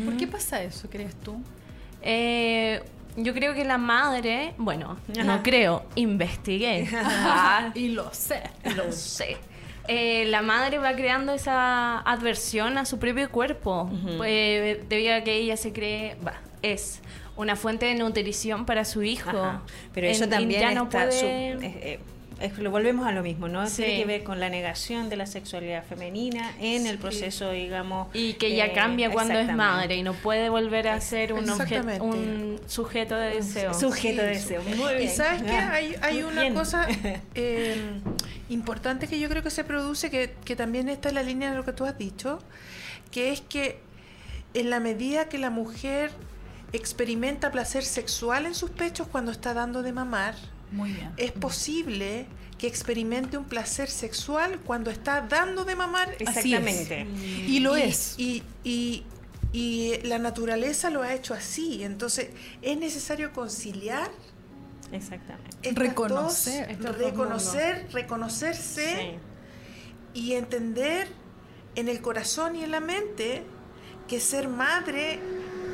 ¿Por 0.05 0.17
qué 0.17 0.27
pasa 0.27 0.61
eso, 0.65 0.91
crees 0.91 1.15
tú? 1.15 1.41
Eh, 2.03 2.83
yo 3.17 3.35
creo 3.35 3.55
que 3.55 3.65
la 3.65 3.79
madre, 3.79 4.55
bueno, 4.59 4.97
Ajá. 5.13 5.25
no 5.25 5.43
creo, 5.43 5.85
investigué. 5.95 6.89
y 7.75 7.89
lo 7.89 8.13
sé. 8.15 8.43
Lo 8.77 8.93
sé. 8.93 9.37
Eh, 9.89 10.27
la 10.27 10.43
madre 10.43 10.79
va 10.79 10.93
creando 10.95 11.33
esa 11.33 11.99
adversión 12.01 12.79
a 12.79 12.85
su 12.85 12.99
propio 12.99 13.29
cuerpo, 13.31 13.91
pues, 14.19 14.89
debido 14.89 15.15
a 15.17 15.21
que 15.23 15.35
ella 15.35 15.57
se 15.57 15.73
cree, 15.73 16.17
va, 16.27 16.35
es 16.63 17.01
una 17.37 17.57
fuente 17.57 17.87
de 17.87 17.95
nutrición 17.95 18.67
para 18.67 18.85
su 18.85 19.03
hijo. 19.03 19.31
Ajá. 19.31 19.63
Pero 19.93 20.07
eso 20.07 20.25
En- 20.25 20.31
también 20.31 20.61
ya 20.61 20.71
no 20.75 20.85
está 20.85 21.07
puede- 21.07 21.53
eh, 21.53 21.59
eh, 21.63 22.01
es 22.41 22.53
que 22.55 22.62
lo 22.62 22.70
volvemos 22.70 23.07
a 23.07 23.12
lo 23.12 23.22
mismo, 23.22 23.49
¿no? 23.49 23.66
Sí. 23.66 23.82
Tiene 23.82 23.99
que 23.99 24.05
ver 24.07 24.22
con 24.24 24.41
la 24.41 24.49
negación 24.49 25.09
de 25.09 25.16
la 25.16 25.26
sexualidad 25.26 25.84
femenina 25.84 26.53
en 26.59 26.86
el 26.86 26.99
proceso, 26.99 27.51
digamos. 27.53 28.09
Y 28.14 28.34
que 28.34 28.55
ya 28.57 28.66
eh, 28.66 28.72
cambia 28.72 29.11
cuando 29.11 29.34
es 29.38 29.55
madre 29.55 29.97
y 29.97 30.03
no 30.03 30.14
puede 30.14 30.49
volver 30.49 30.88
a 30.88 31.01
ser 31.01 31.32
un, 31.32 31.45
obje- 31.47 31.53
Exactamente. 31.62 32.01
un 32.01 32.61
sujeto 32.66 33.16
de 33.16 33.34
deseo. 33.36 33.74
Sujeto 33.74 34.22
de 34.22 34.28
deseo. 34.28 34.62
Muy 34.62 34.93
Y 34.93 34.97
bien. 34.97 35.11
sabes 35.11 35.43
que 35.43 35.51
Ah, 35.51 35.72
hay, 36.03 36.22
una 36.22 36.41
bien. 36.43 36.55
cosa 36.55 36.86
eh, 37.34 37.76
importante 38.49 39.07
que 39.07 39.18
yo 39.20 39.28
creo 39.28 39.43
que 39.43 39.51
se 39.51 39.62
produce, 39.64 40.11
que, 40.11 40.34
que 40.45 40.57
también 40.57 40.88
está 40.88 41.11
en 41.11 41.14
la 41.16 41.22
línea 41.22 41.51
de 41.51 41.57
lo 41.57 41.64
que 41.64 41.72
tú 41.72 41.84
has 41.84 41.97
dicho, 41.99 42.41
que 43.11 43.32
es 43.32 43.41
que 43.41 43.78
en 44.55 44.70
la 44.70 44.80
medida 44.80 45.28
que 45.28 45.38
la 45.38 45.51
mujer 45.51 46.11
experimenta 46.72 47.51
placer 47.51 47.84
sexual 47.84 48.47
en 48.47 48.55
sus 48.55 48.70
pechos 48.70 49.07
cuando 49.09 49.32
está 49.32 49.55
dando 49.55 49.82
de 49.82 49.93
mamar, 49.93 50.34
Muy 50.73 50.93
bien. 50.93 51.12
es 51.16 51.33
posible 51.33 52.27
que 52.59 52.66
experimente 52.66 53.39
un 53.39 53.45
placer 53.47 53.89
sexual 53.91 54.59
cuando 54.64 54.91
está 54.91 55.23
dando 55.23 55.64
de 55.64 55.75
mamar. 55.77 56.14
Exactamente. 56.18 57.07
Y 57.47 57.61
lo 57.61 57.77
Y- 57.79 57.83
es. 57.83 58.14
Y, 58.18 58.43
y- 58.64 59.05
y 59.53 59.99
la 60.05 60.18
naturaleza 60.18 60.91
lo 60.91 61.03
ha 61.03 61.12
hecho 61.14 61.35
así. 61.35 61.83
Entonces, 61.83 62.29
es 62.62 62.77
necesario 62.79 63.33
conciliar 63.33 64.11
Exactamente. 64.93 65.73
Reconocer. 65.73 66.77
dos, 66.79 66.99
reconocer, 66.99 67.87
reconocerse 67.93 69.18
y 70.14 70.33
entender 70.35 71.09
en 71.77 71.89
el 71.89 72.01
corazón 72.01 72.57
y 72.57 72.64
en 72.64 72.71
la 72.73 72.81
mente 72.81 73.43
que 74.09 74.18
ser 74.21 74.49
madre 74.49 75.21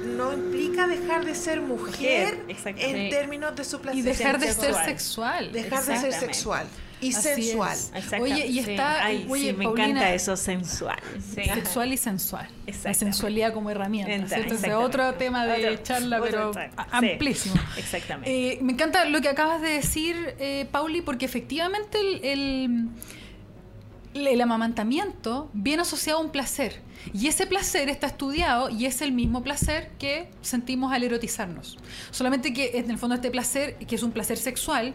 no 0.07 0.33
implica 0.33 0.87
dejar 0.87 1.25
de 1.25 1.35
ser 1.35 1.61
mujer 1.61 2.45
en 2.49 3.11
términos 3.11 3.55
de 3.57 3.65
su 3.65 3.81
placer 3.81 3.99
Y 3.99 4.03
dejar 4.03 4.39
de 4.39 4.53
ser 4.53 4.75
sexual. 4.75 5.53
dejar 5.53 5.85
de 5.85 5.97
ser 5.99 6.13
sexual 6.13 6.67
y 6.99 7.13
Así 7.15 7.29
sensual. 7.43 7.77
Oye, 8.23 8.47
y 8.47 8.63
Sí. 8.63 8.71
está. 8.71 9.05
Ay, 9.05 9.27
oye, 9.29 9.51
sí, 9.51 9.53
me 9.53 9.65
Paulina, 9.65 9.87
encanta 9.89 10.15
eso 10.15 10.35
sensual. 10.35 10.99
Sí. 11.35 11.45
Sexual 11.45 11.93
y 11.93 11.97
sensual. 11.99 12.49
La 12.85 12.95
sensualidad 12.95 13.53
como 13.53 13.69
herramienta. 13.71 14.13
Enta- 14.13 14.29
¿cierto? 14.29 14.47
Ese 14.47 14.47
es 14.47 14.53
exactamente. 14.65 14.85
otro 14.87 15.15
tema 15.15 15.47
de 15.47 15.69
Otro- 15.73 15.83
charla, 15.85 16.23
otro 16.23 16.53
pero 16.53 16.75
amplísimo. 16.91 17.55
Exactamente. 17.77 18.31
Eh, 18.53 18.59
me 18.63 18.73
encanta 18.73 19.05
lo 19.05 19.21
que 19.21 19.29
acabas 19.29 19.61
de 19.61 19.69
decir, 19.69 20.17
eh, 20.39 20.67
Pauli, 20.73 21.03
porque 21.03 21.27
efectivamente 21.27 21.99
el, 22.01 22.25
el- 22.25 22.89
el 24.17 24.41
amamantamiento 24.41 25.51
viene 25.53 25.83
asociado 25.83 26.19
a 26.19 26.23
un 26.23 26.31
placer. 26.31 26.81
Y 27.13 27.29
ese 27.29 27.47
placer 27.47 27.89
está 27.89 28.07
estudiado 28.07 28.71
y 28.71 28.87
es 28.87 29.03
el 29.03 29.13
mismo 29.13 29.43
placer 29.43 29.91
que 29.99 30.31
sentimos 30.43 30.93
al 30.93 31.05
erotizarnos. 31.05 31.79
Solamente 32.11 32.53
que 32.53 32.79
en 32.79 32.91
el 32.91 32.99
fondo 32.99 33.15
este 33.15 33.31
placer, 33.31 33.77
que 33.77 33.95
es 33.95 34.03
un 34.03 34.13
placer 34.13 34.39
sexual, 34.39 34.95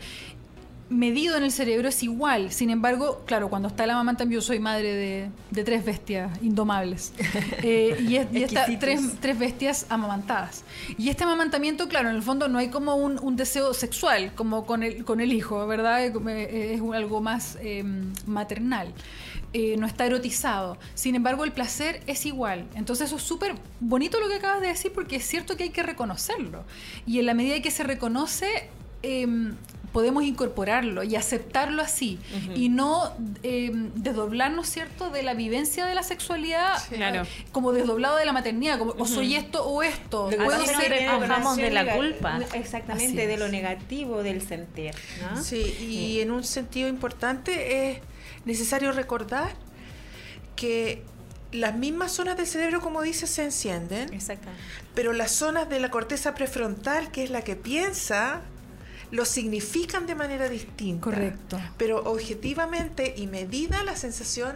medido 0.91 1.37
en 1.37 1.43
el 1.43 1.51
cerebro 1.51 1.87
es 1.87 2.03
igual. 2.03 2.51
Sin 2.51 2.69
embargo, 2.69 3.23
claro, 3.25 3.49
cuando 3.49 3.69
está 3.69 3.85
el 3.85 3.89
amamantamiento, 3.91 4.41
yo 4.41 4.45
soy 4.45 4.59
madre 4.59 4.93
de, 4.93 5.29
de 5.49 5.63
tres 5.63 5.83
bestias 5.85 6.37
indomables. 6.43 7.13
Eh, 7.63 7.97
y 8.07 8.15
es- 8.17 8.27
y 8.69 8.77
tres, 8.77 9.01
tres 9.19 9.37
bestias 9.39 9.85
amamantadas. 9.89 10.63
Y 10.97 11.09
este 11.09 11.23
amamantamiento, 11.23 11.87
claro, 11.87 12.09
en 12.09 12.15
el 12.15 12.21
fondo 12.23 12.47
no 12.47 12.57
hay 12.59 12.69
como 12.69 12.95
un, 12.95 13.19
un 13.21 13.35
deseo 13.35 13.73
sexual, 13.73 14.33
como 14.35 14.65
con 14.65 14.83
el, 14.83 15.05
con 15.05 15.21
el 15.21 15.31
hijo, 15.33 15.65
¿verdad? 15.67 16.03
Eh, 16.05 16.11
eh, 16.27 16.73
Es 16.75 16.81
algo 16.93 17.21
más 17.21 17.57
eh, 17.61 17.83
maternal. 18.25 18.93
Eh, 19.53 19.75
no 19.77 19.85
está 19.85 20.05
erotizado. 20.05 20.77
Sin 20.95 21.15
embargo, 21.15 21.43
el 21.43 21.51
placer 21.51 22.01
es 22.07 22.25
igual. 22.25 22.67
Entonces, 22.75 23.07
eso 23.07 23.17
es 23.17 23.23
súper 23.23 23.53
bonito 23.79 24.19
lo 24.19 24.27
que 24.27 24.35
acabas 24.35 24.61
de 24.61 24.67
decir, 24.67 24.91
porque 24.93 25.17
es 25.17 25.25
cierto 25.25 25.55
que 25.57 25.63
hay 25.63 25.69
que 25.71 25.83
reconocerlo. 25.83 26.63
Y 27.05 27.19
en 27.19 27.25
la 27.25 27.33
medida 27.33 27.61
que 27.61 27.69
se 27.71 27.83
reconoce, 27.83 28.47
eh, 29.03 29.27
podemos 29.91 30.23
incorporarlo 30.23 31.03
y 31.03 31.15
aceptarlo 31.15 31.81
así 31.81 32.17
y 32.55 32.69
no 32.69 33.13
eh, 33.43 33.71
desdoblarnos, 33.95 34.67
¿cierto?, 34.69 35.09
de 35.09 35.21
la 35.23 35.33
vivencia 35.33 35.85
de 35.85 35.93
la 35.95 36.03
sexualidad 36.03 36.77
Claro. 36.89 37.23
eh, 37.23 37.27
como 37.51 37.73
desdoblado 37.73 38.15
de 38.17 38.25
la 38.25 38.31
maternidad, 38.31 38.79
como 38.79 38.91
o 38.97 39.05
soy 39.05 39.35
esto 39.35 39.65
o 39.65 39.83
esto. 39.83 40.29
Puedo 40.29 40.65
ser- 40.65 40.89
de 41.57 41.71
la 41.71 41.95
culpa. 41.95 42.39
Exactamente, 42.53 43.27
de 43.27 43.37
lo 43.37 43.47
negativo 43.49 44.23
del 44.23 44.41
sentir. 44.41 44.93
¿no? 45.21 45.43
Sí, 45.43 45.61
y 45.79 46.21
en 46.21 46.31
un 46.31 46.43
sentido 46.43 46.87
importante 46.87 47.89
es 47.91 47.99
necesario 48.45 48.91
recordar 48.93 49.51
que 50.55 51.03
las 51.51 51.75
mismas 51.75 52.11
zonas 52.13 52.37
del 52.37 52.47
cerebro, 52.47 52.79
como 52.81 53.01
dices, 53.01 53.29
se 53.29 53.43
encienden, 53.43 54.13
Exactamente. 54.13 54.61
pero 54.95 55.11
las 55.11 55.31
zonas 55.31 55.67
de 55.69 55.79
la 55.79 55.89
corteza 55.91 56.33
prefrontal, 56.33 57.11
que 57.11 57.23
es 57.23 57.29
la 57.29 57.41
que 57.41 57.55
piensa, 57.57 58.41
lo 59.11 59.25
significan 59.25 60.07
de 60.07 60.15
manera 60.15 60.49
distinta. 60.49 61.03
Correcto. 61.03 61.59
Pero 61.77 62.03
objetivamente 62.03 63.13
y 63.17 63.27
medida 63.27 63.83
la 63.83 63.95
sensación 63.95 64.55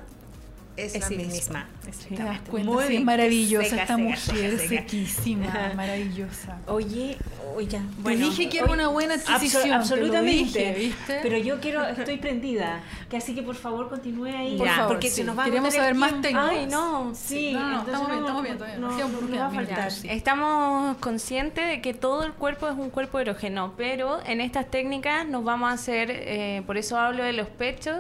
es, 0.78 0.96
Es 0.96 1.02
la 1.02 1.08
sí 1.08 1.16
misma. 1.18 1.34
misma. 1.34 1.68
Te 1.82 1.88
das 1.88 1.96
exactamente. 2.02 2.52
cuenta, 2.52 2.72
Muy 2.72 2.84
sí, 2.88 3.00
maravillosa 3.04 3.70
Seca, 3.70 3.82
esta 3.84 3.96
seca, 3.96 4.08
mujer, 4.10 4.58
seca, 4.60 4.70
sequísima, 4.70 5.72
maravillosa. 5.76 6.58
Oye, 6.68 7.18
oye, 7.56 7.80
Te 8.04 8.16
dije 8.16 8.50
que 8.50 8.60
era 8.60 8.72
una 8.72 8.88
buena 8.90 9.14
adquisición, 9.16 9.70
lo 9.70 9.76
absolutamente. 9.76 10.34
dije, 10.34 10.74
¿viste? 10.78 11.20
Pero 11.22 11.38
yo 11.38 11.60
quiero, 11.60 11.86
estoy 11.86 12.18
prendida. 12.18 12.82
Que 13.10 13.18
así 13.18 13.34
que 13.36 13.44
por 13.44 13.56
favor 13.56 13.90
continúe 13.90 14.26
ahí. 14.26 14.58
Por 14.58 14.68
favor, 14.68 14.88
porque 14.94 15.10
sí. 15.10 15.18
se 15.18 15.24
nos 15.24 15.38
va 15.38 15.44
a 15.44 15.46
Queremos 15.46 15.74
saber 15.74 15.96
más 15.96 16.12
técnicas. 16.22 16.50
Ay, 16.50 16.66
no. 16.68 17.14
Sí, 17.16 17.54
No, 17.54 17.70
no, 17.70 17.80
estamos 17.82 18.08
bien, 18.08 18.20
estamos 18.20 18.44
bien, 18.44 18.58
todavía. 18.58 18.78
no, 18.80 18.90
no, 18.90 19.38
va 19.40 19.48
a 19.48 19.52
faltar. 19.52 19.92
Estamos 20.04 20.98
conscientes 20.98 21.68
de 21.68 21.82
que 21.82 21.94
todo 21.94 22.24
el 22.24 22.34
cuerpo 22.34 22.68
es 22.68 22.76
un 22.78 22.90
cuerpo 22.90 23.20
erógeno, 23.20 23.74
pero 23.78 24.20
en 24.26 24.42
estas 24.42 24.70
técnicas 24.70 25.28
nos 25.28 25.44
vamos 25.44 25.70
a 25.70 25.74
hacer, 25.74 26.10
eh, 26.12 26.64
por 26.66 26.78
eso 26.78 26.98
hablo 26.98 27.24
de 27.24 27.34
los 27.34 27.48
pechos 27.48 27.98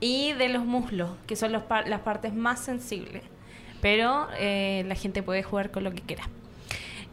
y 0.00 0.32
de 0.34 0.48
los 0.48 0.64
muslos, 0.64 1.10
que 1.26 1.36
son 1.36 1.52
los 1.52 1.62
par- 1.62 1.88
las 1.88 2.00
partes 2.00 2.34
más 2.34 2.60
sensibles. 2.60 3.22
Pero 3.80 4.26
eh, 4.38 4.84
la 4.86 4.94
gente 4.94 5.22
puede 5.22 5.42
jugar 5.42 5.70
con 5.70 5.84
lo 5.84 5.92
que 5.92 6.02
quiera. 6.02 6.24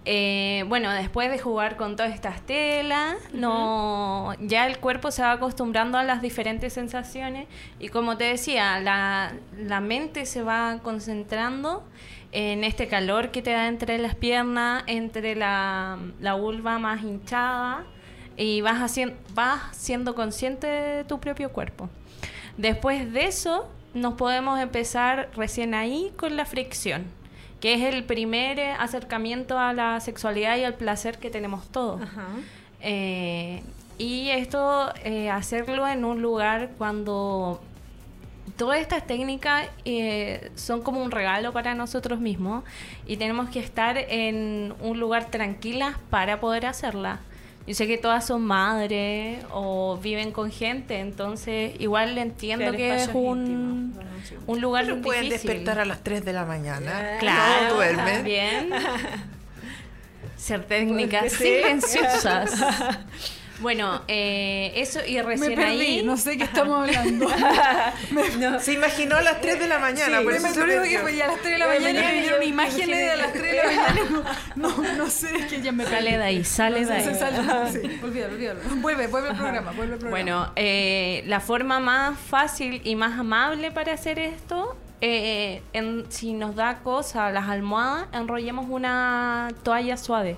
Eh, 0.08 0.64
bueno, 0.68 0.92
después 0.92 1.32
de 1.32 1.40
jugar 1.40 1.78
con 1.78 1.96
todas 1.96 2.14
estas 2.14 2.42
telas, 2.42 3.16
no, 3.34 4.36
ya 4.40 4.68
el 4.68 4.78
cuerpo 4.78 5.10
se 5.10 5.24
va 5.24 5.32
acostumbrando 5.32 5.98
a 5.98 6.04
las 6.04 6.22
diferentes 6.22 6.74
sensaciones 6.74 7.48
y 7.80 7.88
como 7.90 8.16
te 8.16 8.26
decía, 8.26 8.80
la, 8.82 9.34
la 9.58 9.80
mente 9.80 10.28
se 10.28 10.44
va 10.44 10.78
concentrando 10.84 11.84
en 12.32 12.64
este 12.64 12.88
calor 12.88 13.32
que 13.32 13.42
te 13.42 13.52
da 13.52 13.68
entre 13.68 13.98
las 13.98 14.14
piernas, 14.14 14.84
entre 14.86 15.36
la, 15.36 15.98
la 16.20 16.36
vulva 16.36 16.78
más 16.78 17.02
hinchada 17.02 17.84
y 18.38 18.62
vas, 18.62 18.82
haciendo, 18.84 19.16
vas 19.34 19.76
siendo 19.76 20.14
consciente 20.14 20.68
de 20.68 21.04
tu 21.04 21.20
propio 21.20 21.52
cuerpo. 21.52 21.90
Después 22.58 23.12
de 23.12 23.26
eso, 23.26 23.68
nos 23.94 24.16
podemos 24.16 24.60
empezar 24.60 25.30
recién 25.36 25.74
ahí 25.74 26.12
con 26.18 26.38
la 26.38 26.46
fricción, 26.46 27.06
que 27.60 27.74
es 27.74 27.94
el 27.94 28.04
primer 28.04 28.60
eh, 28.60 28.72
acercamiento 28.72 29.58
a 29.58 29.74
la 29.74 30.00
sexualidad 30.00 30.58
y 30.58 30.64
al 30.64 30.76
placer 30.76 31.18
que 31.18 31.30
tenemos 31.30 31.68
todos. 31.72 32.02
Ajá. 32.02 32.28
Eh, 32.82 33.64
y 33.98 34.30
esto, 34.30 34.94
eh, 35.04 35.30
hacerlo 35.30 35.88
en 35.88 36.04
un 36.04 36.22
lugar 36.22 36.72
cuando 36.78 37.62
todas 38.58 38.80
estas 38.80 39.08
técnicas 39.08 39.68
eh, 39.86 40.52
son 40.56 40.82
como 40.82 41.02
un 41.02 41.12
regalo 41.12 41.54
para 41.54 41.76
nosotros 41.76 42.20
mismos 42.20 42.64
y 43.08 43.18
tenemos 43.18 43.50
que 43.50 43.60
estar 43.60 43.98
en 43.98 44.74
un 44.82 45.00
lugar 45.00 45.32
tranquilas 45.32 45.96
para 46.10 46.40
poder 46.40 46.66
hacerla. 46.66 47.20
Yo 47.68 47.74
sé 47.74 47.88
que 47.88 47.98
todas 47.98 48.28
son 48.28 48.44
madres 48.44 49.40
o 49.52 49.98
viven 49.98 50.32
con 50.32 50.52
gente, 50.52 51.00
entonces 51.00 51.74
igual 51.80 52.16
entiendo 52.18 52.72
que 52.74 52.96
es 52.96 53.10
un. 53.12 53.94
Bueno, 53.96 54.10
sí. 54.28 54.36
un 54.46 54.62
lugar 54.62 54.86
Pero 54.86 55.02
pueden 55.02 55.24
difícil. 55.24 55.48
despertar 55.50 55.80
a 55.80 55.86
las 55.86 56.04
3 56.04 56.24
de 56.26 56.34
la 56.34 56.46
mañana. 56.46 57.18
Claro, 57.20 57.70
No 57.70 57.76
duermen. 57.76 58.06
también. 58.16 58.70
Ser 60.38 60.64
técnicas 60.66 61.32
Sí. 61.32 61.44
silenciosas. 61.46 62.52
Bueno, 63.60 64.02
eh, 64.10 64.74
eso 64.76 65.00
y 65.06 65.14
Me 65.16 65.24
recién 65.24 65.56
perdí, 65.56 65.82
ahí. 65.82 66.04
no 66.04 66.18
sé 66.18 66.38
qué 66.38 66.44
estamos 66.52 66.78
hablando. 66.88 67.28
Se 68.60 68.74
imaginó 68.74 69.16
a 69.16 69.22
las 69.22 69.40
3 69.42 69.60
de 69.60 69.68
la 69.68 69.80
mañana. 69.80 70.18
Sí, 70.20 70.24
por 70.24 70.34
me 70.34 70.38
eso 70.40 70.48
se 70.54 70.62
acuerdo 70.62 70.84
que 70.84 71.00
fue 71.00 71.16
ya 71.16 71.26
a 71.26 71.28
las 71.28 71.40
3 71.42 71.52
de 71.54 71.58
la 71.60 71.68
mañana 71.68 72.00
me- 72.02 72.12
y 72.12 72.16
me 72.16 72.22
dieron 72.22 72.44
imágenes 72.44 72.98
de 72.98 73.12
a 73.12 73.16
las 73.16 73.32
3 73.34 73.44
de 73.44 73.56
la 73.56 73.64
mañana. 73.64 74.40
No, 74.56 74.70
no, 74.78 74.94
no 74.98 75.10
sé, 75.10 75.36
es 75.38 75.46
que 75.46 75.62
ya 75.62 75.72
me 75.72 75.86
Sale 75.86 76.18
de 76.18 76.24
ahí, 76.24 76.44
sale 76.44 76.86
de 76.86 76.94
ahí. 76.94 77.16
sale- 77.16 77.72
sí, 77.72 78.00
olvídalo, 78.04 78.34
olvídalo. 78.36 78.60
Vuelve, 78.78 79.08
vuelve 79.08 79.30
al 79.30 79.38
programa, 79.38 79.72
vuelve 79.72 79.94
al 79.94 80.00
programa. 80.00 80.10
Bueno, 80.10 80.52
eh, 80.56 81.24
la 81.28 81.40
forma 81.40 81.80
más 81.80 82.20
fácil 82.20 82.82
y 82.84 82.96
más 82.96 83.18
amable 83.20 83.72
para 83.72 83.94
hacer 83.94 84.20
esto, 84.20 84.76
eh, 85.02 85.62
en- 85.74 86.06
si 86.10 86.34
nos 86.34 86.56
da 86.56 86.80
cosa 86.80 87.32
las 87.32 87.48
almohadas, 87.50 88.08
enrollemos 88.14 88.66
una 88.70 89.50
toalla 89.64 89.98
suave. 89.98 90.36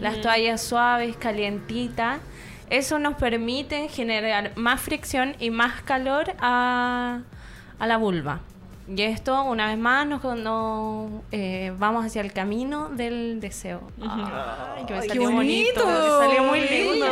Las 0.00 0.20
toallas 0.22 0.62
suaves, 0.62 1.14
calientitas, 1.16 2.18
eso 2.70 2.98
nos 2.98 3.14
permite 3.14 3.88
generar 3.88 4.52
más 4.56 4.80
fricción 4.80 5.36
y 5.38 5.50
más 5.50 5.82
calor 5.82 6.34
a, 6.40 7.20
a 7.78 7.86
la 7.86 7.96
vulva. 7.96 8.40
Y 8.86 9.00
esto, 9.00 9.42
una 9.44 9.68
vez 9.68 9.78
más, 9.78 10.06
nos, 10.06 10.22
nos, 10.22 11.10
eh, 11.32 11.72
vamos 11.78 12.04
hacia 12.04 12.20
el 12.20 12.32
camino 12.34 12.90
del 12.90 13.40
deseo. 13.40 13.80
Ay, 14.00 14.84
que 14.86 14.92
me 14.92 15.00
Qué 15.00 15.08
salió 15.08 15.30
bonito. 15.30 15.84
bonito, 15.84 15.86
me 15.86 16.26
salió 16.26 16.44
muy 16.44 16.60
lindo. 16.60 17.06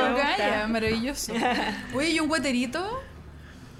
Maravilloso. 0.68 1.32
Oye, 1.94 2.10
¿y 2.10 2.20
un 2.20 2.28
guaterito? 2.28 3.00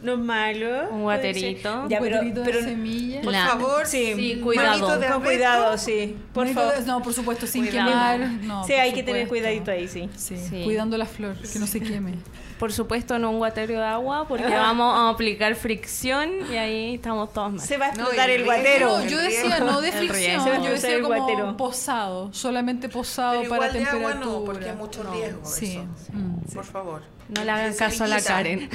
No 0.03 0.14
es 0.14 0.18
malo. 0.18 0.88
Un 0.90 1.03
guaterito. 1.03 1.86
Ya, 1.88 1.98
un 1.98 2.03
pero, 2.05 2.16
guaterito 2.16 2.42
pero 2.44 2.59
de 2.59 2.64
semilla. 2.64 3.20
Por 3.22 3.34
favor, 3.34 3.86
Sí, 3.86 4.14
Sí, 4.16 4.40
cuidado. 4.42 4.98
de 4.98 5.07
con 5.09 5.22
cuidado, 5.22 5.78
sí. 5.78 6.16
Por 6.32 6.48
favor. 6.48 6.74
de- 6.78 6.86
No, 6.86 7.03
por 7.03 7.14
supuesto, 7.14 7.46
sin 7.46 7.66
Cuidado. 7.66 7.88
quemar. 7.88 8.20
No, 8.42 8.64
sí, 8.66 8.72
hay 8.72 8.92
que 8.92 9.03
tener 9.03 9.26
supuesto. 9.26 9.28
cuidadito 9.48 9.70
ahí, 9.70 9.86
sí. 9.88 10.09
Sí, 10.16 10.36
Sí. 10.36 10.62
cuidando 10.64 10.98
la 10.98 11.07
flor, 11.07 11.36
que 11.36 11.59
no 11.59 11.66
se 11.66 11.80
queme. 11.80 12.14
Por 12.62 12.72
supuesto, 12.72 13.18
no 13.18 13.32
un 13.32 13.38
guatero 13.38 13.74
de 13.74 13.84
agua, 13.84 14.24
porque 14.28 14.44
vamos 14.44 14.96
a 14.96 15.08
aplicar 15.08 15.56
fricción 15.56 16.30
y 16.48 16.56
ahí 16.56 16.94
estamos 16.94 17.32
todos 17.32 17.50
mal. 17.54 17.60
Se 17.60 17.76
va 17.76 17.86
a 17.86 17.88
explotar 17.88 18.30
el 18.30 18.42
el 18.42 18.44
guatero. 18.44 18.98
No, 18.98 19.04
yo 19.04 19.18
decía 19.18 19.58
no 19.58 19.80
de 19.80 19.90
fricción, 19.90 20.62
yo 20.62 20.70
decía 20.70 20.94
el 20.94 21.02
como 21.02 21.16
guatero. 21.16 21.56
posado, 21.56 22.32
solamente 22.32 22.88
posado 22.88 23.40
Pero 23.40 23.50
para 23.50 23.66
igual 23.66 23.72
de 23.72 23.90
agua 23.90 24.10
temperatura. 24.12 24.38
no, 24.38 24.44
porque 24.44 24.70
hay 24.70 24.76
mucho 24.76 25.02
riesgo 25.12 25.44
Sí, 25.44 25.72
eso. 25.72 26.12
mm. 26.12 26.54
Por 26.54 26.64
favor. 26.64 27.02
No 27.30 27.42
le 27.42 27.50
hagan 27.50 27.74
caso 27.74 28.04
a 28.04 28.06
la. 28.06 28.22
Karen. 28.22 28.70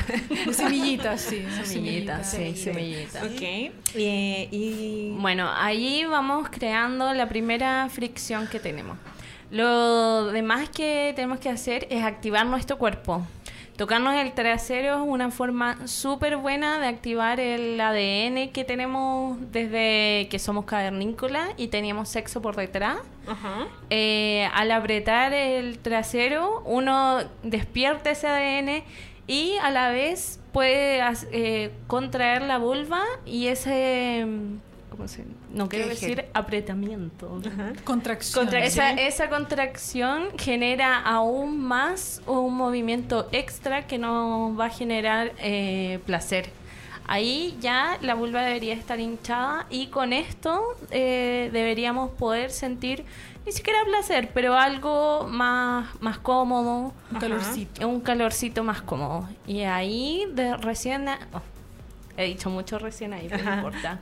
Semillitas, 0.51 1.21
sí. 1.21 1.45
Semillitas, 1.63 2.29
sí, 2.29 2.57
semillitas. 2.57 3.23
Ok. 3.23 3.41
Eh, 3.41 4.49
y. 4.51 5.15
Bueno, 5.17 5.49
ahí 5.55 6.03
vamos 6.03 6.49
creando 6.51 7.13
la 7.13 7.29
primera 7.29 7.87
fricción 7.89 8.47
que 8.47 8.59
tenemos. 8.59 8.97
Lo 9.49 10.25
demás 10.25 10.67
que 10.67 11.13
tenemos 11.15 11.39
que 11.39 11.49
hacer 11.49 11.87
es 11.89 12.03
activar 12.03 12.45
nuestro 12.45 12.77
cuerpo. 12.77 13.25
Tocarnos 13.77 14.15
el 14.15 14.33
trasero 14.33 14.95
es 14.95 15.01
una 15.07 15.29
forma 15.29 15.87
súper 15.87 16.37
buena 16.37 16.79
de 16.79 16.87
activar 16.87 17.39
el 17.39 17.79
ADN 17.79 18.49
que 18.51 18.63
tenemos 18.65 19.37
desde 19.51 20.27
que 20.29 20.39
somos 20.39 20.65
cavernícolas 20.65 21.49
y 21.57 21.67
teníamos 21.67 22.09
sexo 22.09 22.41
por 22.41 22.55
detrás. 22.55 22.97
Ajá. 23.27 23.67
Eh, 23.91 24.49
al 24.55 24.71
apretar 24.71 25.31
el 25.33 25.77
trasero, 25.77 26.63
uno 26.65 27.19
despierta 27.43 28.09
ese 28.09 28.27
ADN 28.27 28.83
y 29.27 29.57
a 29.61 29.69
la 29.69 29.91
vez 29.91 30.39
puede 30.53 30.99
eh, 31.31 31.71
contraer 31.85 32.41
la 32.41 32.57
vulva 32.57 33.03
y 33.27 33.45
ese, 33.45 34.25
¿cómo 34.97 35.07
se? 35.07 35.23
No 35.53 35.69
quiero 35.69 35.87
decir 35.87 36.25
apretamiento. 36.33 37.39
Contracción. 37.85 38.45
Contracción. 38.45 38.63
Esa, 38.63 38.91
esa 38.93 39.29
contracción 39.29 40.37
genera 40.37 40.99
aún 40.99 41.59
más 41.61 42.21
un 42.25 42.55
movimiento 42.55 43.29
extra 43.31 43.87
que 43.87 43.97
nos 43.97 44.59
va 44.59 44.65
a 44.65 44.69
generar 44.69 45.31
eh, 45.39 45.99
placer. 46.05 46.49
Ahí 47.09 47.57
ya 47.61 47.97
la 48.01 48.15
vulva 48.15 48.41
debería 48.41 48.73
estar 48.73 48.99
hinchada 48.99 49.65
y 49.69 49.87
con 49.87 50.11
esto 50.11 50.61
eh, 50.91 51.49
deberíamos 51.53 52.11
poder 52.11 52.51
sentir 52.51 53.05
ni 53.45 53.53
siquiera 53.53 53.79
placer, 53.85 54.31
pero 54.33 54.55
algo 54.55 55.25
más, 55.29 55.87
más 56.01 56.17
cómodo, 56.17 56.91
Un 57.11 57.19
calorcito. 57.19 57.87
un 57.87 58.01
calorcito 58.01 58.61
más 58.65 58.81
cómodo. 58.81 59.25
Y 59.47 59.61
ahí 59.61 60.25
de 60.33 60.57
recién... 60.57 61.07
a- 61.07 61.19
oh, 61.33 61.41
he 62.17 62.25
dicho 62.25 62.49
mucho 62.49 62.79
recién 62.79 63.13
ahí, 63.13 63.27
pero 63.29 63.43
no 63.43 63.55
importa. 63.55 63.99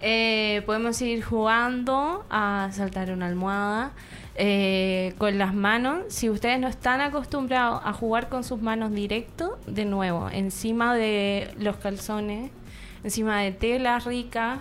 Eh, 0.00 0.62
podemos 0.64 1.02
ir 1.02 1.24
jugando 1.24 2.24
a 2.30 2.70
saltar 2.72 3.10
una 3.10 3.26
almohada 3.26 3.90
eh, 4.36 5.14
con 5.18 5.36
las 5.36 5.52
manos. 5.52 6.04
Si 6.08 6.30
ustedes 6.30 6.60
no 6.60 6.68
están 6.68 7.00
acostumbrados 7.00 7.80
a 7.84 7.92
jugar 7.92 8.28
con 8.28 8.44
sus 8.44 8.62
manos 8.62 8.92
directo, 8.92 9.58
de 9.66 9.84
nuevo, 9.84 10.30
encima 10.30 10.94
de 10.94 11.52
los 11.58 11.76
calzones, 11.76 12.52
encima 13.02 13.40
de 13.40 13.50
tela 13.50 13.98
rica, 13.98 14.60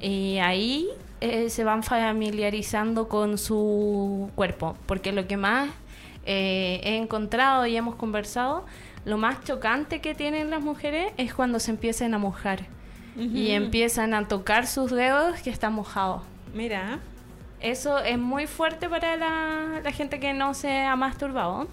y 0.00 0.38
ahí 0.38 0.88
eh, 1.20 1.50
se 1.50 1.64
van 1.64 1.82
familiarizando 1.82 3.08
con 3.08 3.36
su 3.36 4.30
cuerpo, 4.34 4.76
porque 4.86 5.12
lo 5.12 5.26
que 5.26 5.36
más 5.36 5.68
eh, 6.24 6.80
he 6.82 6.96
encontrado 6.96 7.66
y 7.66 7.76
hemos 7.76 7.94
conversado 7.94 8.64
lo 9.06 9.16
más 9.16 9.42
chocante 9.44 10.00
que 10.00 10.14
tienen 10.14 10.50
las 10.50 10.60
mujeres 10.60 11.12
es 11.16 11.32
cuando 11.32 11.60
se 11.60 11.70
empiezan 11.70 12.12
a 12.12 12.18
mojar 12.18 12.66
y 13.16 13.52
empiezan 13.52 14.12
a 14.12 14.28
tocar 14.28 14.66
sus 14.66 14.90
dedos 14.90 15.40
que 15.40 15.48
están 15.48 15.72
mojados. 15.72 16.22
Mira, 16.52 16.98
Eso 17.60 17.98
es 18.00 18.18
muy 18.18 18.46
fuerte 18.46 18.88
para 18.90 19.16
la, 19.16 19.80
la 19.82 19.90
gente 19.92 20.20
que 20.20 20.34
no 20.34 20.52
se 20.52 20.82
ha 20.82 20.94
masturbado 20.96 21.68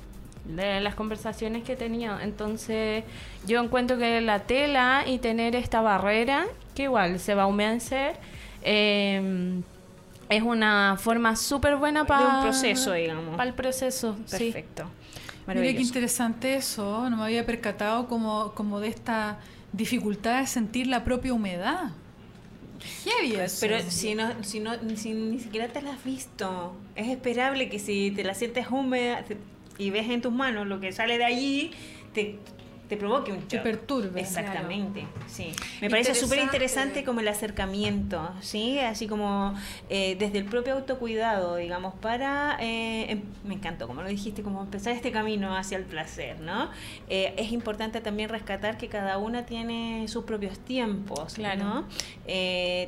de 0.45 0.79
las 0.79 0.95
conversaciones 0.95 1.63
que 1.63 1.73
he 1.73 1.75
tenido. 1.75 2.17
Entonces, 2.19 3.03
yo 3.45 3.61
encuentro 3.61 3.97
que 3.97 4.21
la 4.21 4.39
tela 4.39 5.03
y 5.05 5.17
tener 5.17 5.55
esta 5.55 5.81
barrera, 5.81 6.45
que 6.75 6.83
igual 6.83 7.19
se 7.19 7.35
va 7.35 7.43
a 7.43 7.47
humedecer, 7.47 8.15
eh, 8.61 9.61
es 10.29 10.41
una 10.41 10.95
forma 10.97 11.35
súper 11.35 11.75
buena 11.75 12.05
para 12.05 12.37
un 12.37 12.43
proceso, 12.43 12.93
digamos. 12.93 13.35
Para 13.35 13.49
el 13.49 13.55
proceso, 13.55 14.15
sí. 14.25 14.53
Mira 15.47 15.61
qué 15.61 15.81
interesante 15.81 16.55
eso, 16.55 17.09
no 17.09 17.17
me 17.17 17.23
había 17.23 17.45
percatado 17.45 18.07
como, 18.07 18.53
como 18.53 18.79
de 18.79 18.87
esta 18.87 19.39
dificultad 19.73 20.39
de 20.39 20.47
sentir 20.47 20.87
la 20.87 21.03
propia 21.03 21.33
humedad. 21.33 21.91
Heavy 23.03 23.35
eso. 23.35 23.57
Pero 23.61 23.79
si 23.89 24.15
no, 24.15 24.43
si 24.43 24.59
no, 24.59 24.73
si 24.95 25.13
ni 25.13 25.39
siquiera 25.39 25.67
te 25.67 25.81
la 25.81 25.93
has 25.93 26.03
visto, 26.03 26.75
es 26.95 27.07
esperable 27.07 27.69
que 27.69 27.79
si 27.79 28.11
te 28.11 28.23
la 28.23 28.33
sientes 28.33 28.67
húmeda 28.69 29.23
y 29.77 29.89
ves 29.89 30.09
en 30.09 30.21
tus 30.21 30.31
manos 30.31 30.67
lo 30.67 30.79
que 30.79 30.91
sale 30.91 31.17
de 31.17 31.25
allí, 31.25 31.71
te, 32.13 32.39
te 32.93 32.97
provoque 32.97 33.31
un 33.31 33.39
Te 33.41 33.55
shock. 33.57 33.63
perturbe. 33.63 34.21
Exactamente, 34.21 35.05
sí. 35.27 35.51
Me 35.81 35.89
parece 35.89 36.13
súper 36.15 36.39
interesante 36.39 37.03
como 37.03 37.19
el 37.21 37.27
acercamiento, 37.27 38.31
¿sí? 38.41 38.79
Así 38.79 39.07
como 39.07 39.53
eh, 39.89 40.15
desde 40.19 40.37
el 40.39 40.45
propio 40.45 40.73
autocuidado, 40.73 41.55
digamos, 41.55 41.93
para... 41.95 42.57
eh, 42.59 43.11
em- 43.11 43.21
me 43.45 43.55
encantó, 43.55 43.87
como 43.87 44.01
lo 44.03 44.09
dijiste, 44.09 44.43
como 44.43 44.61
empezar 44.61 44.93
este 44.93 45.11
camino 45.11 45.55
hacia 45.57 45.77
el 45.77 45.85
placer, 45.85 46.39
¿no? 46.39 46.69
Eh, 47.09 47.33
es 47.37 47.51
importante 47.51 47.99
también 48.01 48.29
rescatar 48.29 48.77
que 48.77 48.87
cada 48.87 49.17
una 49.17 49.45
tiene 49.45 50.07
sus 50.07 50.23
propios 50.25 50.59
tiempos, 50.59 51.33
Claro. 51.33 51.63
¿no? 51.63 51.87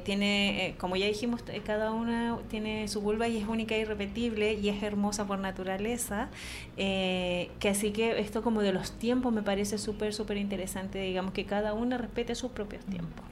Tiene, 0.04 0.76
como 0.78 0.96
ya 0.96 1.08
dijimos, 1.08 1.42
cada 1.66 1.92
una 1.92 2.38
tiene 2.50 2.88
su 2.88 3.02
vulva 3.02 3.28
y 3.28 3.38
es 3.38 3.48
única 3.48 3.76
y 3.78 3.82
irrepetible 3.82 4.54
y 4.54 4.70
es 4.70 4.84
hermosa 4.84 5.26
por 5.26 5.40
naturaleza. 5.40 6.30
que 6.76 7.70
así 7.70 7.92
que 7.92 8.20
esto 8.20 8.42
como 8.44 8.62
de 8.62 8.74
los 8.74 8.92
tiempos 8.94 9.34
me 9.34 9.42
parece 9.42 9.78
súper, 9.78 9.95
súper 10.14 10.38
interesante, 10.38 11.00
digamos, 11.00 11.34
que 11.34 11.46
cada 11.46 11.74
una 11.74 11.98
respete 11.98 12.36
sus 12.36 12.52
propios 12.52 12.84
tiempos. 12.86 13.26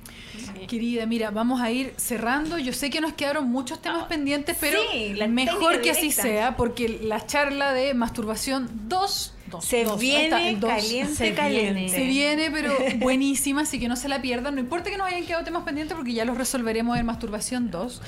Querida, 0.68 1.05
mira, 1.05 1.30
vamos 1.32 1.61
a 1.61 1.70
ir 1.72 1.93
cerrando. 1.97 2.57
Yo 2.57 2.74
sé 2.74 2.89
que 2.89 3.01
nos 3.01 3.14
quedaron 3.14 3.49
muchos 3.49 3.82
temas 3.82 4.05
pendientes, 4.05 4.57
pero 4.59 4.80
Ah, 4.82 4.91
sí, 4.91 5.14
la 5.14 5.28
mejor 5.28 5.82
que 5.82 5.91
así 5.91 6.11
sea, 6.11 6.55
porque 6.57 6.99
la 7.03 7.26
charla 7.26 7.74
de 7.74 7.93
masturbación 7.93 8.70
2 8.88 9.34
Se 9.61 9.86
viene 9.99 10.30
caliente, 10.59 11.14
Se 11.16 11.34
caliente. 11.34 11.74
viene. 11.74 11.89
Se 11.89 12.03
viene, 12.05 12.51
pero 12.51 12.74
buenísima, 12.97 13.61
así 13.61 13.80
que 13.80 13.88
no 13.88 13.95
se 13.95 14.09
la 14.09 14.22
pierdan. 14.22 14.55
No 14.55 14.61
importa 14.61 14.89
que 14.89 14.97
nos 14.97 15.07
hayan 15.07 15.26
quedado 15.26 15.43
temas 15.43 15.64
pendientes 15.64 15.95
porque 15.95 16.14
ya 16.14 16.26
los 16.26 16.38
resolveremos 16.38 16.97
en 16.97 17.05
Masturbación 17.05 17.70
2. 17.70 18.01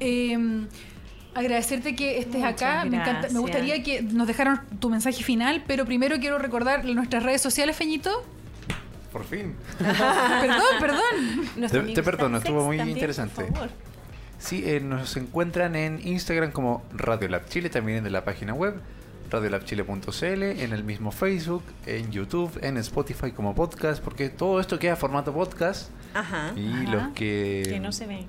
Eh, 0.00 0.66
agradecerte 1.34 1.94
que 1.96 2.18
estés 2.18 2.36
Muchas 2.42 2.52
acá. 2.62 2.84
Me, 2.84 2.96
encanta, 2.98 3.28
me 3.30 3.38
gustaría 3.40 3.82
que 3.82 4.02
nos 4.02 4.26
dejaran 4.26 4.62
tu 4.80 4.90
mensaje 4.90 5.22
final, 5.22 5.64
pero 5.66 5.84
primero 5.84 6.18
quiero 6.18 6.38
recordar 6.38 6.84
nuestras 6.84 7.22
redes 7.22 7.40
sociales, 7.40 7.76
Feñito. 7.76 8.10
Por 9.12 9.24
fin. 9.24 9.54
Perdón, 9.78 10.62
perdón. 10.80 11.94
Te- 11.94 12.02
perdono, 12.02 12.38
estuvo 12.38 12.64
muy 12.64 12.76
también, 12.78 12.96
interesante. 12.96 13.44
por 13.44 13.52
favor. 13.52 13.70
Sí, 14.38 14.62
eh, 14.66 14.80
nos 14.80 15.16
encuentran 15.16 15.76
en 15.76 16.00
Instagram 16.06 16.50
como 16.50 16.82
Radiolab 16.94 17.46
Chile, 17.48 17.68
también 17.70 18.04
en 18.04 18.12
la 18.12 18.24
página 18.24 18.54
web 18.54 18.80
radiolabchile.cl, 19.30 20.42
en 20.42 20.72
el 20.72 20.84
mismo 20.84 21.10
Facebook, 21.10 21.62
en 21.86 22.10
YouTube, 22.10 22.58
en 22.62 22.76
Spotify 22.78 23.30
como 23.32 23.54
podcast, 23.54 24.02
porque 24.02 24.28
todo 24.28 24.60
esto 24.60 24.78
queda 24.78 24.96
formato 24.96 25.32
podcast 25.32 25.90
Ajá. 26.14 26.52
y 26.56 26.70
Ajá. 26.72 26.82
los 26.92 27.08
que, 27.14 27.62
Que 27.68 27.80
no 27.80 27.92
se 27.92 28.06
ven. 28.06 28.26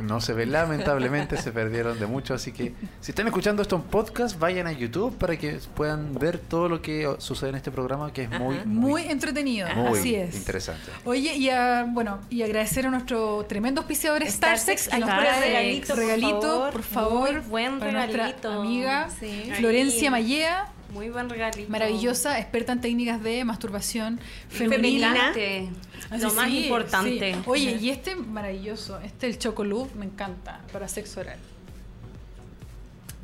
No 0.00 0.20
se 0.20 0.32
ven 0.32 0.52
lamentablemente 0.52 1.36
se 1.36 1.52
perdieron 1.52 1.98
de 1.98 2.06
mucho, 2.06 2.34
así 2.34 2.52
que 2.52 2.72
si 3.00 3.12
están 3.12 3.26
escuchando 3.26 3.62
esto 3.62 3.76
en 3.76 3.82
podcast, 3.82 4.38
vayan 4.38 4.66
a 4.66 4.72
YouTube 4.72 5.16
para 5.18 5.36
que 5.36 5.58
puedan 5.74 6.14
ver 6.14 6.38
todo 6.38 6.68
lo 6.68 6.80
que 6.82 7.12
sucede 7.18 7.50
en 7.50 7.56
este 7.56 7.70
programa 7.70 8.12
que 8.12 8.22
es 8.24 8.30
muy. 8.30 8.56
Muy 8.64 9.02
entretenido, 9.02 9.68
muy 9.74 9.98
así 9.98 10.14
es. 10.14 10.34
interesante. 10.36 10.90
Oye, 11.04 11.34
y 11.36 11.48
a- 11.50 11.84
bueno, 11.88 12.18
y 12.30 12.42
agradecer 12.42 12.86
a 12.86 12.90
nuestro 12.90 13.44
tremendo 13.48 13.80
auspiciador 13.80 14.22
Starsex, 14.26 14.82
Starsex 14.82 14.88
que 14.88 14.98
nos 15.00 15.40
regalito, 15.40 15.88
por 15.88 15.96
regalito, 15.98 16.40
favor. 16.40 16.72
por 16.72 16.82
favor, 16.82 17.32
Muy 17.32 17.40
buen 17.50 17.78
para 17.78 17.92
nuestra 17.92 18.24
regalito. 18.26 18.52
amiga 18.52 19.08
Sí. 19.18 19.50
Florencia. 19.58 20.10
Mallea, 20.10 20.68
Muy 20.92 21.08
buen 21.08 21.28
regalito. 21.28 21.70
maravillosa, 21.70 22.38
experta 22.38 22.72
en 22.72 22.80
técnicas 22.80 23.22
de 23.22 23.44
masturbación 23.44 24.18
femenina. 24.48 25.32
Femenina. 25.32 25.72
Así, 26.10 26.22
Lo 26.22 26.32
más 26.32 26.48
sí, 26.48 26.64
importante. 26.64 27.34
sí. 27.34 27.40
Oye, 27.46 27.76
y 27.80 27.90
este 27.90 28.16
maravilloso, 28.16 28.98
este 29.00 29.26
el 29.26 29.38
Chocolove, 29.38 29.90
me 29.94 30.06
encanta, 30.06 30.60
para 30.72 30.88
sexo 30.88 31.20
oral. 31.20 31.38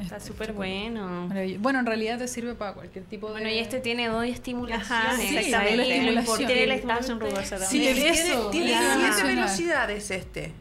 Está 0.00 0.18
Este, 0.18 0.28
súper 0.28 0.52
bueno. 0.52 1.28
Bueno, 1.58 1.78
en 1.80 1.86
realidad 1.86 2.18
te 2.18 2.28
sirve 2.28 2.54
para 2.54 2.74
cualquier 2.74 3.04
tipo 3.06 3.28
de... 3.28 3.32
Bueno, 3.32 3.48
y 3.48 3.58
este 3.58 3.80
tiene 3.80 4.08
dos 4.08 4.24
estimulaciones. 4.26 4.90
Ajá, 4.90 5.16
Sí, 5.16 5.36
exactamente. 5.38 5.76
la 5.76 5.84
estimulación. 5.94 6.36
Tiene 6.46 6.66
la 6.66 6.74
estimulación 6.74 7.20
rugosa 7.20 7.58
Sí, 7.58 7.64
también. 7.64 7.94
tiene- 7.94 8.12
Tiene, 8.12 8.30
eso, 8.30 8.50
tiene 8.50 8.70
ya. 8.70 9.12
siete 9.14 9.28
velocidades 9.34 10.10
este. 10.10 10.52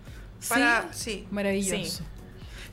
Para, 0.47 0.87
sí. 0.93 1.27
Maravilloso. 1.31 2.03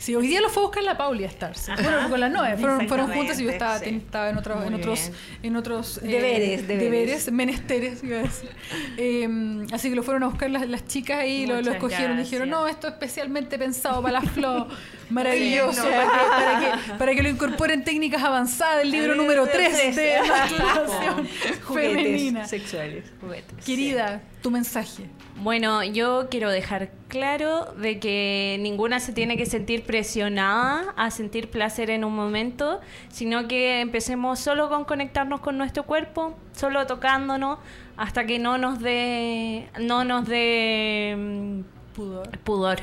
Sí. 0.03 0.15
hoy 0.17 0.27
día 0.27 0.41
lo 0.41 0.49
fue 0.49 0.63
a 0.63 0.67
buscar 0.67 0.83
la 0.83 0.97
Pauli 0.99 1.25
a 1.25 1.29
Stars. 1.29 1.69
Bueno, 1.81 2.11
con 2.11 2.19
las 2.21 2.31
nueve. 2.33 2.57
Fueron, 2.59 2.89
fueron 2.89 3.13
juntas 3.13 3.39
y 3.41 3.45
yo 3.45 3.51
estaba, 3.51 3.79
sí. 3.79 4.03
estaba 4.05 4.31
en 4.31 4.39
otros, 4.39 4.67
en 4.67 4.75
otros, 4.75 5.11
en 5.43 5.57
otros 5.57 5.99
eh, 5.99 6.07
Deberes, 6.07 6.69
deberes. 6.69 7.33
menesteres, 7.33 8.03
iba 8.03 8.19
a 8.19 8.23
decir. 8.23 8.51
Eh, 8.97 9.67
así 9.73 9.91
que 9.91 9.97
lo 9.97 10.03
fueron 10.03 10.25
a 10.25 10.27
buscar 10.29 10.51
las, 10.51 10.69
las 10.69 10.87
chicas 10.87 11.25
y 11.27 11.47
lo, 11.47 11.61
lo 11.63 11.71
escogieron. 11.71 12.19
Dijeron, 12.19 12.49
gracias. 12.49 12.65
no, 12.65 12.69
esto 12.69 12.89
es 12.89 12.95
especialmente 12.95 13.59
pensado 13.59 14.03
para 14.03 14.21
la 14.21 14.23
Flo. 14.23 14.69
Maravilloso. 15.11 15.83
Sí, 15.83 15.89
no. 15.89 15.95
para, 15.95 16.05
que, 16.07 16.29
para, 16.29 16.61
que, 16.61 16.93
para 16.99 17.15
que 17.15 17.23
lo 17.23 17.29
incorporen 17.29 17.85
técnicas 17.85 18.23
avanzadas. 18.23 18.83
El 18.83 18.91
libro 18.91 19.15
número 19.15 19.47
3 19.47 19.95
de 19.95 20.19
masturbación 20.29 21.29
femenina. 21.73 22.47
sexuales. 22.47 23.05
Juguetes. 23.21 23.65
Querida, 23.65 24.23
tu 24.43 24.51
mensaje. 24.51 25.09
Bueno, 25.37 25.83
yo 25.83 26.29
quiero 26.31 26.51
dejar 26.51 26.91
claro 27.09 27.73
de 27.75 27.99
que 27.99 28.59
ninguna 28.61 29.01
se 29.01 29.13
tiene 29.13 29.37
que 29.37 29.47
sentir 29.47 29.85
presionada 29.85 30.93
a 30.97 31.11
sentir 31.11 31.49
placer 31.49 31.91
en 31.91 32.05
un 32.05 32.15
momento, 32.15 32.81
sino 33.09 33.49
que 33.49 33.81
empecemos 33.81 34.41
solo 34.41 34.69
con 34.69 34.85
conectarnos 34.85 35.41
con 35.41 35.57
nuestro 35.57 35.85
cuerpo, 35.85 36.37
solo 36.53 36.87
tocándonos 36.87 37.59
hasta 37.97 38.27
que 38.27 38.39
no 38.39 38.59
nos 38.59 38.81
dé 38.81 39.69
no 39.81 40.05
nos 40.05 40.27
dé 40.29 41.15
mm, 41.17 41.95
Pudor. 41.95 42.39
pudor. 42.39 42.79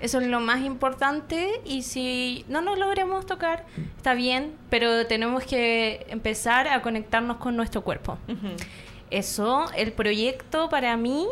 Eso 0.00 0.18
es 0.18 0.26
lo 0.28 0.40
más 0.40 0.62
importante 0.62 1.60
y 1.66 1.82
si 1.82 2.46
no 2.48 2.62
nos 2.62 2.78
logremos 2.78 3.26
tocar, 3.26 3.66
está 3.98 4.14
bien, 4.14 4.54
pero 4.70 5.06
tenemos 5.06 5.44
que 5.44 6.06
empezar 6.08 6.68
a 6.68 6.80
conectarnos 6.80 7.36
con 7.36 7.54
nuestro 7.54 7.82
cuerpo. 7.82 8.16
Eso, 9.10 9.66
el 9.76 9.92
proyecto 9.92 10.68
para 10.68 10.96
mí 10.96 11.26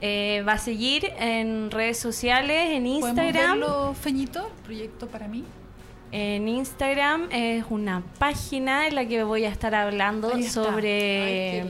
eh, 0.00 0.42
va 0.48 0.52
a 0.54 0.58
seguir 0.58 1.04
en 1.18 1.70
redes 1.70 1.98
sociales, 1.98 2.70
en 2.70 2.84
¿Podemos 2.84 3.08
Instagram. 3.10 3.60
verlo, 3.60 3.94
Feñito? 3.94 4.50
Proyecto 4.64 5.06
para 5.08 5.28
mí. 5.28 5.44
En 6.12 6.48
Instagram 6.48 7.28
es 7.30 7.64
una 7.70 8.02
página 8.18 8.88
en 8.88 8.94
la 8.96 9.06
que 9.06 9.22
voy 9.22 9.44
a 9.44 9.48
estar 9.48 9.74
hablando 9.74 10.30
sobre 10.42 11.60
Ay, 11.60 11.66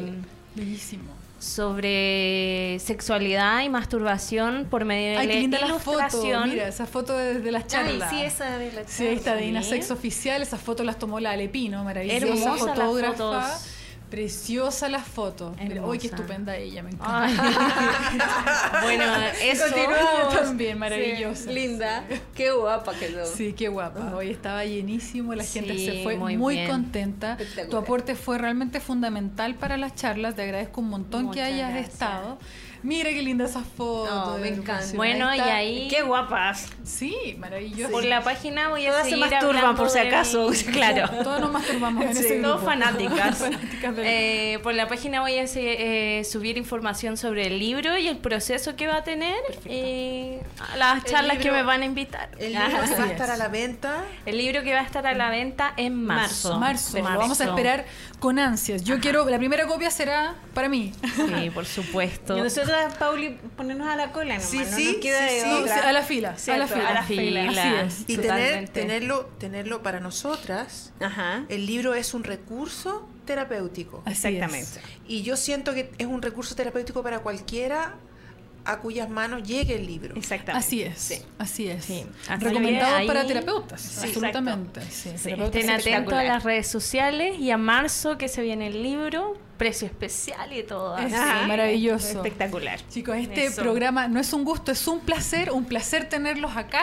qué 0.55 0.63
Bellísimo. 0.63 1.11
sobre 1.39 2.79
sexualidad 2.81 3.63
y 3.63 3.69
masturbación 3.69 4.67
por 4.71 4.85
medio 4.85 5.19
de 5.21 5.27
la 5.27 5.35
linda 5.35 5.59
la 5.61 5.75
foto. 5.79 5.99
ilustración. 5.99 6.51
Mira, 6.51 6.69
esa 6.69 6.87
foto 6.87 7.17
desde 7.17 7.51
la 7.51 7.67
charla. 7.67 8.09
sí, 8.09 8.23
esa 8.23 8.57
de 8.59 8.73
la 8.73 8.87
Sí, 8.87 9.07
ahí 9.07 9.15
está 9.17 9.31
charla. 9.33 9.43
Dina 9.47 9.63
Sí. 9.63 9.81
Oficial. 9.93 10.41
Esas 10.43 10.61
fotos 10.61 10.87
las 10.87 10.99
tomó 10.99 11.21
la 11.21 11.33
Alepino, 11.33 11.85
maravillosa 11.85 12.17
Hermosas 12.27 12.45
las 12.45 12.79
fotógrafa. 12.79 13.13
fotos. 13.17 13.45
Preciosa 14.11 14.89
las 14.89 15.07
fotos. 15.07 15.57
Mira, 15.57 15.87
Uy, 15.87 15.99
qué 15.99 16.09
estupenda 16.09 16.57
ella, 16.57 16.83
me 16.83 16.91
encanta. 16.91 17.25
Ay. 17.25 17.37
bueno, 18.83 19.05
eso. 19.43 19.65
Continuamos. 19.65 20.35
También, 20.35 20.79
maravillosa. 20.79 21.45
Sí, 21.45 21.53
linda. 21.55 22.05
Qué 22.35 22.51
guapa 22.51 22.93
quedó. 22.95 23.25
Sí, 23.27 23.53
qué 23.53 23.69
guapa. 23.69 24.15
Hoy 24.17 24.31
estaba 24.31 24.65
llenísimo, 24.65 25.35
la 25.35 25.45
gente 25.45 25.75
Sí, 25.75 25.87
se 25.87 26.03
fue 26.03 26.17
muy 26.17 26.67
contenta. 26.67 27.39
Tu 27.71 27.77
aporte 27.77 28.15
fue 28.15 28.39
realmente 28.39 28.81
fundamental 28.81 29.55
para 29.55 29.77
las 29.77 29.95
charlas. 29.95 30.35
Te 30.35 30.43
agradezco 30.43 30.81
un 30.81 30.89
montón 30.89 31.31
que 31.31 31.43
hayas 31.43 31.71
gracias. 31.71 31.93
estado. 31.95 32.39
Mira 32.83 33.11
qué 33.11 33.23
linda 33.23 33.45
esa 33.45 33.63
foto. 33.63 34.09
No, 34.11 34.35
de 34.37 34.41
me 34.41 34.49
encanta. 34.57 34.87
Bueno, 34.97 35.35
y 35.35 35.41
ahí 35.41 35.89
Qué 35.89 36.03
guapas. 36.03 36.69
Sí, 36.85 37.37
maravilloso. 37.39 37.93
por 37.93 38.05
la 38.05 38.23
página 38.23 38.69
voy 38.69 38.87
a 38.87 38.91
Todas 38.91 39.05
se 39.05 39.11
seguir 39.11 39.27
masturban, 39.31 39.57
hablando 39.57 39.83
por 39.83 39.91
si 39.91 39.99
de 39.99 40.05
mi- 40.05 40.09
acaso. 40.11 40.51
Claro. 40.73 41.11
Todos 41.23 41.41
nos 41.41 41.53
masturbamos 41.53 42.05
en 42.05 42.15
Sí, 42.17 42.25
ese 42.25 42.41
Todos 42.41 42.57
grupo. 42.57 42.71
fanáticas. 42.71 43.39
Fanáticas 43.39 43.97
del- 43.97 44.07
Eh, 44.07 44.59
por 44.63 44.75
la 44.75 44.89
página 44.89 45.21
voy 45.21 45.39
a 45.39 45.47
se- 45.47 46.19
eh, 46.21 46.25
subir 46.25 46.57
información 46.57 47.17
sobre 47.17 47.47
el 47.47 47.59
libro 47.59 47.97
y 47.99 48.09
el 48.09 48.19
proceso 48.19 48.77
que 48.77 48.87
va 48.87 48.97
a 48.97 49.05
tener 49.05 49.37
y 49.69 50.39
a 50.73 50.77
las 50.77 51.05
charlas 51.05 51.39
que 51.39 51.51
me 51.53 51.63
van 51.63 51.83
a 51.83 51.85
invitar. 51.85 52.31
El 52.39 52.53
libro 52.53 52.67
que 52.69 52.75
va 52.97 53.05
a 53.05 53.07
es. 53.07 53.13
estar 53.13 53.31
a 53.31 53.37
la 53.37 53.49
venta. 53.49 54.05
El 54.27 54.39
libro 54.39 54.63
que 54.63 54.73
va 54.73 54.81
a 54.81 54.85
estar 54.85 55.07
a 55.07 55.15
la 55.15 55.31
venta 55.31 55.73
en 55.77 56.03
marzo. 56.03 56.59
Marzo, 56.59 57.03
vamos 57.03 57.41
a 57.41 57.45
esperar 57.45 57.85
con 58.21 58.39
ansias. 58.39 58.85
Yo 58.85 59.01
quiero, 59.01 59.29
la 59.29 59.39
primera 59.39 59.67
copia 59.67 59.91
será 59.91 60.37
para 60.55 60.69
mí. 60.69 60.93
Sí, 61.17 61.51
por 61.51 61.67
supuesto. 61.67 62.37
Y 62.41 62.43
nosotros, 62.43 62.77
Pauli, 62.99 63.39
ponernos 63.57 63.89
a 63.89 63.97
la 63.97 64.13
cola 64.13 64.35
nomás. 64.35 64.49
Sí, 64.49 64.59
no 64.59 64.77
sí, 64.77 64.93
nos 64.93 64.97
queda 64.97 65.29
sí, 65.29 65.35
de 65.35 65.41
sí. 65.41 65.51
otra. 65.51 65.89
a 65.89 65.93
la 65.93 66.03
fila, 66.03 66.29
a 66.29 66.57
la 66.57 66.67
fila. 66.69 66.89
a 66.89 66.95
la 66.95 67.03
fila. 67.03 67.51
Así 67.51 67.59
es. 67.59 68.01
Y 68.03 68.17
tener, 68.17 68.23
Totalmente. 68.23 68.81
tenerlo, 68.81 69.31
tenerlo 69.39 69.83
para 69.83 70.01
nosotras. 70.01 70.93
Ajá. 71.01 71.45
El 71.49 71.67
libro 71.67 71.95
es 71.95 72.15
un 72.15 72.23
recurso 72.23 73.09
terapéutico. 73.25 74.03
Así 74.05 74.29
Exactamente. 74.29 74.81
Y 75.09 75.23
yo 75.23 75.37
siento 75.37 75.75
que 75.75 75.91
es 75.99 76.07
un 76.07 76.23
recurso 76.23 76.55
terapéutico 76.55 77.03
para 77.03 77.21
cualquiera 77.21 77.95
a 78.65 78.79
cuyas 78.79 79.09
manos 79.09 79.43
llegue 79.43 79.77
el 79.77 79.87
libro. 79.87 80.15
Exactamente. 80.17 80.67
Así 80.67 80.83
es, 80.83 80.99
Sí. 80.99 81.15
así 81.39 81.69
es. 81.69 81.85
Sí. 81.85 82.05
Recomendado 82.39 82.97
ahí- 82.97 83.07
para 83.07 83.27
terapeutas, 83.27 83.81
Sí, 83.81 84.07
absolutamente. 84.07 84.81
Sí, 84.83 85.11
Sí. 85.17 85.25
terapeutas 85.25 85.57
Estén 85.63 85.71
atentos 85.71 86.15
a 86.15 86.23
las 86.25 86.45
redes 86.45 86.67
sociales 86.67 87.39
y 87.39 87.51
a 87.51 87.57
marzo 87.57 88.19
que 88.19 88.29
se 88.29 88.43
viene 88.43 88.67
el 88.69 88.83
libro, 88.83 89.35
precio 89.61 89.87
especial 89.87 90.51
y 90.55 90.63
todo. 90.63 90.97
Es- 90.97 91.13
maravilloso. 91.47 92.07
Espectacular. 92.25 92.81
Chicos, 92.89 93.15
este 93.19 93.45
Eso. 93.45 93.61
programa 93.61 94.09
no 94.09 94.19
es 94.19 94.33
un 94.33 94.43
gusto, 94.43 94.73
es 94.73 94.89
un 94.89 95.01
placer, 95.01 95.51
un 95.53 95.67
placer 95.67 96.09
tenerlos 96.09 96.57
acá, 96.57 96.83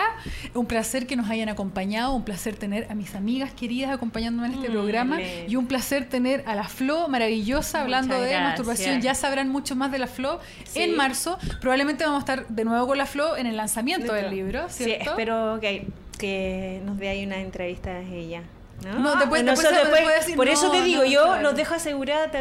un 0.54 0.68
placer 0.68 1.08
que 1.08 1.16
nos 1.16 1.28
hayan 1.28 1.50
acompañado, 1.50 2.14
un 2.14 2.24
placer 2.24 2.56
tener 2.56 2.86
a 2.92 2.94
mis 2.94 3.16
amigas 3.16 3.52
queridas 3.52 3.90
acompañándome 3.92 4.50
en 4.50 4.54
este 4.54 4.70
programa 4.70 5.18
bien. 5.18 5.46
y 5.50 5.56
un 5.56 5.66
placer 5.66 6.08
tener 6.08 6.44
a 6.46 6.54
la 6.54 6.66
Flo 6.66 7.08
maravillosa 7.08 7.82
hablando 7.82 8.14
de 8.14 8.30
gracias. 8.30 8.44
masturbación. 8.44 9.02
Ya 9.02 9.16
sabrán 9.16 9.50
mucho 9.50 9.76
más 9.76 9.92
de 9.92 9.98
la 9.98 10.06
Flo 10.08 10.40
en 10.76 10.96
marzo. 10.96 11.40
Probablemente 11.60 12.04
vamos 12.04 12.18
a 12.18 12.32
estar 12.32 12.48
de 12.48 12.64
nuevo 12.64 12.86
con 12.86 13.00
la 13.00 13.08
Flo 13.08 13.38
en 13.38 13.48
el 13.48 13.58
lanzamiento 13.58 14.14
del 14.14 14.30
libro, 14.30 14.68
Sí, 14.70 14.92
espero 14.92 15.58
que, 15.60 15.88
que 16.20 16.80
nos 16.86 17.00
dé 17.00 17.10
ahí 17.10 17.26
una 17.26 17.40
entrevista 17.40 17.90
a 17.90 18.02
ella. 18.02 18.44
¿No? 18.86 19.00
No, 19.00 19.16
después- 19.16 19.44
después 19.44 19.44
Nosotros 19.44 19.70
se- 19.72 19.78
después- 19.80 19.94
después 20.02 20.20
decir, 20.20 20.36
por 20.36 20.46
no, 20.48 20.52
eso 20.54 20.72
te 20.72 20.82
digo, 20.84 21.04
no, 21.04 21.10
yo 21.10 21.24
claro. 21.24 21.42
los 21.42 21.56
dejo 21.56 21.74
asegurada 21.74 22.32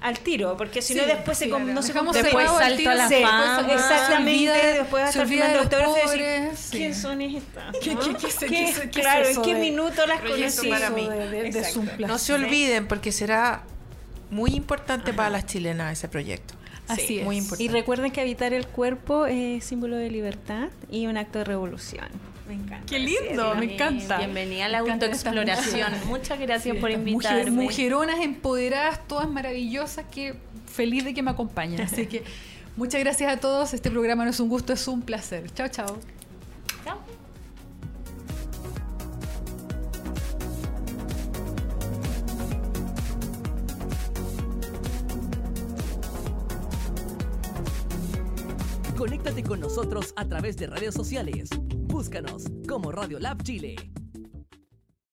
al 0.00 0.18
tiro, 0.18 0.56
porque 0.56 0.82
si 0.82 0.94
Sí, 0.94 1.00
no 1.00 1.06
después 1.06 1.38
se, 1.38 1.44
sí, 1.44 1.50
no 1.50 1.82
se. 1.82 1.92
Después 1.92 2.50
al 2.50 2.76
tiro, 2.76 2.90
a 2.90 2.94
la 2.94 3.08
fama. 3.08 3.64
se 3.66 3.72
Exactamente, 3.74 4.30
olvida 4.50 4.54
después 4.54 5.02
va 5.04 5.08
a 5.08 5.12
se 5.12 5.18
estar 5.22 5.26
olvida 5.26 5.44
de 5.46 5.50
firmando 5.52 5.56
los 5.56 5.64
autógrafos 5.84 5.96
y 6.14 6.18
decir, 6.18 6.42
pobres, 6.46 6.58
sí. 6.60 6.76
¿quién 6.76 6.94
son 6.94 7.20
estas? 7.22 7.76
¿Qué- 7.82 7.94
no? 7.94 8.00
qué- 8.00 8.14
qué 8.14 8.30
se- 8.30 8.46
¿Qué- 8.46 8.54
qué 8.66 8.72
se- 8.72 8.80
qué 8.90 9.00
es 9.00 9.06
claro, 9.06 9.24
eso 9.26 9.40
¿en 9.40 9.44
qué 9.46 9.54
de- 9.54 9.60
minuto 9.60 10.06
las 10.06 10.20
conocí? 10.20 10.68
para 10.68 10.90
mí. 10.90 11.08
De-. 11.08 12.06
No 12.06 12.18
se 12.18 12.32
olviden 12.34 12.88
porque 12.88 13.12
será 13.12 13.62
muy 14.30 14.54
importante 14.54 15.12
para 15.12 15.30
las 15.30 15.46
chilenas 15.46 15.92
ese 15.92 16.08
proyecto. 16.08 16.54
Así 16.88 17.06
Sí, 17.06 17.18
es. 17.18 17.24
muy 17.24 17.36
Y 17.36 17.38
importante. 17.40 17.72
recuerden 17.72 18.10
que 18.12 18.20
habitar 18.20 18.52
el 18.52 18.66
cuerpo 18.66 19.26
es 19.26 19.64
símbolo 19.64 19.96
de 19.96 20.08
libertad 20.10 20.68
y 20.90 21.06
un 21.06 21.16
acto 21.16 21.38
de 21.40 21.44
revolución. 21.44 22.06
Me 22.48 22.54
encanta. 22.54 22.86
Qué 22.86 22.98
lindo, 22.98 23.20
decirlo. 23.22 23.54
me 23.56 23.74
encanta. 23.74 24.18
Bienvenida 24.18 24.66
a 24.66 24.68
la 24.68 24.78
autoexploración. 24.78 25.92
Muchas 26.06 26.38
gracias 26.38 26.74
Sí, 26.76 26.80
por 26.80 26.90
invitarme. 26.90 27.50
mujer- 27.50 27.52
mujeronas 27.52 28.20
empoderadas, 28.20 29.06
todas 29.08 29.28
maravillosas, 29.28 30.04
que 30.10 30.34
feliz 30.66 31.04
de 31.04 31.12
que 31.14 31.22
me 31.22 31.30
acompañen. 31.32 31.80
Así 31.80 32.06
que 32.06 32.22
muchas 32.76 33.00
gracias 33.00 33.32
a 33.32 33.38
todos. 33.40 33.74
Este 33.74 33.90
programa 33.90 34.24
no 34.24 34.30
es 34.30 34.38
un 34.40 34.48
gusto, 34.48 34.72
es 34.72 34.86
un 34.86 35.02
placer. 35.02 35.50
Chao, 35.54 35.68
chao. 35.68 35.98
Chao. 36.84 36.98
Conéctate 48.96 49.42
con 49.42 49.60
nosotros 49.60 50.12
a 50.16 50.24
través 50.26 50.56
de 50.56 50.68
redes 50.68 50.94
sociales. 50.94 51.50
Búscanos 51.86 52.44
como 52.68 52.90
Radio 52.92 53.18
Lab 53.18 53.42
Chile. 53.42 53.76